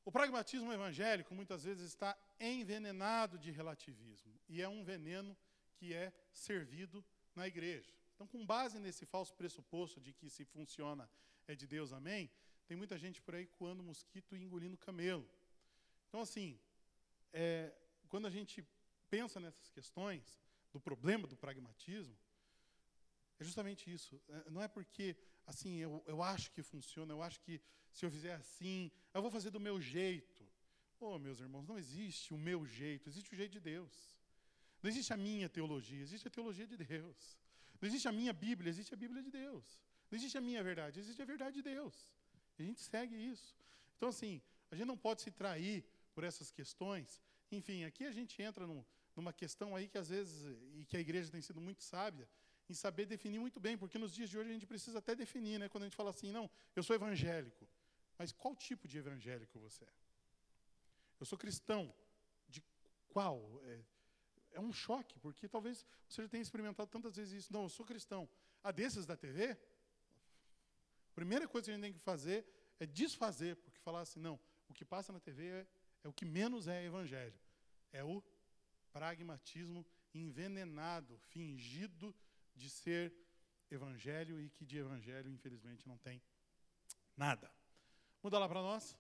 [0.05, 5.37] O pragmatismo evangélico muitas vezes está envenenado de relativismo, e é um veneno
[5.75, 7.05] que é servido
[7.35, 7.93] na igreja.
[8.15, 11.11] Então, com base nesse falso pressuposto de que se funciona
[11.47, 12.31] é de Deus, amém,
[12.67, 15.29] tem muita gente por aí coando mosquito e engolindo camelo.
[16.09, 16.59] Então, assim,
[17.33, 17.73] é,
[18.09, 18.67] quando a gente
[19.11, 20.41] pensa nessas questões
[20.73, 22.17] do problema do pragmatismo,
[23.39, 24.21] é justamente isso.
[24.29, 25.17] É, não é porque,
[25.47, 27.61] assim, eu, eu acho que funciona, eu acho que
[27.93, 30.45] se eu fizer assim, eu vou fazer do meu jeito.
[30.99, 34.17] Oh, meus irmãos, não existe o meu jeito, existe o jeito de Deus.
[34.83, 37.39] Não existe a minha teologia, existe a teologia de Deus.
[37.81, 39.81] Não existe a minha Bíblia, existe a Bíblia de Deus.
[40.11, 42.13] Não existe a minha verdade, existe a verdade de Deus.
[42.59, 43.57] A gente segue isso.
[43.97, 44.41] Então, assim,
[44.71, 47.21] a gente não pode se trair por essas questões.
[47.51, 51.01] Enfim, aqui a gente entra num, numa questão aí que às vezes, e que a
[51.01, 52.29] igreja tem sido muito sábia,
[52.69, 55.59] em saber definir muito bem, porque nos dias de hoje a gente precisa até definir,
[55.59, 55.69] né?
[55.69, 57.69] Quando a gente fala assim, não, eu sou evangélico.
[58.19, 59.93] Mas qual tipo de evangélico você é?
[61.21, 61.95] Eu sou cristão.
[62.49, 62.63] De
[63.09, 63.61] qual?
[63.65, 63.81] É,
[64.53, 67.53] é um choque, porque talvez você já tenha experimentado tantas vezes isso.
[67.53, 68.29] Não, eu sou cristão.
[68.63, 72.45] A desses da TV, a primeira coisa que a gente tem que fazer
[72.81, 74.39] é desfazer, porque falar assim, não,
[74.69, 75.67] o que passa na TV é,
[76.05, 77.39] é o que menos é evangelho.
[77.93, 78.23] É o
[78.93, 82.15] pragmatismo envenenado, fingido
[82.57, 83.15] de ser
[83.71, 86.23] evangelho e que de evangelho, infelizmente, não tem
[87.17, 87.51] nada.
[88.23, 88.97] Muda lá para nós.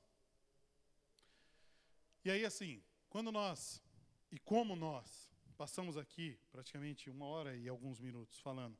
[2.24, 3.83] E aí, assim, quando nós,
[4.31, 8.78] e como nós, passamos aqui praticamente uma hora e alguns minutos falando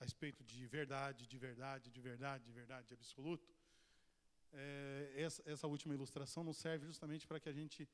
[0.00, 3.54] a respeito de verdade, de verdade, de verdade, de verdade, de absoluto,
[4.52, 7.88] é, essa, essa, última ilustração nos serve justamente para que a gente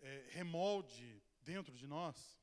[0.00, 2.38] é, remolde dentro de nós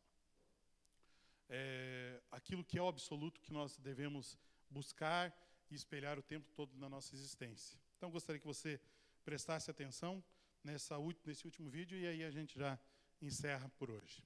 [1.49, 4.37] é, aquilo que é o absoluto que nós devemos
[4.69, 5.35] buscar
[5.69, 7.79] e espelhar o tempo todo na nossa existência.
[7.97, 8.79] Então, gostaria que você
[9.23, 10.23] prestasse atenção
[10.63, 10.95] nessa,
[11.25, 12.79] nesse último vídeo e aí a gente já
[13.21, 14.23] encerra por hoje.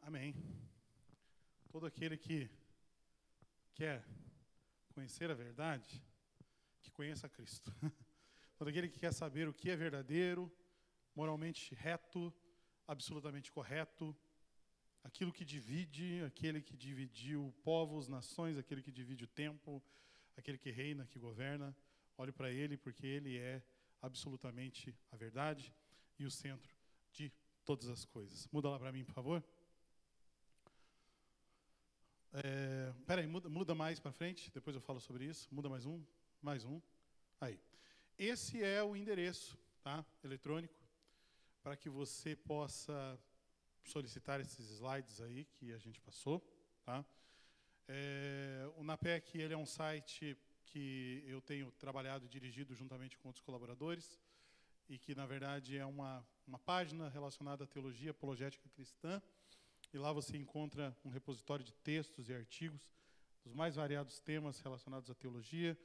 [0.00, 0.34] Amém.
[1.70, 2.50] Todo aquele que
[3.74, 4.04] quer
[4.94, 6.02] conhecer a verdade,
[6.80, 7.72] que conheça Cristo.
[8.56, 10.50] Todo aquele que quer saber o que é verdadeiro,
[11.14, 12.34] moralmente reto,
[12.88, 14.16] absolutamente correto,
[15.04, 19.82] aquilo que divide, aquele que dividiu povos, nações, aquele que divide o tempo,
[20.36, 21.76] aquele que reina, que governa.
[22.16, 23.62] Olhe para ele, porque ele é
[24.00, 25.72] absolutamente a verdade
[26.18, 26.74] e o centro
[27.12, 27.30] de
[27.64, 28.48] todas as coisas.
[28.50, 29.44] Muda lá para mim, por favor.
[32.32, 35.46] É, peraí, muda, muda mais para frente, depois eu falo sobre isso.
[35.54, 36.02] Muda mais um,
[36.40, 36.80] mais um.
[37.38, 37.60] Aí.
[38.18, 40.87] Esse é o endereço tá, eletrônico
[41.68, 43.20] para que você possa
[43.84, 46.42] solicitar esses slides aí que a gente passou.
[46.82, 47.04] Tá?
[47.86, 50.34] É, o NAPEC ele é um site
[50.64, 54.18] que eu tenho trabalhado e dirigido juntamente com outros colaboradores
[54.88, 59.20] e que, na verdade, é uma, uma página relacionada à teologia apologética cristã.
[59.92, 62.90] E lá você encontra um repositório de textos e artigos
[63.44, 65.78] dos mais variados temas relacionados à teologia,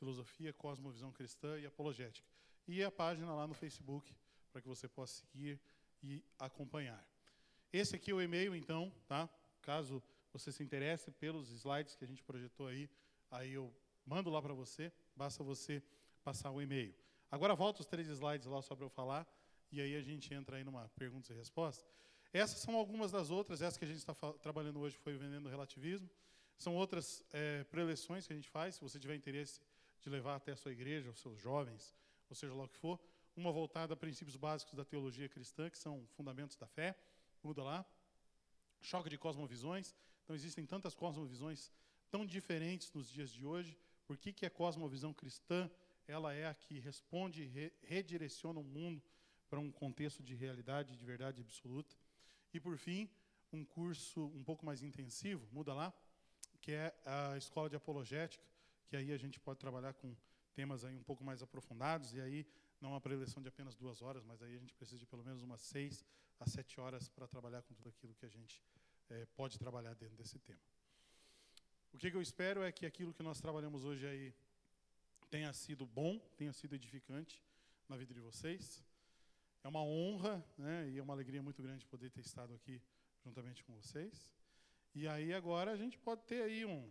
[0.00, 2.26] filosofia, cosmovisão cristã e apologética.
[2.66, 4.12] E a página lá no Facebook,
[4.52, 5.60] para que você possa seguir
[6.02, 7.04] e acompanhar.
[7.72, 9.28] Esse aqui é o e-mail, então, tá?
[9.62, 10.02] Caso
[10.32, 12.88] você se interesse pelos slides que a gente projetou aí,
[13.30, 13.74] aí eu
[14.06, 15.82] mando lá para você, basta você
[16.22, 16.94] passar o e-mail.
[17.30, 19.26] Agora volta os três slides lá só para eu falar,
[19.70, 21.86] e aí a gente entra aí numa perguntas e respostas.
[22.32, 26.08] Essas são algumas das outras, essa que a gente está trabalhando hoje foi Vendendo Relativismo.
[26.56, 29.60] São outras é, preleções que a gente faz, se você tiver interesse
[30.00, 31.94] de levar até a sua igreja, os seus jovens,
[32.28, 32.98] ou seja lá o que for.
[33.38, 36.98] Uma voltada a princípios básicos da teologia cristã, que são fundamentos da fé.
[37.40, 37.86] Muda lá.
[38.80, 39.94] Choque de cosmovisões.
[40.24, 41.70] Então, existem tantas cosmovisões
[42.10, 43.78] tão diferentes nos dias de hoje,
[44.08, 45.70] Por que, que a cosmovisão cristã
[46.08, 49.00] ela é a que responde e re, redireciona o mundo
[49.48, 51.94] para um contexto de realidade, de verdade absoluta.
[52.52, 53.08] E, por fim,
[53.52, 55.94] um curso um pouco mais intensivo, muda lá,
[56.60, 58.42] que é a Escola de Apologética,
[58.88, 60.12] que aí a gente pode trabalhar com
[60.56, 62.44] temas aí um pouco mais aprofundados, e aí
[62.80, 65.42] não uma preleção de apenas duas horas, mas aí a gente precisa de pelo menos
[65.42, 66.04] umas seis
[66.38, 68.62] a sete horas para trabalhar com tudo aquilo que a gente
[69.10, 70.60] é, pode trabalhar dentro desse tema.
[71.92, 74.34] O que, que eu espero é que aquilo que nós trabalhamos hoje aí
[75.30, 77.42] tenha sido bom, tenha sido edificante
[77.88, 78.84] na vida de vocês.
[79.64, 82.80] É uma honra né, e é uma alegria muito grande poder ter estado aqui
[83.24, 84.32] juntamente com vocês.
[84.94, 86.90] E aí agora a gente pode ter aí um,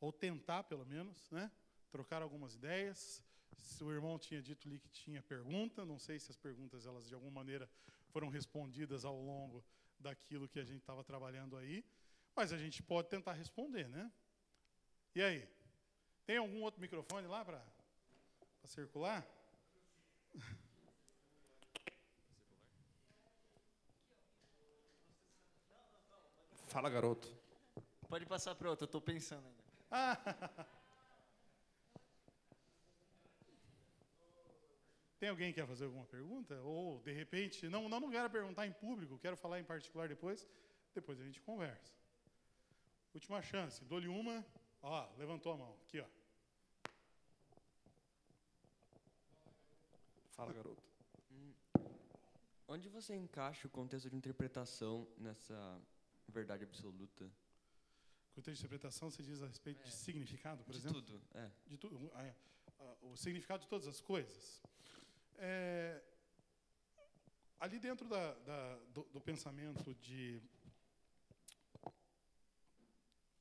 [0.00, 1.50] ou tentar pelo menos, né,
[1.90, 3.22] trocar algumas ideias.
[3.56, 7.06] Se o irmão tinha dito ali que tinha pergunta, não sei se as perguntas elas
[7.06, 7.68] de alguma maneira
[8.08, 9.64] foram respondidas ao longo
[9.98, 11.84] daquilo que a gente estava trabalhando aí,
[12.34, 14.10] mas a gente pode tentar responder, né?
[15.14, 15.48] E aí?
[16.26, 17.64] Tem algum outro microfone lá para
[18.64, 19.26] circular?
[26.66, 27.34] Fala, garoto.
[28.08, 29.64] Pode passar para outro, eu estou pensando ainda.
[29.90, 30.66] Ah.
[35.18, 36.60] Tem alguém que quer fazer alguma pergunta?
[36.62, 40.46] Ou, de repente, não, não, não quero perguntar em público, quero falar em particular depois,
[40.94, 41.92] depois a gente conversa.
[43.14, 44.44] Última chance, dou-lhe uma.
[44.82, 46.06] Ó, levantou a mão, aqui, ó.
[50.32, 50.82] Fala, garoto.
[51.32, 51.54] Hum,
[52.68, 55.80] onde você encaixa o contexto de interpretação nessa
[56.28, 57.30] verdade absoluta?
[58.34, 59.84] Contexto de interpretação, você diz a respeito É.
[59.84, 61.00] de significado, por de exemplo?
[61.00, 61.50] tudo, é.
[61.66, 62.34] de tudo, a-
[62.80, 64.60] a- o significado de todas as coisas.
[65.38, 66.02] É,
[67.60, 70.40] ali dentro da- da- do, do pensamento de.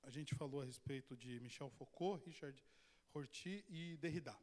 [0.04, 2.64] A gente falou a respeito de Michel Foucault, Richard
[3.14, 4.38] Rorty e Derrida.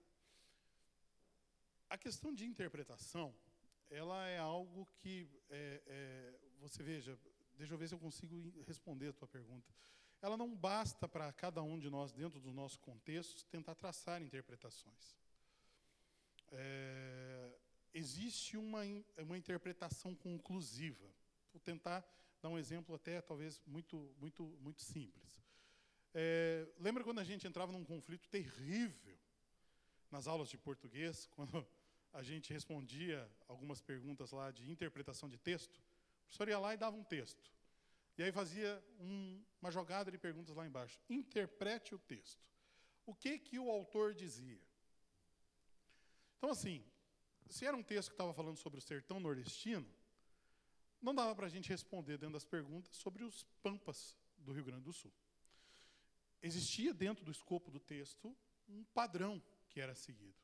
[1.89, 3.35] A questão de interpretação,
[3.89, 7.19] ela é algo que é, é, você veja.
[7.55, 9.73] Deixa eu ver se eu consigo responder a tua pergunta
[10.23, 15.17] ela não basta para cada um de nós, dentro dos nossos contextos, tentar traçar interpretações.
[16.53, 17.51] É,
[17.95, 18.81] existe uma,
[19.19, 21.07] uma interpretação conclusiva.
[21.53, 22.05] Vou tentar
[22.41, 25.43] dar um exemplo até talvez muito, muito, muito simples.
[26.15, 29.19] É, lembra quando a gente entrava num conflito terrível
[30.11, 31.67] nas aulas de português, quando
[32.13, 35.77] a gente respondia algumas perguntas lá de interpretação de texto?
[35.79, 37.51] O professor ia lá e dava um texto.
[38.19, 41.01] E aí fazia um- uma jogada de perguntas lá embaixo.
[41.09, 42.47] Interprete o texto.
[43.07, 44.61] O que que o autor dizia?
[46.43, 46.85] Então, assim,
[47.49, 49.89] se era um texto que estava falando sobre o sertão nordestino,
[51.01, 54.83] não dava para a gente responder dentro das perguntas sobre os pampas do Rio Grande
[54.83, 55.13] do Sul.
[56.43, 58.37] Existia dentro do escopo do texto
[58.69, 59.41] um padrão
[59.71, 60.35] que era seguido.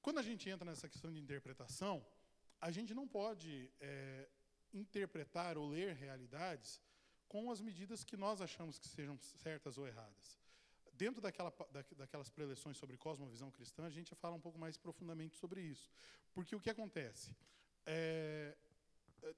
[0.00, 2.02] Quando a gente entra nessa questão de interpretação,
[2.58, 4.26] a gente não pode eh,
[4.72, 6.80] interpretar ou ler realidades
[7.28, 10.41] com as medidas que nós achamos que sejam certas ou erradas.
[11.02, 11.52] Dentro daquela,
[11.96, 15.90] daquelas preleções sobre cosmovisão cristã, a gente fala um pouco mais profundamente sobre isso.
[16.32, 17.34] Porque o que acontece?
[17.84, 18.56] É,
[19.24, 19.34] é,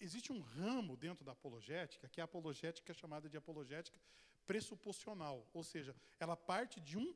[0.00, 3.96] existe um ramo dentro da apologética, que é a apologética chamada de apologética
[4.44, 7.14] pressuposicional, ou seja, ela parte de um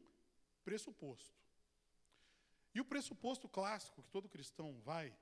[0.64, 1.36] pressuposto.
[2.72, 5.12] E o pressuposto clássico que todo cristão vai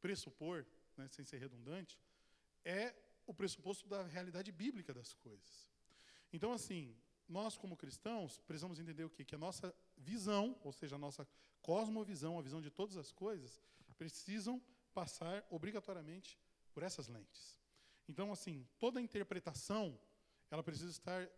[0.00, 0.66] pressupor,
[0.96, 1.96] né, sem ser redundante,
[2.64, 2.92] é
[3.24, 5.70] o pressuposto da realidade bíblica das coisas.
[6.32, 6.92] Então, assim,
[7.30, 9.24] nós como cristãos precisamos entender o quê?
[9.24, 11.26] Que a nossa visão, ou seja, a nossa
[11.62, 13.60] cosmovisão, a visão de todas as coisas,
[13.96, 14.60] precisam
[14.92, 16.38] passar obrigatoriamente
[16.72, 17.58] por essas lentes.
[18.08, 19.98] Então, assim, toda interpretação,
[20.50, 21.28] ela precisa estar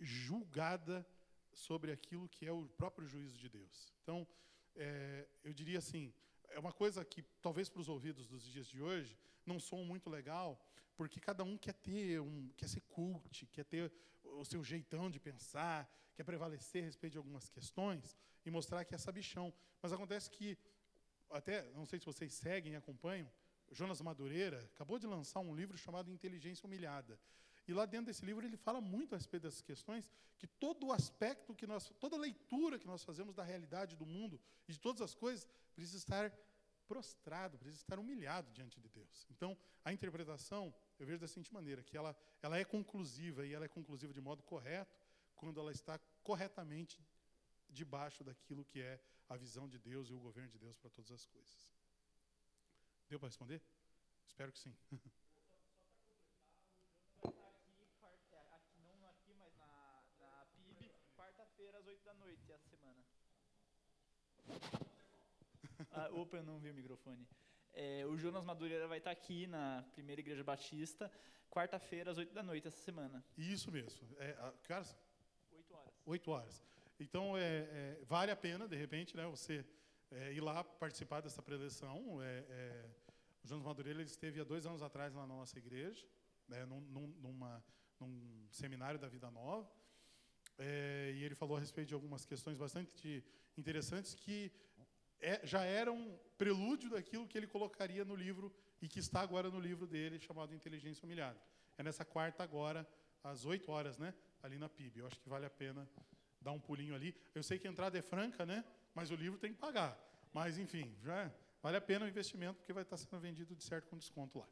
[0.00, 1.06] julgada
[1.52, 3.92] sobre aquilo que é o próprio juízo de Deus.
[4.02, 4.26] Então,
[4.74, 6.12] é, eu diria assim,
[6.48, 9.16] é uma coisa que talvez para os ouvidos dos dias de hoje
[9.46, 10.60] não soa muito legal,
[10.98, 13.92] porque cada um quer ter um, quer ser cult, quer ter
[14.24, 18.96] o seu jeitão de pensar, quer prevalecer a respeito de algumas questões e mostrar que
[18.96, 19.54] é sabichão.
[19.80, 20.58] Mas acontece que
[21.30, 23.30] até não sei se vocês seguem e acompanham,
[23.70, 27.16] Jonas Madureira acabou de lançar um livro chamado Inteligência Humilhada.
[27.68, 30.92] E lá dentro desse livro ele fala muito a respeito dessas questões, que todo o
[30.92, 35.00] aspecto que nós, toda leitura que nós fazemos da realidade do mundo e de todas
[35.00, 35.46] as coisas
[35.76, 36.36] precisa estar
[36.88, 39.26] prostrado, precisa estar humilhado diante de Deus.
[39.30, 43.64] Então, a interpretação, eu vejo da seguinte maneira, que ela, ela é conclusiva e ela
[43.64, 44.98] é conclusiva de modo correto
[45.36, 47.04] quando ela está corretamente
[47.68, 51.10] debaixo daquilo que é a visão de Deus e o governo de Deus para todas
[51.12, 51.70] as coisas.
[53.08, 53.62] Deu para responder?
[54.26, 54.74] Espero que sim.
[57.22, 61.80] aqui, quarta- aqui não aqui, mas na, na PIB, quarta-feira
[62.14, 63.04] noite essa semana.
[65.90, 67.26] Ah, opa, eu não vi o microfone.
[67.72, 71.10] É, o Jonas Madureira vai estar aqui na Primeira Igreja Batista,
[71.50, 73.24] quarta-feira, às 8 da noite essa semana.
[73.36, 74.06] Isso mesmo.
[74.18, 74.36] É,
[74.70, 74.96] horas?
[75.52, 75.94] 8 horas.
[76.06, 76.64] 8 horas.
[77.00, 79.64] Então, é, é, vale a pena, de repente, né, você
[80.10, 82.20] é, ir lá participar dessa preleção.
[82.22, 82.90] É, é,
[83.44, 86.04] o Jonas Madureira ele esteve há dois anos atrás na nossa igreja,
[86.48, 87.64] né, num, num- numa-
[88.00, 89.70] num seminário da Vida Nova.
[90.60, 93.24] E ele falou a respeito de algumas questões bastante
[93.56, 94.50] interessantes que
[95.20, 99.58] é- já eram prelúdio daquilo que ele colocaria no livro e que está agora no
[99.58, 101.40] livro dele, chamado Inteligência Humilhada.
[101.76, 102.86] É nessa quarta agora,
[103.22, 104.14] às 8 horas, né?
[104.42, 105.00] Ali na PIB.
[105.00, 105.88] Eu acho que vale a pena
[106.40, 107.14] dar um pulinho ali.
[107.34, 108.64] Eu sei que a entrada é franca, né?
[108.94, 109.98] Mas o livro tem que pagar.
[110.32, 111.32] Mas, enfim, já
[111.62, 114.48] vale a pena o investimento, porque vai estar sendo vendido de certo com desconto lá.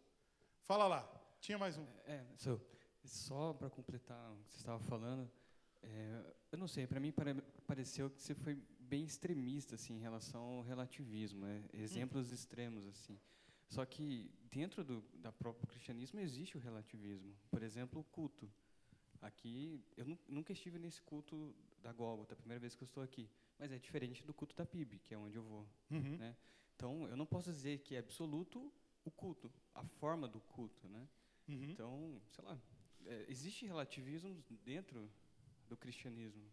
[0.63, 1.09] Fala lá.
[1.41, 1.87] Tinha mais um.
[2.05, 2.61] É, so,
[3.05, 5.31] só para completar o que você estava falando,
[5.83, 7.35] é, eu não sei, para mim pare,
[7.67, 11.65] pareceu que você foi bem extremista assim em relação ao relativismo, né?
[11.73, 13.19] exemplos extremos assim.
[13.69, 17.35] Só que dentro do da próprio cristianismo existe o relativismo.
[17.51, 18.51] Por exemplo, o culto.
[19.21, 23.03] Aqui eu nu- nunca estive nesse culto da Gólgota, a primeira vez que eu estou
[23.03, 25.67] aqui, mas é diferente do culto da PIB, que é onde eu vou.
[25.91, 26.17] Uhum.
[26.17, 26.37] né?
[26.77, 28.71] Então, eu não posso dizer que é absoluto
[29.05, 31.09] o culto, a forma do culto, né?
[31.49, 31.65] Uhum.
[31.71, 32.59] Então, sei lá,
[33.07, 35.11] é, existe relativismo dentro
[35.69, 36.45] do cristianismo.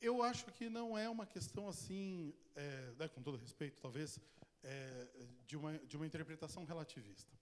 [0.00, 4.20] Eu acho que não é uma questão assim, é, né, com todo respeito, talvez,
[4.62, 5.08] é,
[5.46, 7.32] de, uma, de uma interpretação relativista.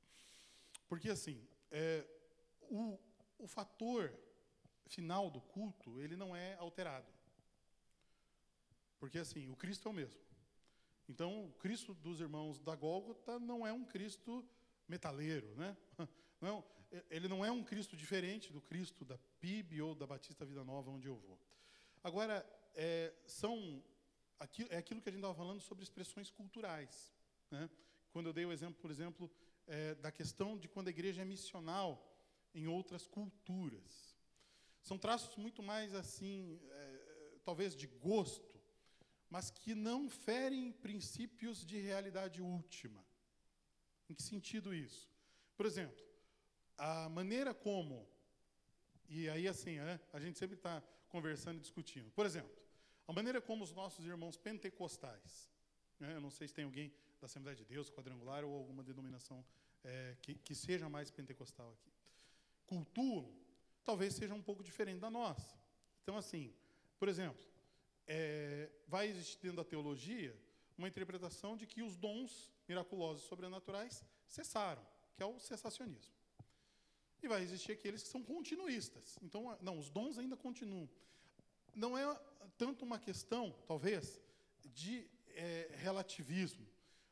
[0.88, 2.06] Porque, assim, é,
[2.62, 2.98] o,
[3.38, 4.12] o fator
[4.86, 7.12] final do culto, ele não é alterado.
[8.98, 10.20] Porque, assim, o Cristo é o mesmo.
[11.08, 14.44] Então, o Cristo dos irmãos da Gólgota não é um Cristo
[14.88, 15.76] metaleiro, né?
[16.38, 16.76] Não é
[17.10, 20.90] ele não é um Cristo diferente do Cristo da PIB ou da Batista Vida Nova,
[20.90, 21.38] onde eu vou.
[22.06, 23.82] Agora, é, são
[24.38, 27.12] aqui, é aquilo que a gente estava falando sobre expressões culturais.
[27.50, 27.68] Né?
[28.12, 29.28] Quando eu dei o exemplo, por exemplo,
[29.66, 32.16] é, da questão de quando a igreja é missional
[32.54, 34.16] em outras culturas.
[34.80, 38.54] São traços muito mais assim, é, talvez de gosto,
[39.28, 43.04] mas que não ferem princípios de realidade última.
[44.08, 45.10] Em que sentido isso?
[45.56, 46.06] Por exemplo,
[46.78, 48.08] a maneira como
[49.08, 50.80] e aí, assim, né, a gente sempre está
[51.16, 52.10] conversando e discutindo.
[52.10, 52.55] Por exemplo,
[53.09, 55.51] a maneira como os nossos irmãos pentecostais,
[55.98, 59.43] né, eu não sei se tem alguém da Assembleia de Deus, quadrangular, ou alguma denominação
[59.82, 61.90] é, que, que seja mais pentecostal aqui,
[62.66, 63.32] cultuam,
[63.82, 65.56] talvez seja um pouco diferente da nossa.
[66.02, 66.52] Então, assim,
[66.98, 67.43] por exemplo,
[68.06, 70.38] é, vai existir dentro da teologia
[70.76, 76.14] uma interpretação de que os dons miraculosos e sobrenaturais cessaram, que é o cessacionismo.
[77.22, 79.18] E vai existir aqueles que são continuistas.
[79.22, 80.88] Então, não, os dons ainda continuam.
[81.74, 82.05] Não é
[82.56, 84.20] tanto uma questão, talvez,
[84.64, 86.66] de eh, relativismo,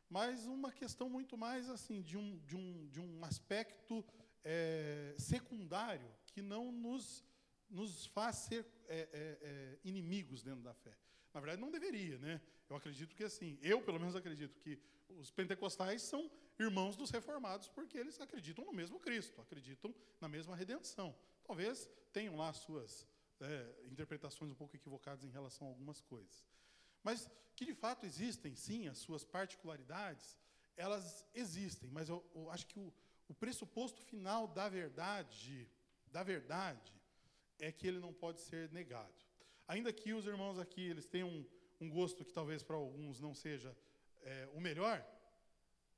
[0.08, 4.04] mas uma questão muito mais assim de um, de um, de um aspecto
[4.44, 7.24] eh, secundário que não nos,
[7.70, 10.96] nos faz ser eh, eh, eh, inimigos dentro da fé.
[11.32, 12.40] Na verdade, não deveria, né?
[12.68, 14.78] Eu acredito que assim, eu pelo menos acredito que
[15.08, 20.54] os pentecostais são irmãos dos reformados porque eles acreditam no mesmo Cristo, acreditam na mesma
[20.54, 21.14] redenção.
[21.44, 23.06] Talvez tenham lá suas
[23.40, 26.44] é, interpretações um pouco equivocadas em relação a algumas coisas.
[27.02, 30.36] Mas que de fato existem, sim, as suas particularidades,
[30.76, 32.92] elas existem, mas eu, eu acho que o,
[33.28, 35.68] o pressuposto final da verdade,
[36.10, 36.92] da verdade,
[37.58, 39.14] é que ele não pode ser negado.
[39.68, 41.46] Ainda que os irmãos aqui eles tenham um,
[41.80, 43.76] um gosto que talvez para alguns não seja
[44.22, 45.04] é, o melhor,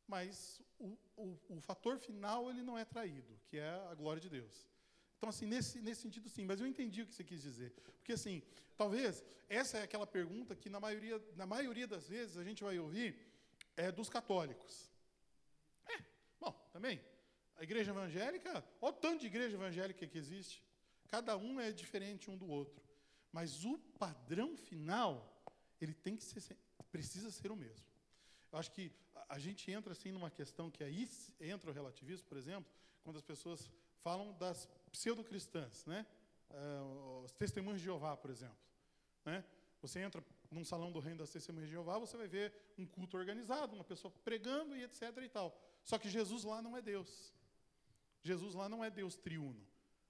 [0.07, 4.29] mas o, o, o, fator final ele não é traído, que é a glória de
[4.29, 4.69] Deus.
[5.17, 7.71] Então, assim, nesse, nesse sentido, sim, mas eu entendi o que você quis dizer.
[7.99, 8.43] Porque, assim,
[8.77, 12.79] talvez essa é aquela pergunta que, na maioria, na maioria das vezes, a gente vai
[12.79, 13.19] ouvir
[13.77, 14.91] é, dos católicos.
[15.89, 15.99] É,
[16.39, 17.01] bom, também,
[17.57, 20.63] a igreja evangélica, olha o tanto de igreja evangélica que existe.
[21.09, 22.85] Cada um é diferente um do outro.
[23.33, 25.43] Mas o padrão final,
[25.81, 26.57] ele tem que ser,
[26.91, 27.87] precisa ser o mesmo.
[28.53, 28.93] Eu acho que
[29.29, 31.09] a gente entra assim numa questão que aí
[31.41, 32.71] entra o relativismo, por exemplo,
[33.03, 33.71] quando as pessoas
[34.03, 36.07] falam das pseudo-cristãs, né?
[36.51, 38.57] Uh, os testemunhos de Jeová, por exemplo.
[39.25, 39.45] Né?
[39.83, 43.17] Você entra num salão do reino das testemunhas de Jeová, você vai ver um culto
[43.17, 45.59] organizado, uma pessoa pregando e etc e tal.
[45.83, 47.33] Só que Jesus lá não é Deus.
[48.23, 49.61] Jesus lá não é Deus triuno.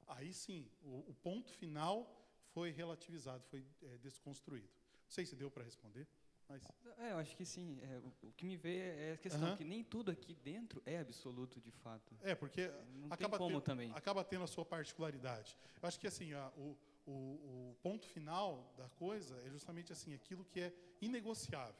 [0.06, 2.22] Aí sim, o, o ponto final
[2.52, 4.68] foi relativizado, foi é, desconstruído.
[5.05, 6.06] Não sei se deu para responder.
[6.48, 6.62] Mas...
[6.98, 7.78] É, eu acho que sim.
[7.82, 9.56] É, o, o, que me veio é a questão uhum.
[9.56, 12.16] que nem tudo aqui dentro é absoluto de fato.
[12.23, 13.93] É, porque não acaba, como tendo, também.
[13.94, 15.56] acaba tendo a sua particularidade.
[15.82, 20.14] Eu acho que assim, a, o, o, o ponto final da coisa é justamente assim,
[20.14, 21.74] aquilo que é inegociável,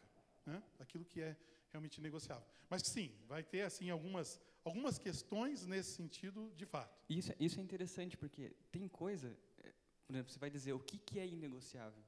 [0.45, 0.63] né?
[0.79, 1.37] Aquilo que é
[1.71, 2.47] realmente negociável.
[2.69, 7.01] Mas sim, vai ter assim algumas algumas questões nesse sentido, de fato.
[7.09, 9.29] Isso, é- isso é interessante, porque tem coisa,
[9.59, 9.73] é,
[10.05, 12.03] por exemplo, você vai dizer o que, que é inegociável.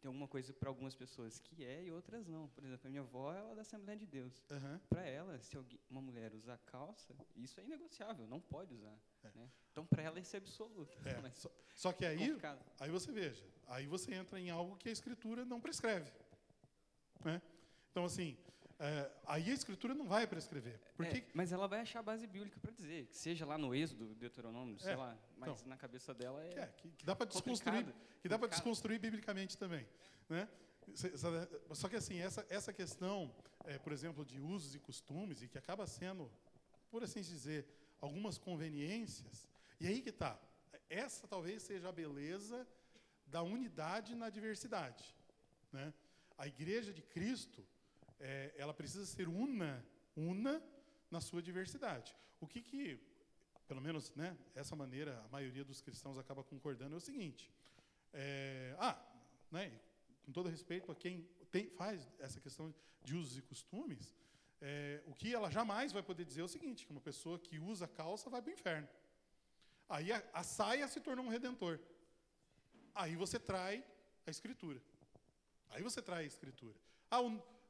[0.00, 2.48] Tem alguma coisa para algumas pessoas que é e outras não.
[2.48, 4.44] Por exemplo, a minha avó ela é da Assembleia de Deus.
[4.50, 4.80] Aham.
[4.88, 8.96] Para ela, se alguém, uma mulher usar calça, isso é inegociável, não pode usar.
[9.24, 9.30] É.
[9.34, 9.50] né?
[9.72, 10.96] Então, para ela, isso é absoluto.
[11.04, 12.64] É, só, só que aí, complicado.
[12.78, 16.12] aí você veja, aí você entra em algo que a escritura não prescreve.
[17.24, 17.42] Né?
[17.90, 18.36] Então, assim,
[18.80, 20.78] é, aí a escritura não vai prescrever.
[20.96, 24.14] Porque, É, mas ela vai achar base bíblica para dizer, que seja lá no Êxodo,
[24.14, 25.68] Deuteronômio, sei É, lá, mas então.
[25.68, 27.86] na cabeça dela que, é, é, que, que dá para desconstruir,
[28.20, 29.86] que dá para desconstruir biblicamente também,
[30.28, 30.48] né?
[31.74, 33.34] Só que assim essa essa questão,
[33.64, 36.30] é, por exemplo, de usos e costumes e que acaba sendo,
[36.90, 37.66] por assim dizer,
[38.00, 39.48] algumas conveniências.
[39.80, 40.38] E aí que tá.
[40.88, 42.66] Essa talvez seja a beleza
[43.26, 45.14] da unidade na diversidade,
[45.70, 45.92] né?
[46.38, 47.66] A Igreja de Cristo,
[48.20, 49.84] é, ela precisa ser una,
[50.16, 50.62] una
[51.10, 52.14] na sua diversidade.
[52.40, 53.00] O que que
[53.66, 57.50] pelo menos né, essa maneira a maioria dos cristãos acaba concordando é o seguinte:
[58.12, 58.96] é, ah,
[59.50, 59.72] né,
[60.24, 62.74] com todo respeito a quem tem- faz essa questão
[63.04, 64.14] de usos e costumes,
[64.60, 67.58] é, o que ela jamais vai poder dizer é o seguinte: que uma pessoa que
[67.58, 68.88] usa calça vai para o inferno.
[69.88, 71.78] Aí a, a saia se tornou um redentor.
[72.94, 73.84] Aí você trai
[74.26, 74.82] a escritura.
[75.70, 76.76] Aí você trai a escritura.
[77.10, 77.20] Ah,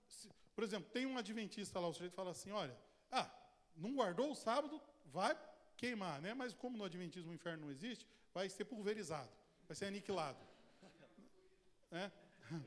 [0.09, 2.77] se- por exemplo, tem um adventista lá, o sujeito fala assim: olha,
[3.13, 3.31] ah,
[3.77, 5.39] não guardou o sábado, vai
[5.77, 6.35] queimar, né?
[6.35, 8.05] Mas como no adventismo o inferno não existe,
[8.35, 9.31] vai ser pulverizado,
[9.69, 10.45] vai ser aniquilado.
[11.93, 12.11] Né?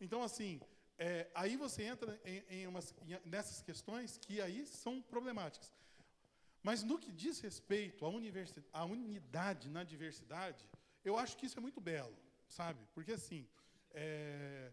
[0.00, 0.60] Então, assim,
[0.96, 5.72] é, aí você entra em, em umas, em- nessas questões que aí são problemáticas.
[6.62, 10.64] Mas no que diz respeito à, à unidade na diversidade,
[11.04, 12.16] eu acho que isso é muito belo,
[12.46, 12.80] sabe?
[12.94, 13.48] Porque, assim,
[13.90, 14.72] é,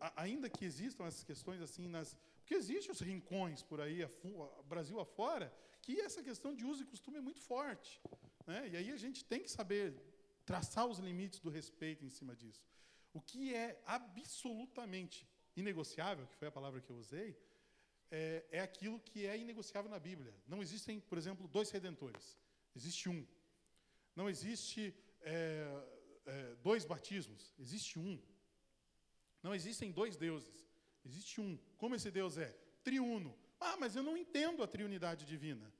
[0.00, 4.42] a- ainda que existam essas questões assim nas porque existem os rincões por aí afu-
[4.42, 5.52] a- Brasil afora
[5.82, 8.00] que essa questão de uso e costume é muito forte
[8.46, 8.68] né?
[8.68, 9.94] e aí a gente tem que saber
[10.44, 12.64] traçar os limites do respeito em cima disso.
[13.12, 17.36] O que é absolutamente inegociável que foi a palavra que eu usei
[18.10, 20.32] é, é aquilo que é inegociável na Bíblia.
[20.46, 22.38] Não existem por exemplo dois redentores.
[22.74, 23.26] Existe um.
[24.14, 25.66] Não existe é,
[26.26, 27.52] é, dois batismos.
[27.58, 28.20] Existe um
[29.42, 30.66] não existem dois deuses,
[31.04, 31.58] existe um.
[31.76, 32.56] Como esse Deus é?
[32.82, 33.36] Triuno.
[33.60, 35.72] Ah, mas eu não entendo a triunidade divina.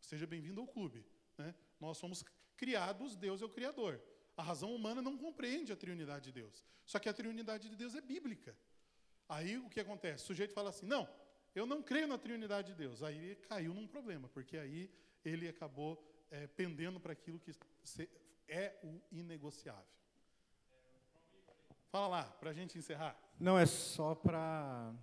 [0.00, 1.04] Seja bem-vindo ao clube.
[1.36, 1.54] né?
[1.78, 2.24] Nós somos
[2.56, 4.00] criados, Deus é o Criador.
[4.36, 6.64] A razão humana não compreende a triunidade de Deus.
[6.84, 8.56] Só que a triunidade de Deus é bíblica.
[9.28, 10.24] Aí o que acontece?
[10.24, 11.08] O sujeito fala assim: não,
[11.54, 13.02] eu não creio na triunidade de Deus.
[13.02, 14.90] Aí ele caiu num problema, porque aí
[15.24, 17.52] ele acabou eh, pendendo para aquilo que
[18.48, 19.99] é o inegociável.
[21.90, 23.16] Fala lá, para a gente encerrar.
[23.38, 24.94] Não, é só para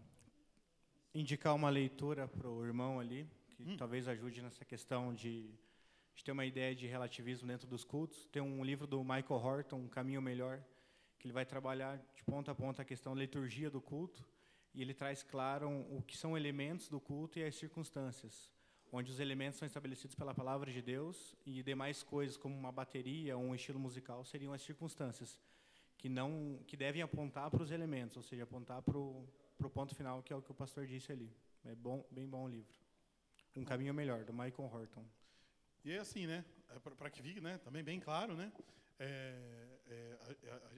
[1.13, 3.75] indicar uma leitura para o irmão ali, que Hum.
[3.75, 5.51] talvez ajude nessa questão de,
[6.15, 8.25] de ter uma ideia de relativismo dentro dos cultos.
[8.27, 10.63] Tem um livro do Michael Horton, Um Caminho Melhor,
[11.19, 14.25] que ele vai trabalhar de ponta a ponta a questão da liturgia do culto,
[14.73, 18.49] e ele traz claro o que são elementos do culto e as circunstâncias,
[18.93, 23.35] onde os elementos são estabelecidos pela palavra de Deus e demais coisas, como uma bateria
[23.35, 25.37] ou um estilo musical, seriam as circunstâncias
[26.07, 30.23] que não que devem apontar para os elementos, ou seja, apontar para o ponto final,
[30.23, 31.29] que é o que o pastor disse ali.
[31.65, 32.73] É bom, bem bom o livro.
[33.57, 35.05] Um caminho melhor, do Michael Horton.
[35.83, 36.45] E é assim, né?
[36.97, 38.53] Para que fique né, também bem claro, né?
[38.99, 40.17] é, é,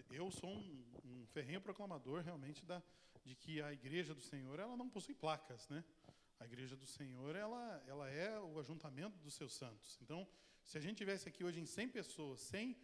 [0.10, 2.82] eu sou um, um ferrenho proclamador realmente da,
[3.24, 5.84] de que a igreja do Senhor ela não possui placas, né?
[6.40, 10.00] A igreja do Senhor ela, ela é o ajuntamento dos seus santos.
[10.02, 10.28] Então,
[10.64, 12.76] se a gente tivesse aqui hoje em 100 pessoas, 100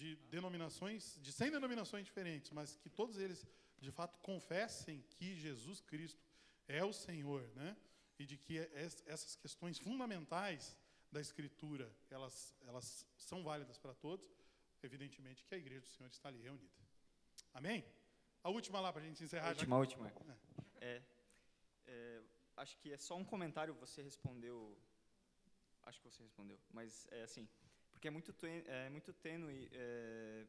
[0.00, 3.40] de denominações, de 100 denominações diferentes, mas que todos eles
[3.86, 6.22] de fato confessem que Jesus Cristo
[6.68, 7.76] é o Senhor, né?
[8.18, 8.54] E de que
[8.84, 10.76] es- essas questões fundamentais
[11.14, 14.26] da Escritura elas elas são válidas para todos,
[14.82, 16.74] evidentemente que a igreja do Senhor está ali reunida.
[17.54, 17.84] Amém?
[18.42, 19.48] A última lá para a gente encerrar.
[19.54, 20.12] já última, última.
[20.80, 21.02] É,
[21.86, 22.22] é,
[22.56, 24.76] acho que é só um comentário, você respondeu.
[25.84, 27.48] Acho que você respondeu, mas é assim,
[28.06, 28.34] porque é muito,
[28.70, 30.46] é muito tênue é,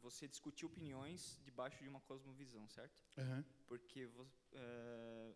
[0.00, 3.02] você discutir opiniões debaixo de uma cosmovisão, certo?
[3.18, 3.44] Aham.
[3.66, 4.08] Porque
[4.52, 5.34] é,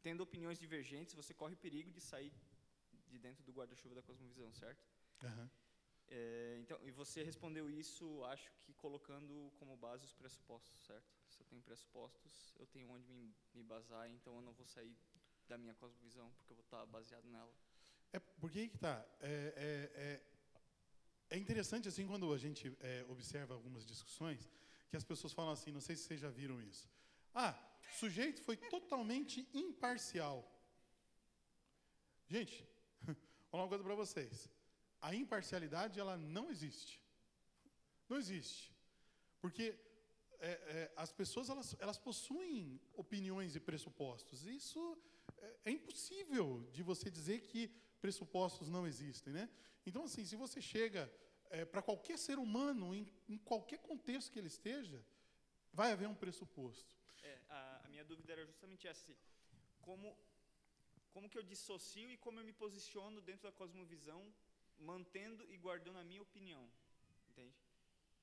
[0.00, 2.32] tendo opiniões divergentes, você corre o perigo de sair
[3.08, 4.86] de dentro do guarda-chuva da cosmovisão, certo?
[5.22, 5.50] Aham.
[6.08, 11.12] É, então, e você respondeu isso, acho que colocando como base os pressupostos, certo?
[11.28, 14.96] Se eu tenho pressupostos, eu tenho onde me, me basar, então eu não vou sair
[15.46, 17.54] da minha cosmovisão, porque eu vou estar baseado nela.
[18.12, 19.06] É porque aí que tá.
[19.20, 20.29] É, é,
[21.30, 24.50] é, interessante assim quando a gente é, observa algumas discussões
[24.88, 26.88] que as pessoas falam assim, não sei se vocês já viram isso.
[27.34, 27.54] Ah,
[27.96, 30.38] sujeito foi totalmente imparcial.
[32.28, 32.66] Gente,
[33.06, 33.16] vou
[33.50, 34.50] falar uma coisa para vocês.
[35.00, 37.00] A imparcialidade ela não existe.
[38.08, 38.74] Não existe.
[39.40, 39.74] Porque
[40.40, 44.46] é, é, as pessoas elas, elas possuem opiniões e pressupostos.
[44.46, 44.98] Isso
[45.38, 47.70] é, é impossível de você dizer que
[48.00, 49.48] pressupostos não existem, né?
[49.86, 51.12] Então, assim, se você chega
[51.50, 55.04] é, para qualquer ser humano, em, em, qualquer contexto que ele esteja,
[55.72, 56.96] vai haver um pressuposto.
[57.22, 59.16] É, a, a, minha dúvida era justamente essa:
[59.80, 60.16] como,
[61.10, 64.22] como que eu dissocio e como eu me posiciono dentro da cosmovisão,
[64.78, 66.70] mantendo e guardando a minha opinião,
[67.28, 67.54] entende?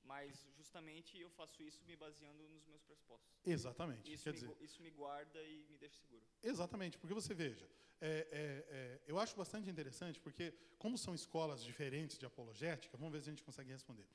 [0.08, 3.28] Mas justamente eu faço isso me baseando nos meus pressupostos.
[3.44, 4.12] Exatamente.
[4.12, 6.24] Isso, Quer me, dizer, isso me guarda e me deixa seguro.
[6.42, 7.68] Exatamente, porque você veja,
[8.00, 13.12] é, é, é, eu acho bastante interessante, porque como são escolas diferentes de apologética, vamos
[13.12, 14.06] ver se a gente consegue responder.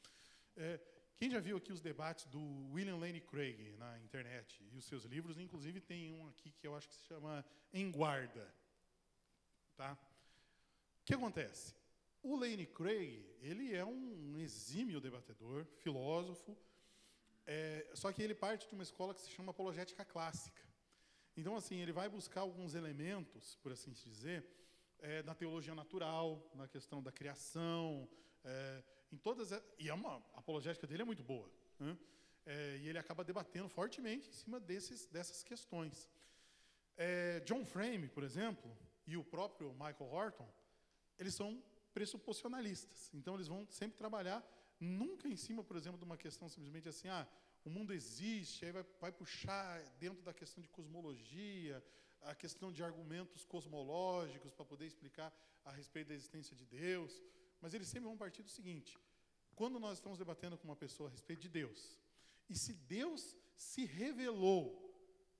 [0.55, 0.79] É,
[1.15, 2.41] quem já viu aqui os debates do
[2.73, 6.75] William Lane Craig na internet e os seus livros, inclusive tem um aqui que eu
[6.75, 8.51] acho que se chama Em Guarda.
[9.75, 9.93] Tá?
[11.01, 11.75] O que acontece?
[12.23, 16.57] O Lane Craig, ele é um exímio debatedor, filósofo,
[17.45, 20.63] é, só que ele parte de uma escola que se chama apologética clássica.
[21.35, 24.45] Então, assim, ele vai buscar alguns elementos, por assim dizer,
[24.99, 28.07] é, na teologia natural, na questão da criação,
[28.41, 31.97] é, em todas e é uma a apologética dele é muito boa, né?
[32.45, 36.09] é, e ele acaba debatendo fortemente em cima desses dessas questões.
[36.95, 38.71] É, John Frame, por exemplo,
[39.05, 40.49] e o próprio Michael Horton,
[41.19, 41.61] eles são
[41.93, 43.09] pressuposicionalistas.
[43.13, 44.43] Então, eles vão sempre trabalhar
[44.79, 47.27] nunca em cima, por exemplo, de uma questão simplesmente assim, ah,
[47.63, 51.83] o mundo existe, aí vai, vai puxar dentro da questão de cosmologia,
[52.21, 55.33] a questão de argumentos cosmológicos para poder explicar
[55.63, 57.21] a respeito da existência de Deus.
[57.61, 58.99] Mas eles sempre vão partir do seguinte:
[59.55, 61.97] quando nós estamos debatendo com uma pessoa a respeito de Deus,
[62.49, 64.81] e se Deus se revelou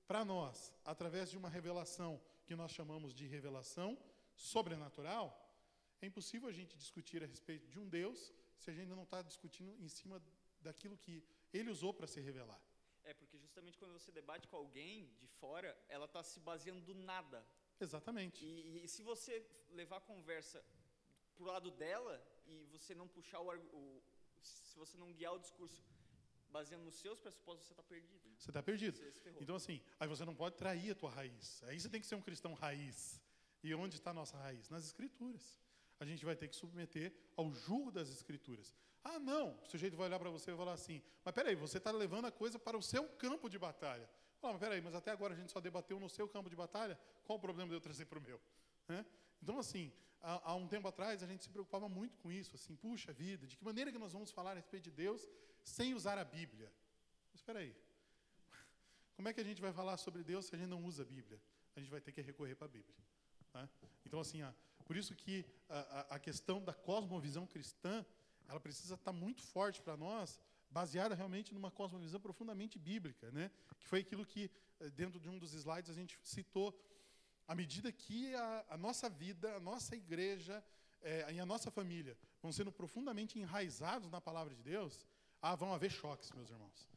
[0.06, 3.98] para nós através de uma revelação que nós chamamos de revelação
[4.34, 5.43] sobrenatural,
[6.04, 9.22] é impossível a gente discutir a respeito de um Deus se a gente não está
[9.22, 10.22] discutindo em cima
[10.60, 11.22] daquilo que
[11.52, 12.60] ele usou para se revelar.
[13.04, 16.94] É, porque justamente quando você debate com alguém de fora, ela está se baseando do
[16.94, 17.46] nada.
[17.78, 18.44] Exatamente.
[18.44, 20.64] E, e, se você levar a conversa
[21.34, 22.14] para o lado dela
[22.46, 24.02] e você não puxar o, o,
[24.40, 25.84] se você não guiar o discurso
[26.48, 28.30] baseando nos seus pressupostos, você está perdido.
[28.38, 28.96] Você está perdido.
[28.96, 31.62] Você então assim, aí você não pode trair a tua raiz.
[31.64, 33.20] Aí você tem que ser um cristão raiz.
[33.62, 34.70] E onde está a nossa raiz?
[34.70, 35.58] Nas escrituras
[36.00, 38.74] a gente vai ter que submeter ao julgo das Escrituras.
[39.02, 41.78] Ah, não, o sujeito vai olhar para você e vai falar assim, mas peraí, você
[41.78, 44.08] está levando a coisa para o seu campo de batalha.
[44.42, 46.98] Ah, mas peraí, mas até agora a gente só debateu no seu campo de batalha,
[47.24, 48.40] qual o problema de eu trazer para o meu?
[48.88, 49.04] Né?
[49.42, 52.74] Então, assim, há, há, um tempo atrás a gente se preocupava muito com isso, assim,
[52.76, 55.28] puxa vida, de que maneira que nós vamos falar a respeito de Deus
[55.62, 56.72] sem usar a Bíblia?
[57.30, 57.74] Mas espera aí,
[59.16, 61.06] como é que a gente vai falar sobre Deus se a gente não usa a
[61.06, 61.40] Bíblia?
[61.76, 62.94] A gente vai ter que recorrer para a Bíblia.
[63.54, 63.68] Tá?
[64.04, 64.40] Então, assim,
[64.84, 68.04] por isso que a, a questão da cosmovisão cristã,
[68.48, 73.48] ela precisa estar muito forte para nós, baseada realmente numa cosmovisão profundamente bíblica, né?
[73.78, 74.50] Que foi aquilo que
[74.80, 76.76] eh, dentro de um dos slides a gente citou.
[77.46, 80.62] À medida que a, a nossa vida, a nossa igreja
[81.00, 85.06] é, e a nossa família vão sendo profundamente enraizados na palavra de Deus,
[85.40, 86.88] ah, vão haver choques, meus irmãos.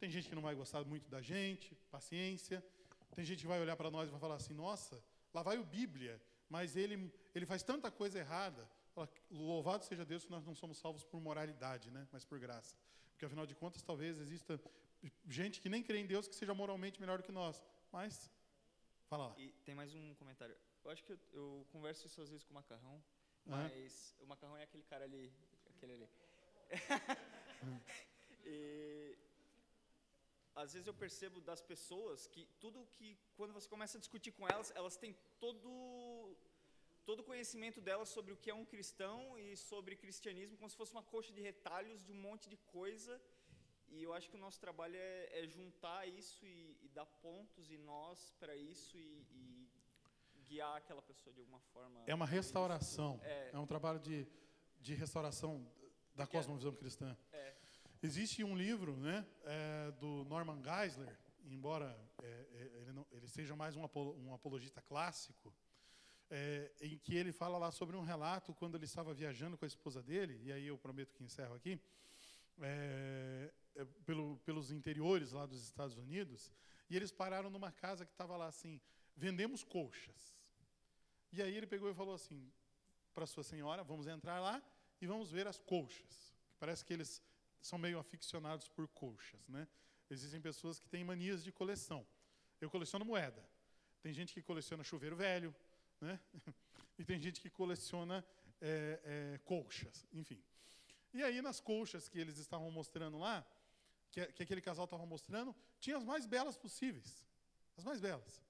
[0.00, 2.64] Tem gente que não vai gostar muito da gente, paciência.
[3.14, 5.00] Tem gente que vai olhar para nós e vai falar assim: nossa,
[5.34, 6.20] lá vai o Bíblia
[6.52, 8.68] mas ele, ele faz tanta coisa errada.
[9.30, 12.06] Louvado seja Deus que nós não somos salvos por moralidade, né?
[12.12, 12.76] mas por graça.
[13.12, 14.60] Porque, afinal de contas, talvez exista
[15.26, 17.62] gente que nem crê em Deus que seja moralmente melhor do que nós.
[17.90, 18.30] Mas,
[19.08, 19.34] fala lá.
[19.38, 20.54] E tem mais um comentário.
[20.84, 23.02] Eu acho que eu, eu converso isso às vezes com o Macarrão,
[23.46, 24.26] mas uhum.
[24.26, 25.32] o Macarrão é aquele cara ali.
[25.74, 26.08] Aquele ali.
[28.44, 29.16] e,
[30.54, 34.46] às vezes eu percebo das pessoas que tudo que quando você começa a discutir com
[34.48, 36.36] elas, elas têm todo
[37.04, 40.76] todo o conhecimento delas sobre o que é um cristão e sobre cristianismo como se
[40.76, 43.20] fosse uma coxa de retalhos de um monte de coisa.
[43.88, 47.70] E eu acho que o nosso trabalho é, é juntar isso e, e, dar pontos
[47.70, 49.70] e nós para isso e, e,
[50.44, 52.02] guiar aquela pessoa de alguma forma.
[52.06, 53.20] É uma restauração.
[53.22, 54.26] É, é um trabalho de,
[54.80, 55.66] de restauração
[56.14, 57.16] da cosmovisão cristã.
[57.32, 57.51] É.
[58.02, 63.54] Existe um livro né, é, do Norman Geisler, embora é, é, ele, não, ele, seja
[63.54, 65.54] mais um, apolo, um apologista clássico,
[66.28, 69.68] é, em que ele fala lá sobre um relato quando ele estava viajando com a
[69.68, 71.80] esposa dele, e aí eu prometo que encerro aqui,
[72.60, 76.50] é, é, pelo, pelos interiores lá dos Estados Unidos,
[76.90, 78.80] e eles pararam numa casa que estava lá assim,
[79.16, 80.36] vendemos colchas.
[81.30, 82.50] E aí ele pegou e falou assim
[83.14, 84.60] para sua senhora, vamos entrar lá
[85.00, 86.34] e vamos ver as colchas.
[86.58, 87.22] Parece que eles
[87.62, 89.66] são meio aficionados por colchas, né?
[90.10, 92.06] Existem pessoas que têm manias de coleção.
[92.60, 93.42] Eu coleciono moeda.
[94.02, 95.54] Tem gente que coleciona chuveiro velho,
[96.00, 96.20] né?
[96.98, 98.22] E tem gente que coleciona
[98.60, 100.40] é, é, colchas, enfim.
[101.12, 103.44] E aí nas colchas que eles estavam mostrando lá,
[104.10, 107.24] que, que aquele casal estava mostrando, tinha as mais belas possíveis,
[107.78, 108.42] as mais belas.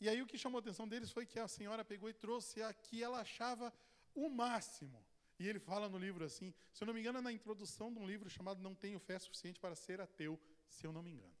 [0.00, 2.62] E aí o que chamou a atenção deles foi que a senhora pegou e trouxe
[2.62, 3.72] a que ela achava
[4.14, 5.04] o máximo.
[5.40, 7.98] E ele fala no livro assim, se eu não me engano, é na introdução de
[7.98, 10.38] um livro chamado Não Tenho Fé Suficiente para Ser Ateu,
[10.68, 11.34] se eu não me engano.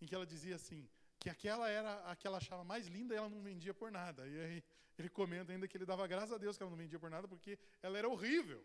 [0.00, 0.88] Em que ela dizia assim,
[1.20, 4.26] que aquela era a que ela achava mais linda e ela não vendia por nada.
[4.26, 4.64] E aí
[4.98, 7.28] ele comenta ainda que ele dava graças a Deus que ela não vendia por nada,
[7.28, 8.60] porque ela era horrível.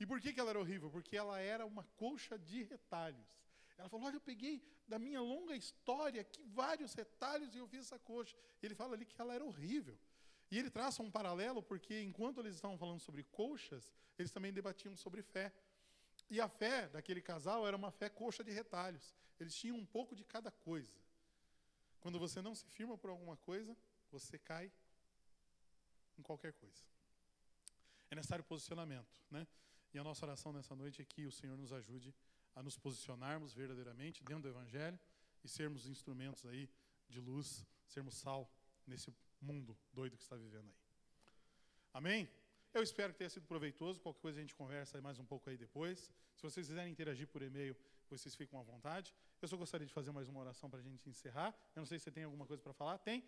[0.00, 0.90] E por que, que ela era horrível?
[0.90, 3.28] Porque ela era uma colcha de retalhos.
[3.76, 7.80] Ela falou: Olha, eu peguei da minha longa história aqui vários retalhos e eu fiz
[7.80, 8.34] essa coxa.
[8.62, 9.98] Ele fala ali que ela era horrível.
[10.50, 14.96] E ele traça um paralelo, porque enquanto eles estavam falando sobre colchas, eles também debatiam
[14.96, 15.52] sobre fé.
[16.30, 19.14] E a fé daquele casal era uma fé coxa de retalhos.
[19.38, 20.92] Eles tinham um pouco de cada coisa.
[22.00, 23.76] Quando você não se firma por alguma coisa,
[24.10, 24.72] você cai
[26.16, 26.82] em qualquer coisa.
[28.10, 29.46] É necessário posicionamento, né?
[29.92, 32.14] E a nossa oração nessa noite é que o Senhor nos ajude
[32.54, 34.98] a nos posicionarmos verdadeiramente dentro do Evangelho
[35.42, 36.70] e sermos instrumentos aí
[37.08, 38.50] de luz, sermos sal
[38.86, 39.10] nesse
[39.40, 40.76] mundo doido que está vivendo aí.
[41.92, 42.28] Amém?
[42.74, 44.00] Eu espero que tenha sido proveitoso.
[44.00, 46.12] Qualquer coisa a gente conversa mais um pouco aí depois.
[46.34, 47.76] Se vocês quiserem interagir por e-mail,
[48.10, 49.14] vocês ficam à vontade.
[49.40, 51.54] Eu só gostaria de fazer mais uma oração para a gente encerrar.
[51.74, 52.98] Eu não sei se você tem alguma coisa para falar.
[52.98, 53.24] Tem?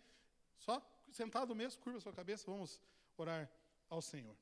[0.57, 0.81] Só
[1.11, 2.81] sentado mesmo, curva sua cabeça, vamos
[3.17, 3.49] orar
[3.89, 4.35] ao Senhor.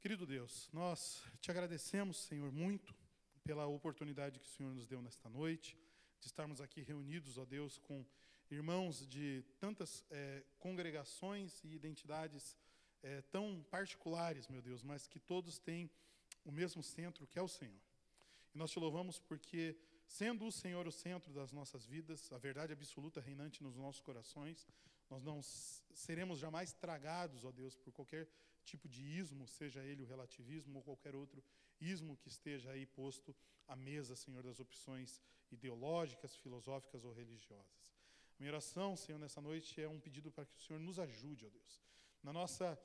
[0.00, 2.94] Querido Deus, nós te agradecemos, Senhor, muito
[3.44, 5.76] pela oportunidade que o Senhor nos deu nesta noite,
[6.18, 8.04] de estarmos aqui reunidos, ó Deus, com
[8.50, 12.56] irmãos de tantas é, congregações e identidades
[13.02, 15.90] é, tão particulares, meu Deus, mas que todos têm
[16.44, 17.80] o mesmo centro, que é o Senhor.
[18.54, 22.72] E nós te louvamos porque, sendo o Senhor o centro das nossas vidas, a verdade
[22.72, 24.66] absoluta reinante nos nossos corações,
[25.08, 28.28] nós não seremos jamais tragados, ó Deus, por qualquer
[28.64, 31.42] tipo de ismo, seja ele o relativismo ou qualquer outro
[31.80, 33.34] ismo que esteja aí posto
[33.66, 35.20] à mesa, Senhor, das opções
[35.50, 37.99] ideológicas, filosóficas ou religiosas.
[38.40, 41.50] Minha oração, Senhor, nessa noite é um pedido para que o Senhor nos ajude, ó
[41.50, 41.82] Deus,
[42.22, 42.80] na nossa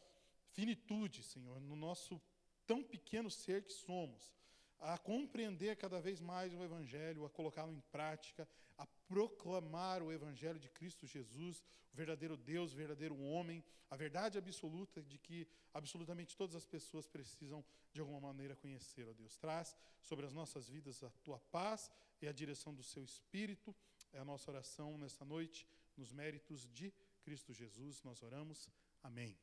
[0.52, 2.22] finitude, Senhor, no nosso
[2.68, 4.36] tão pequeno ser que somos,
[4.80, 8.45] a compreender cada vez mais o Evangelho, a colocá-lo em prática,
[8.77, 11.64] a proclamar o Evangelho de Cristo Jesus,
[11.94, 17.07] o verdadeiro Deus, o verdadeiro homem, a verdade absoluta de que absolutamente todas as pessoas
[17.07, 17.64] precisam,
[17.94, 19.38] de alguma maneira, conhecer, ó Deus.
[19.38, 21.90] Traz sobre as nossas vidas a tua paz
[22.22, 23.73] e a direção do seu Espírito.
[24.16, 25.68] É a nossa oração nesta noite,
[25.98, 28.02] nos méritos de Cristo Jesus.
[28.02, 28.70] Nós oramos.
[29.04, 29.38] Amém.